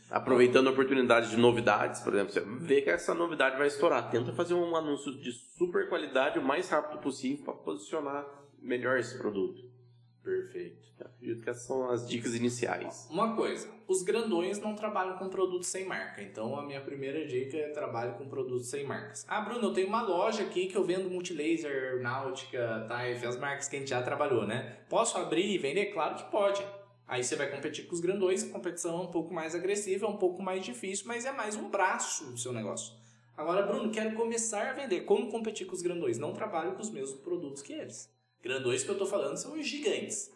aproveitando 0.10 0.68
a 0.68 0.72
oportunidade 0.72 1.30
de 1.30 1.38
novidades, 1.38 2.02
por 2.02 2.14
exemplo, 2.14 2.34
você 2.34 2.42
vê 2.42 2.82
que 2.82 2.90
essa 2.90 3.14
novidade 3.14 3.58
vai 3.58 3.68
estourar, 3.68 4.10
tenta 4.10 4.34
fazer 4.34 4.54
um 4.54 4.76
anúncio 4.76 5.18
de 5.18 5.32
super 5.32 5.88
qualidade 5.90 6.40
o 6.40 6.44
mais 6.44 6.70
rápido 6.70 7.00
possível 7.00 7.46
para 7.46 7.54
posicionar 7.54 8.26
melhor 8.62 9.00
esse 9.00 9.18
produto. 9.18 9.72
Perfeito. 10.24 10.92
Eu 11.00 11.08
acredito 11.08 11.44
que 11.44 11.50
essas 11.50 11.64
são 11.64 11.90
as 11.90 12.08
dicas 12.08 12.36
iniciais. 12.36 13.08
Uma 13.10 13.36
coisa, 13.36 13.68
os 13.88 14.04
grandões 14.04 14.60
não 14.60 14.76
trabalham 14.76 15.18
com 15.18 15.30
produtos 15.30 15.68
sem 15.68 15.84
marca. 15.86 16.22
Então 16.22 16.56
a 16.56 16.64
minha 16.64 16.80
primeira 16.80 17.26
dica 17.26 17.58
é 17.58 17.70
trabalho 17.70 18.14
com 18.14 18.30
produtos 18.30 18.70
sem 18.70 18.86
marcas. 18.86 19.26
Ah, 19.28 19.42
Bruno, 19.42 19.70
eu 19.70 19.74
tenho 19.74 19.88
uma 19.88 20.04
loja 20.04 20.44
aqui 20.44 20.68
que 20.68 20.76
eu 20.76 20.84
vendo 20.84 21.10
multilaser, 21.10 22.00
náutica, 22.02 22.86
Taif, 22.88 23.26
as 23.26 23.38
marcas 23.38 23.68
que 23.68 23.78
a 23.78 23.80
gente 23.80 23.90
já 23.90 24.02
trabalhou, 24.04 24.46
né? 24.46 24.78
Posso 24.88 25.18
abrir 25.18 25.50
e 25.52 25.58
vender? 25.58 25.88
Claro 25.88 26.16
que 26.16 26.30
pode. 26.30 26.64
Aí 27.12 27.26
você 27.26 27.36
vai 27.36 27.52
competir 27.52 27.88
com 27.88 27.94
os 27.94 28.00
grandões, 28.00 28.42
a 28.42 28.48
competição 28.48 28.98
é 28.98 29.02
um 29.02 29.12
pouco 29.12 29.34
mais 29.34 29.54
agressiva, 29.54 30.06
é 30.06 30.10
um 30.10 30.16
pouco 30.16 30.42
mais 30.42 30.64
difícil, 30.64 31.06
mas 31.08 31.26
é 31.26 31.32
mais 31.34 31.58
um 31.58 31.70
braço 31.70 32.24
do 32.32 32.38
seu 32.38 32.54
negócio. 32.54 32.94
Agora, 33.36 33.64
Bruno, 33.64 33.92
quero 33.92 34.16
começar 34.16 34.70
a 34.70 34.72
vender. 34.72 35.02
Como 35.02 35.30
competir 35.30 35.68
com 35.68 35.74
os 35.74 35.82
grandões? 35.82 36.18
Não 36.18 36.32
trabalho 36.32 36.72
com 36.72 36.82
os 36.82 36.90
mesmos 36.90 37.20
produtos 37.20 37.62
que 37.62 37.74
eles. 37.74 38.10
Grandões 38.42 38.86
que 38.86 38.90
eu 38.90 38.98
tô 38.98 39.06
falando 39.06 39.36
são 39.36 39.60
os 39.60 39.68
gigantes. 39.68 40.32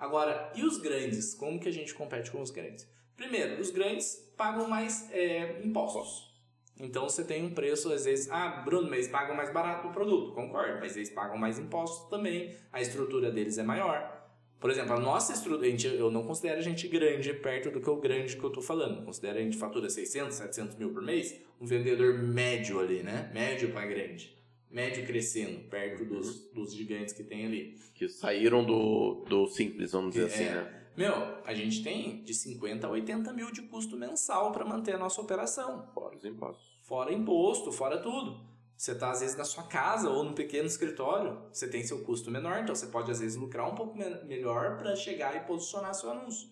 Agora, 0.00 0.50
e 0.56 0.64
os 0.64 0.78
grandes? 0.78 1.32
Como 1.32 1.60
que 1.60 1.68
a 1.68 1.72
gente 1.72 1.94
compete 1.94 2.32
com 2.32 2.42
os 2.42 2.50
grandes? 2.50 2.88
Primeiro, 3.16 3.60
os 3.60 3.70
grandes 3.70 4.16
pagam 4.36 4.66
mais 4.66 5.08
é, 5.12 5.62
impostos. 5.62 6.34
Então 6.80 7.08
você 7.08 7.22
tem 7.22 7.44
um 7.44 7.54
preço, 7.54 7.92
às 7.92 8.04
vezes, 8.04 8.28
ah, 8.32 8.62
Bruno, 8.64 8.90
mas 8.90 8.98
eles 8.98 9.08
pagam 9.12 9.36
mais 9.36 9.52
barato 9.52 9.86
o 9.86 9.92
produto. 9.92 10.32
Concordo, 10.32 10.80
mas 10.80 10.96
eles 10.96 11.08
pagam 11.08 11.38
mais 11.38 11.56
impostos 11.56 12.10
também. 12.10 12.52
A 12.72 12.80
estrutura 12.80 13.30
deles 13.30 13.58
é 13.58 13.62
maior. 13.62 14.15
Por 14.58 14.70
exemplo, 14.70 14.94
a 14.94 15.00
nossa 15.00 15.32
estrutura, 15.32 15.66
a 15.66 15.70
gente, 15.70 15.86
eu 15.86 16.10
não 16.10 16.22
considero 16.26 16.58
a 16.58 16.62
gente 16.62 16.88
grande 16.88 17.32
perto 17.34 17.70
do 17.70 17.80
que 17.80 17.90
o 17.90 17.96
grande 17.96 18.36
que 18.36 18.42
eu 18.42 18.50
tô 18.50 18.62
falando. 18.62 18.98
Eu 19.00 19.04
considero 19.04 19.38
a 19.38 19.42
gente 19.42 19.56
fatura 19.56 19.88
600, 19.90 20.34
700 20.34 20.76
mil 20.76 20.90
por 20.92 21.02
mês. 21.02 21.38
Um 21.60 21.66
vendedor 21.66 22.14
médio 22.18 22.80
ali, 22.80 23.02
né? 23.02 23.30
Médio 23.34 23.70
para 23.72 23.86
grande. 23.86 24.34
Médio 24.70 25.06
crescendo, 25.06 25.60
perto 25.68 26.04
dos, 26.04 26.50
dos 26.52 26.74
gigantes 26.74 27.12
que 27.14 27.22
tem 27.22 27.46
ali. 27.46 27.78
Que 27.94 28.08
saíram 28.08 28.64
do, 28.64 29.24
do 29.28 29.46
simples, 29.46 29.92
vamos 29.92 30.12
dizer 30.14 30.26
assim, 30.26 30.44
É. 30.44 30.54
né? 30.54 30.82
Meu, 30.96 31.12
a 31.44 31.52
gente 31.52 31.82
tem 31.84 32.22
de 32.24 32.32
50 32.32 32.86
a 32.86 32.90
80 32.90 33.30
mil 33.34 33.50
de 33.52 33.60
custo 33.62 33.96
mensal 33.98 34.50
para 34.50 34.64
manter 34.64 34.94
a 34.94 34.98
nossa 34.98 35.20
operação. 35.20 35.86
Fora 35.92 36.16
os 36.16 36.24
impostos. 36.24 36.78
Fora 36.82 37.12
imposto, 37.12 37.70
fora 37.70 37.98
tudo. 37.98 38.40
Você 38.76 38.92
está 38.92 39.10
às 39.10 39.20
vezes 39.20 39.36
na 39.36 39.44
sua 39.44 39.64
casa 39.64 40.10
ou 40.10 40.22
num 40.22 40.34
pequeno 40.34 40.66
escritório, 40.66 41.40
você 41.50 41.66
tem 41.66 41.82
seu 41.82 42.04
custo 42.04 42.30
menor, 42.30 42.60
então 42.60 42.74
você 42.74 42.86
pode 42.86 43.10
às 43.10 43.20
vezes 43.20 43.36
lucrar 43.36 43.70
um 43.70 43.74
pouco 43.74 43.96
me- 43.96 44.22
melhor 44.24 44.76
para 44.76 44.94
chegar 44.94 45.34
e 45.34 45.40
posicionar 45.40 45.94
seu 45.94 46.10
anúncio. 46.10 46.50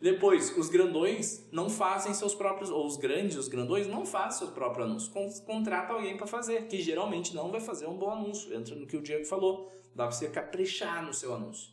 Depois, 0.00 0.56
os 0.56 0.68
grandões 0.68 1.46
não 1.52 1.70
fazem 1.70 2.12
seus 2.12 2.34
próprios, 2.34 2.70
ou 2.70 2.84
os 2.84 2.96
grandes, 2.96 3.36
os 3.36 3.46
grandões 3.46 3.86
não 3.86 4.04
fazem 4.04 4.40
seu 4.40 4.48
próprio 4.48 4.84
anúncio. 4.84 5.12
Con 5.12 5.30
contrata 5.42 5.92
alguém 5.92 6.16
para 6.16 6.26
fazer, 6.26 6.66
que 6.66 6.82
geralmente 6.82 7.34
não 7.36 7.52
vai 7.52 7.60
fazer 7.60 7.86
um 7.86 7.96
bom 7.96 8.10
anúncio. 8.10 8.52
Entra 8.52 8.74
no 8.74 8.84
que 8.84 8.96
o 8.96 9.02
Diego 9.02 9.24
falou, 9.24 9.70
dá 9.94 10.06
para 10.08 10.10
você 10.10 10.28
caprichar 10.28 11.04
no 11.04 11.14
seu 11.14 11.32
anúncio. 11.32 11.70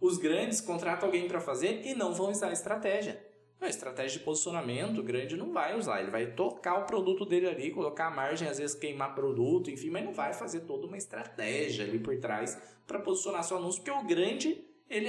Os 0.00 0.18
grandes 0.18 0.60
contratam 0.60 1.08
alguém 1.08 1.26
para 1.26 1.40
fazer 1.40 1.84
e 1.84 1.94
não 1.94 2.14
vão 2.14 2.30
usar 2.30 2.52
estratégia. 2.52 3.27
A 3.60 3.68
estratégia 3.68 4.18
de 4.18 4.24
posicionamento, 4.24 5.00
o 5.00 5.02
grande 5.02 5.36
não 5.36 5.52
vai 5.52 5.76
usar. 5.76 6.00
Ele 6.00 6.10
vai 6.10 6.26
tocar 6.26 6.78
o 6.78 6.86
produto 6.86 7.24
dele 7.24 7.48
ali, 7.48 7.70
colocar 7.72 8.06
a 8.06 8.10
margem, 8.10 8.48
às 8.48 8.58
vezes 8.58 8.76
queimar 8.76 9.14
produto, 9.14 9.70
enfim, 9.70 9.90
mas 9.90 10.04
não 10.04 10.12
vai 10.12 10.32
fazer 10.32 10.60
toda 10.60 10.86
uma 10.86 10.96
estratégia 10.96 11.84
ali 11.84 11.98
por 11.98 12.16
trás 12.18 12.56
para 12.86 13.00
posicionar 13.00 13.42
seu 13.42 13.56
anúncio, 13.56 13.82
porque 13.82 13.98
o 13.98 14.06
grande, 14.06 14.64
ele 14.88 15.08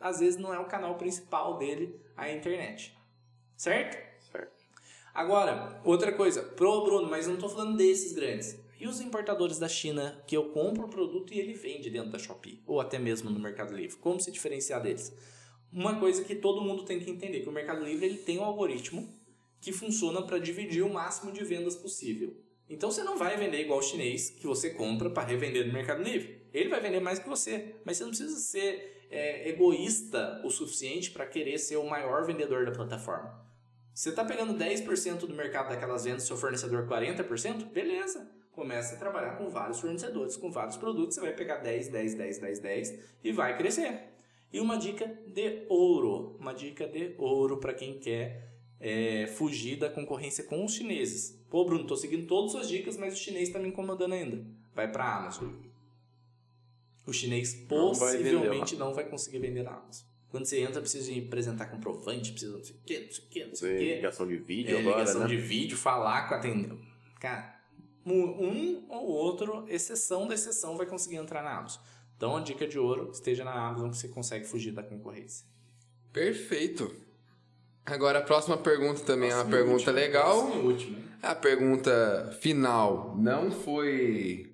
às 0.00 0.20
vezes 0.20 0.38
não 0.40 0.54
é 0.54 0.58
o 0.58 0.66
canal 0.66 0.94
principal 0.96 1.58
dele, 1.58 2.00
a 2.16 2.30
internet. 2.30 2.96
Certo? 3.56 3.98
Certo. 4.30 4.64
Agora, 5.12 5.80
outra 5.84 6.12
coisa, 6.12 6.42
pro 6.42 6.84
Bruno, 6.84 7.10
mas 7.10 7.26
eu 7.26 7.30
não 7.30 7.38
estou 7.38 7.50
falando 7.50 7.76
desses 7.76 8.12
grandes. 8.12 8.58
E 8.78 8.86
os 8.86 9.00
importadores 9.00 9.58
da 9.58 9.68
China 9.68 10.22
que 10.26 10.34
eu 10.34 10.50
compro 10.50 10.86
o 10.86 10.88
produto 10.88 11.34
e 11.34 11.38
ele 11.38 11.52
vende 11.52 11.90
dentro 11.90 12.10
da 12.10 12.18
Shopee, 12.18 12.62
ou 12.66 12.80
até 12.80 12.98
mesmo 12.98 13.28
no 13.28 13.38
Mercado 13.38 13.74
Livre? 13.74 13.96
Como 13.98 14.18
se 14.18 14.30
diferenciar 14.30 14.80
deles? 14.80 15.14
Uma 15.72 15.98
coisa 16.00 16.24
que 16.24 16.34
todo 16.34 16.60
mundo 16.60 16.84
tem 16.84 16.98
que 16.98 17.10
entender, 17.10 17.40
que 17.40 17.48
o 17.48 17.52
Mercado 17.52 17.84
Livre 17.84 18.06
ele 18.06 18.18
tem 18.18 18.38
um 18.38 18.44
algoritmo 18.44 19.08
que 19.60 19.72
funciona 19.72 20.22
para 20.22 20.38
dividir 20.38 20.82
o 20.82 20.92
máximo 20.92 21.30
de 21.30 21.44
vendas 21.44 21.76
possível. 21.76 22.34
Então 22.68 22.90
você 22.90 23.02
não 23.02 23.18
vai 23.18 23.36
vender 23.36 23.60
igual 23.60 23.78
o 23.78 23.82
chinês 23.82 24.30
que 24.30 24.46
você 24.46 24.70
compra 24.70 25.10
para 25.10 25.28
revender 25.28 25.66
no 25.66 25.72
Mercado 25.72 26.02
Livre. 26.02 26.40
Ele 26.52 26.68
vai 26.68 26.80
vender 26.80 27.00
mais 27.00 27.18
que 27.18 27.28
você, 27.28 27.74
mas 27.84 27.96
você 27.96 28.04
não 28.04 28.10
precisa 28.10 28.36
ser 28.38 29.06
é, 29.10 29.48
egoísta 29.48 30.40
o 30.44 30.50
suficiente 30.50 31.10
para 31.10 31.26
querer 31.26 31.58
ser 31.58 31.76
o 31.76 31.88
maior 31.88 32.24
vendedor 32.24 32.64
da 32.64 32.72
plataforma. 32.72 33.44
Você 33.92 34.10
está 34.10 34.24
pegando 34.24 34.54
10% 34.54 35.18
do 35.18 35.34
mercado 35.34 35.68
daquelas 35.68 36.04
vendas, 36.04 36.22
seu 36.22 36.36
fornecedor 36.36 36.86
40%, 36.86 37.66
beleza. 37.66 38.30
Começa 38.52 38.94
a 38.94 38.98
trabalhar 38.98 39.36
com 39.36 39.48
vários 39.48 39.80
fornecedores, 39.80 40.36
com 40.36 40.50
vários 40.50 40.76
produtos, 40.76 41.14
você 41.14 41.20
vai 41.20 41.32
pegar 41.32 41.56
10, 41.56 41.88
10, 41.88 42.14
10, 42.14 42.38
10, 42.38 42.58
10 42.60 42.98
e 43.24 43.32
vai 43.32 43.56
crescer. 43.56 44.10
E 44.52 44.60
uma 44.60 44.76
dica 44.76 45.06
de 45.26 45.64
ouro, 45.68 46.36
uma 46.38 46.52
dica 46.52 46.86
de 46.88 47.14
ouro 47.18 47.58
para 47.58 47.72
quem 47.72 47.98
quer 47.98 48.50
é, 48.80 49.26
fugir 49.26 49.76
da 49.76 49.88
concorrência 49.88 50.44
com 50.44 50.64
os 50.64 50.74
chineses. 50.74 51.38
Pô, 51.48 51.64
Bruno, 51.64 51.86
tô 51.86 51.96
seguindo 51.96 52.26
todas 52.26 52.46
as 52.46 52.52
suas 52.52 52.68
dicas, 52.68 52.96
mas 52.96 53.14
o 53.14 53.16
chinês 53.16 53.48
está 53.48 53.58
me 53.58 53.68
incomodando 53.68 54.12
ainda. 54.14 54.44
Vai 54.74 54.90
para 54.90 55.04
a 55.04 55.18
Amazon. 55.18 55.50
O 57.06 57.12
chinês 57.12 57.66
Não 57.68 57.92
vai 57.92 58.16
possivelmente 58.16 58.76
não 58.76 58.94
vai 58.94 59.04
conseguir 59.08 59.38
vender 59.38 59.62
na 59.62 59.72
Amazon. 59.72 60.06
Quando 60.30 60.46
você 60.46 60.60
entra, 60.60 60.80
precisa 60.80 61.12
de 61.12 61.20
apresentar 61.20 61.66
comprovante, 61.66 62.30
precisa 62.30 62.56
não 62.56 62.64
sei 62.64 62.76
o 62.76 62.78
que, 62.84 63.00
não 63.00 63.10
sei 63.10 63.24
o 63.24 63.28
que, 63.28 63.44
não 63.46 63.54
sei 63.56 63.74
o 63.74 63.78
que. 63.78 63.94
ligação 63.96 64.28
de 64.28 64.36
vídeo 64.36 64.76
É, 64.76 64.80
agora, 64.80 64.98
ligação 65.00 65.20
né? 65.22 65.26
de 65.26 65.36
vídeo, 65.36 65.76
falar 65.76 66.28
com 66.28 66.34
a 66.34 66.38
atendente. 66.38 66.78
Cara, 67.18 67.60
um, 68.06 68.22
um 68.22 68.86
ou 68.88 69.06
outro, 69.06 69.64
exceção 69.68 70.28
da 70.28 70.34
exceção, 70.34 70.76
vai 70.76 70.86
conseguir 70.86 71.16
entrar 71.16 71.42
na 71.42 71.58
Amazon. 71.58 71.82
Então, 72.20 72.36
a 72.36 72.40
dica 72.40 72.68
de 72.68 72.78
ouro, 72.78 73.08
esteja 73.14 73.42
na 73.44 73.52
Amazon 73.52 73.88
que 73.88 73.96
você 73.96 74.06
consegue 74.06 74.44
fugir 74.44 74.72
da 74.72 74.82
concorrência. 74.82 75.46
Perfeito. 76.12 76.94
Agora 77.86 78.18
a 78.18 78.22
próxima 78.22 78.58
pergunta 78.58 79.00
também 79.00 79.30
é 79.30 79.34
uma 79.34 79.44
Próxima 79.46 79.56
pergunta 79.56 79.90
última, 79.90 79.92
legal. 79.92 80.42
próxima 80.42 80.62
e 80.62 80.66
última, 80.66 80.98
hein? 80.98 81.04
A 81.22 81.34
pergunta 81.34 82.38
final 82.42 83.16
não 83.18 83.50
foi 83.50 84.52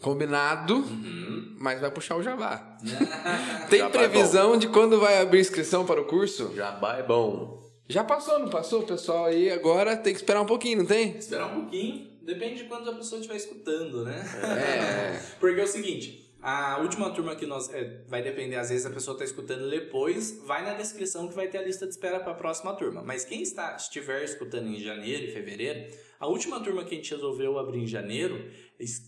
combinado, 0.00 0.76
Uhum. 0.76 1.56
mas 1.58 1.80
vai 1.80 1.90
puxar 1.90 2.14
o 2.14 2.22
jabá. 2.22 2.78
Tem 3.68 3.80
Jabá 3.80 3.88
é 4.02 4.08
previsão 4.08 4.56
de 4.56 4.68
quando 4.68 5.00
vai 5.00 5.20
abrir 5.20 5.40
inscrição 5.40 5.84
para 5.84 6.00
o 6.00 6.04
curso? 6.04 6.54
Jabá 6.54 6.96
é 6.98 7.02
bom. 7.02 7.60
Já 7.88 8.04
passou, 8.04 8.38
não 8.38 8.48
passou? 8.48 8.84
Pessoal 8.84 9.24
aí 9.24 9.50
agora 9.50 9.96
tem 9.96 10.12
que 10.14 10.20
esperar 10.20 10.40
um 10.42 10.46
pouquinho, 10.46 10.78
não 10.78 10.86
tem? 10.86 11.16
Esperar 11.16 11.48
um 11.48 11.62
pouquinho, 11.62 12.08
depende 12.22 12.62
de 12.62 12.68
quando 12.68 12.88
a 12.88 12.94
pessoa 12.94 13.18
estiver 13.18 13.36
escutando, 13.36 14.04
né? 14.04 14.24
É. 14.44 15.20
Porque 15.40 15.60
é 15.60 15.64
o 15.64 15.66
seguinte, 15.66 16.29
A 16.42 16.78
última 16.78 17.10
turma 17.10 17.36
que 17.36 17.46
nós. 17.46 17.72
É, 17.72 18.02
vai 18.08 18.22
depender, 18.22 18.56
às 18.56 18.70
vezes 18.70 18.86
a 18.86 18.90
pessoa 18.90 19.14
está 19.14 19.24
escutando 19.24 19.68
depois, 19.68 20.40
vai 20.44 20.64
na 20.64 20.74
descrição 20.74 21.28
que 21.28 21.34
vai 21.34 21.48
ter 21.48 21.58
a 21.58 21.62
lista 21.62 21.86
de 21.86 21.92
espera 21.92 22.18
para 22.18 22.32
a 22.32 22.34
próxima 22.34 22.74
turma. 22.74 23.02
Mas 23.02 23.24
quem 23.24 23.42
está, 23.42 23.76
estiver 23.76 24.24
escutando 24.24 24.68
em 24.68 24.78
janeiro 24.78 25.24
e 25.24 25.32
fevereiro, 25.32 25.94
a 26.18 26.26
última 26.26 26.60
turma 26.60 26.84
que 26.84 26.94
a 26.94 26.96
gente 26.96 27.14
resolveu 27.14 27.58
abrir 27.58 27.80
em 27.80 27.86
janeiro 27.86 28.50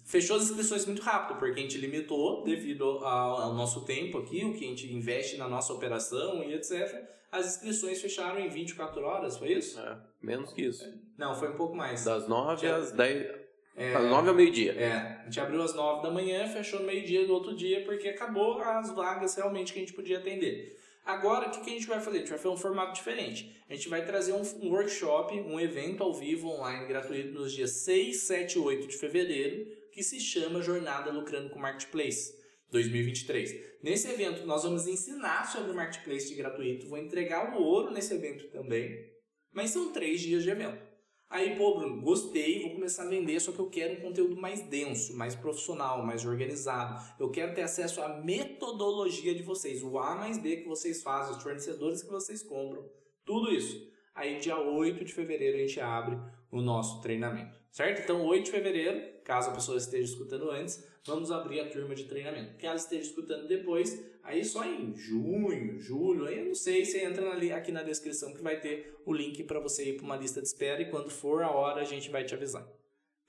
fechou 0.07 0.37
as 0.37 0.45
inscrições 0.45 0.85
muito 0.85 1.01
rápido, 1.01 1.39
porque 1.39 1.59
a 1.59 1.63
gente 1.63 1.79
limitou 1.79 2.45
devido 2.45 2.85
ao, 2.85 3.41
ao 3.41 3.55
nosso 3.55 3.85
tempo 3.85 4.19
aqui, 4.19 4.45
o 4.45 4.53
que 4.53 4.65
a 4.65 4.69
gente 4.69 4.93
investe 4.93 5.39
na 5.39 5.49
nossa 5.49 5.73
operação 5.73 6.45
e 6.45 6.53
etc. 6.55 7.03
As 7.31 7.47
inscrições 7.47 8.01
fecharam 8.03 8.39
em 8.41 8.51
24 8.51 9.01
horas, 9.03 9.39
foi 9.39 9.53
isso? 9.53 9.81
É, 9.81 9.99
menos 10.21 10.53
que 10.53 10.63
isso. 10.67 10.85
Não, 11.17 11.35
foi 11.35 11.49
um 11.49 11.57
pouco 11.57 11.75
mais. 11.75 12.05
Das 12.05 12.29
9 12.29 12.67
às 12.67 12.93
10. 12.93 13.42
É, 13.77 13.93
Das 13.93 14.05
9 14.05 14.29
ao 14.29 14.35
meio-dia. 14.35 14.73
É, 14.73 14.93
a 14.93 15.25
gente 15.25 15.41
abriu 15.41 15.63
às 15.63 15.75
9 15.75 16.03
da 16.03 16.11
manhã, 16.11 16.47
fechou 16.49 16.81
no 16.81 16.87
meio-dia 16.87 17.27
do 17.27 17.33
outro 17.33 17.55
dia, 17.57 17.85
porque 17.85 18.09
acabou 18.09 18.61
as 18.61 18.91
vagas 18.95 19.35
realmente 19.35 19.73
que 19.73 19.79
a 19.79 19.83
gente 19.83 19.95
podia 19.95 20.19
atender. 20.19 20.77
Agora, 21.05 21.49
o 21.49 21.51
que, 21.51 21.61
que 21.61 21.71
a 21.71 21.73
gente 21.73 21.87
vai 21.87 22.01
fazer? 22.01 22.19
A 22.19 22.21
gente 22.21 22.31
vai 22.31 22.39
fazer 22.39 22.55
um 22.55 22.57
formato 22.57 22.93
diferente. 22.93 23.61
A 23.69 23.75
gente 23.75 23.89
vai 23.89 24.05
trazer 24.05 24.33
um, 24.33 24.43
um 24.63 24.71
workshop, 24.71 25.35
um 25.41 25.59
evento 25.59 26.03
ao 26.03 26.15
vivo, 26.15 26.49
online, 26.49 26.87
gratuito, 26.87 27.33
nos 27.33 27.53
dias 27.53 27.83
6, 27.83 28.23
7 28.23 28.57
e 28.57 28.59
8 28.61 28.87
de 28.87 28.97
fevereiro, 28.97 29.67
que 29.91 30.03
se 30.03 30.21
chama 30.21 30.63
Jornada 30.63 31.11
Lucrando 31.11 31.51
com 31.51 31.59
Marketplace 31.59 32.33
2023. 32.71 33.73
Nesse 33.83 34.09
evento, 34.09 34.47
nós 34.47 34.63
vamos 34.63 34.87
ensinar 34.87 35.45
sobre 35.51 35.73
o 35.73 35.75
Marketplace 35.75 36.29
de 36.29 36.35
gratuito, 36.37 36.89
vou 36.89 36.99
entregar 36.99 37.53
o 37.53 37.61
ouro 37.61 37.91
nesse 37.91 38.15
evento 38.15 38.49
também, 38.49 38.97
mas 39.53 39.71
são 39.71 39.93
três 39.93 40.21
dias 40.21 40.45
de 40.45 40.51
evento. 40.51 40.92
Aí, 41.33 41.57
pô, 41.57 41.79
Bruno, 41.79 42.03
gostei, 42.03 42.61
vou 42.61 42.73
começar 42.73 43.05
a 43.05 43.09
vender, 43.09 43.41
só 43.41 43.53
que 43.53 43.59
eu 43.59 43.71
quero 43.71 43.95
um 43.95 44.03
conteúdo 44.03 44.37
mais 44.37 44.61
denso, 44.69 45.17
mais 45.17 45.35
profissional, 45.35 46.05
mais 46.05 46.27
organizado. 46.27 47.03
Eu 47.19 47.31
quero 47.31 47.55
ter 47.55 47.63
acesso 47.63 48.03
à 48.03 48.21
metodologia 48.21 49.35
de 49.35 49.43
vocês, 49.43 49.83
o 49.83 49.99
A 49.99 50.15
mais 50.15 50.37
B 50.37 50.59
que 50.59 50.69
vocês 50.69 51.03
fazem, 51.03 51.35
os 51.35 51.43
fornecedores 51.43 52.03
que 52.03 52.11
vocês 52.11 52.43
compram, 52.43 52.85
tudo 53.25 53.51
isso. 53.51 53.91
Aí, 54.15 54.41
dia 54.41 54.59
8 54.59 55.07
de 55.07 55.15
fevereiro, 55.15 55.57
a 55.57 55.61
gente 55.61 55.81
abre 55.81 56.19
o 56.51 56.61
nosso 56.61 57.01
treinamento, 57.01 57.59
certo? 57.71 58.03
Então, 58.03 58.27
8 58.27 58.45
de 58.45 58.51
fevereiro, 58.51 59.23
caso 59.25 59.49
a 59.49 59.55
pessoa 59.55 59.79
esteja 59.79 60.13
escutando 60.13 60.51
antes, 60.51 60.87
vamos 61.07 61.31
abrir 61.31 61.61
a 61.61 61.69
turma 61.69 61.95
de 61.95 62.05
treinamento. 62.05 62.57
Que 62.57 62.67
ela 62.67 62.77
esteja 62.77 63.03
escutando 63.03 63.47
depois, 63.47 64.05
aí 64.23 64.45
só 64.45 64.65
em 64.65 64.95
junho, 64.95 65.79
julho, 65.79 66.27
aí 66.27 66.39
eu 66.39 66.47
não 66.47 66.55
sei, 66.55 66.85
você 66.85 67.05
entra 67.05 67.31
ali, 67.31 67.53
aqui 67.53 67.73
na 67.73 67.83
descrição 67.83 68.33
que 68.33 68.43
vai 68.43 68.61
ter 68.61 68.95
o 69.05 69.13
link 69.13 69.43
para 69.45 69.61
você 69.61 69.91
ir 69.91 69.97
para 69.97 70.05
uma 70.05 70.17
lista 70.17 70.41
de 70.41 70.47
espera 70.47 70.83
e 70.83 70.91
quando 70.91 71.11
for 71.11 71.43
a 71.43 71.51
hora 71.51 71.81
a 71.81 71.85
gente 71.85 72.11
vai 72.11 72.25
te 72.25 72.35
avisar. 72.35 72.67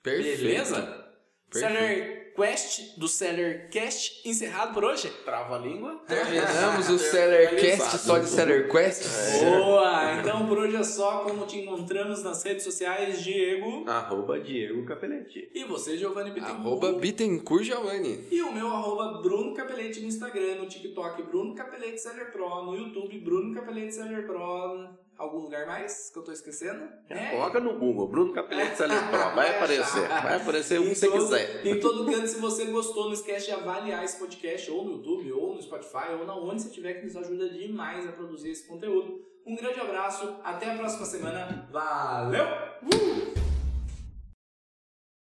Perfeito. 0.02 0.42
Beleza? 0.42 1.12
Perfeito. 1.50 2.23
Quest 2.34 2.98
do 2.98 3.06
Seller 3.06 3.68
Cast 3.70 4.28
encerrado 4.28 4.74
por 4.74 4.84
hoje? 4.84 5.08
Trava 5.24 5.54
a 5.54 5.58
língua. 5.58 6.02
Terminamos 6.06 6.88
o 6.90 6.98
Seller 6.98 7.60
Cast 7.60 7.98
só 7.98 8.18
de 8.18 8.26
Seller 8.28 8.68
Quest. 8.68 9.04
Boa! 9.44 10.14
Então 10.20 10.46
por 10.46 10.58
hoje 10.58 10.76
é 10.76 10.82
só. 10.82 11.18
Como 11.18 11.46
te 11.46 11.58
encontramos 11.60 12.22
nas 12.24 12.42
redes 12.42 12.64
sociais, 12.64 13.22
Diego? 13.22 13.88
Arroba 13.88 14.40
Diego 14.40 14.84
Capelete. 14.84 15.48
E 15.54 15.64
você, 15.64 15.96
Giovanni 15.96 16.30
Bittencourt? 16.32 16.60
Arroba 16.60 16.92
Bittencourt 16.94 17.64
Giovanni. 17.64 18.26
E 18.30 18.42
o 18.42 18.52
meu 18.52 18.66
arroba 18.68 19.22
Bruno 19.22 19.54
Capelete 19.54 20.00
no 20.00 20.08
Instagram, 20.08 20.56
no 20.56 20.66
TikTok 20.66 21.22
Bruno 21.22 21.54
Capelete 21.54 21.98
Seller 22.00 22.32
Pro, 22.32 22.64
no 22.64 22.76
YouTube 22.76 23.16
Bruno 23.20 23.54
Capelete 23.54 23.94
Seller 23.94 24.26
Pro. 24.26 25.03
Algum 25.16 25.38
lugar 25.38 25.64
mais 25.66 26.10
que 26.10 26.18
eu 26.18 26.24
tô 26.24 26.32
esquecendo? 26.32 26.88
É. 27.08 27.30
Coloca 27.30 27.60
no 27.60 27.78
Google, 27.78 28.08
Bruno 28.08 28.32
Capelete 28.32 28.74
Pro. 28.76 29.34
Vai 29.34 29.56
aparecer. 29.56 30.08
Vai 30.08 30.36
aparecer 30.36 30.80
o 30.80 30.84
que 30.88 30.94
você 30.94 31.06
todo- 31.08 31.20
quiser. 31.20 31.66
Em 31.66 31.78
todo 31.80 32.04
canto, 32.10 32.26
se 32.26 32.40
você 32.40 32.64
gostou, 32.66 33.04
não 33.06 33.12
esquece 33.12 33.46
de 33.46 33.52
avaliar 33.52 34.02
esse 34.04 34.18
podcast 34.18 34.70
ou 34.70 34.84
no 34.84 34.92
YouTube, 34.92 35.32
ou 35.32 35.54
no 35.54 35.62
Spotify, 35.62 36.12
ou 36.18 36.26
na 36.26 36.34
onde 36.36 36.62
você 36.62 36.70
tiver, 36.70 36.94
que 36.94 37.04
nos 37.06 37.16
ajuda 37.16 37.48
demais 37.48 38.08
a 38.08 38.12
produzir 38.12 38.50
esse 38.50 38.66
conteúdo. 38.66 39.24
Um 39.46 39.54
grande 39.56 39.78
abraço, 39.78 40.36
até 40.42 40.72
a 40.72 40.76
próxima 40.78 41.04
semana. 41.06 41.68
Valeu! 41.70 42.44
Uh! 42.82 43.43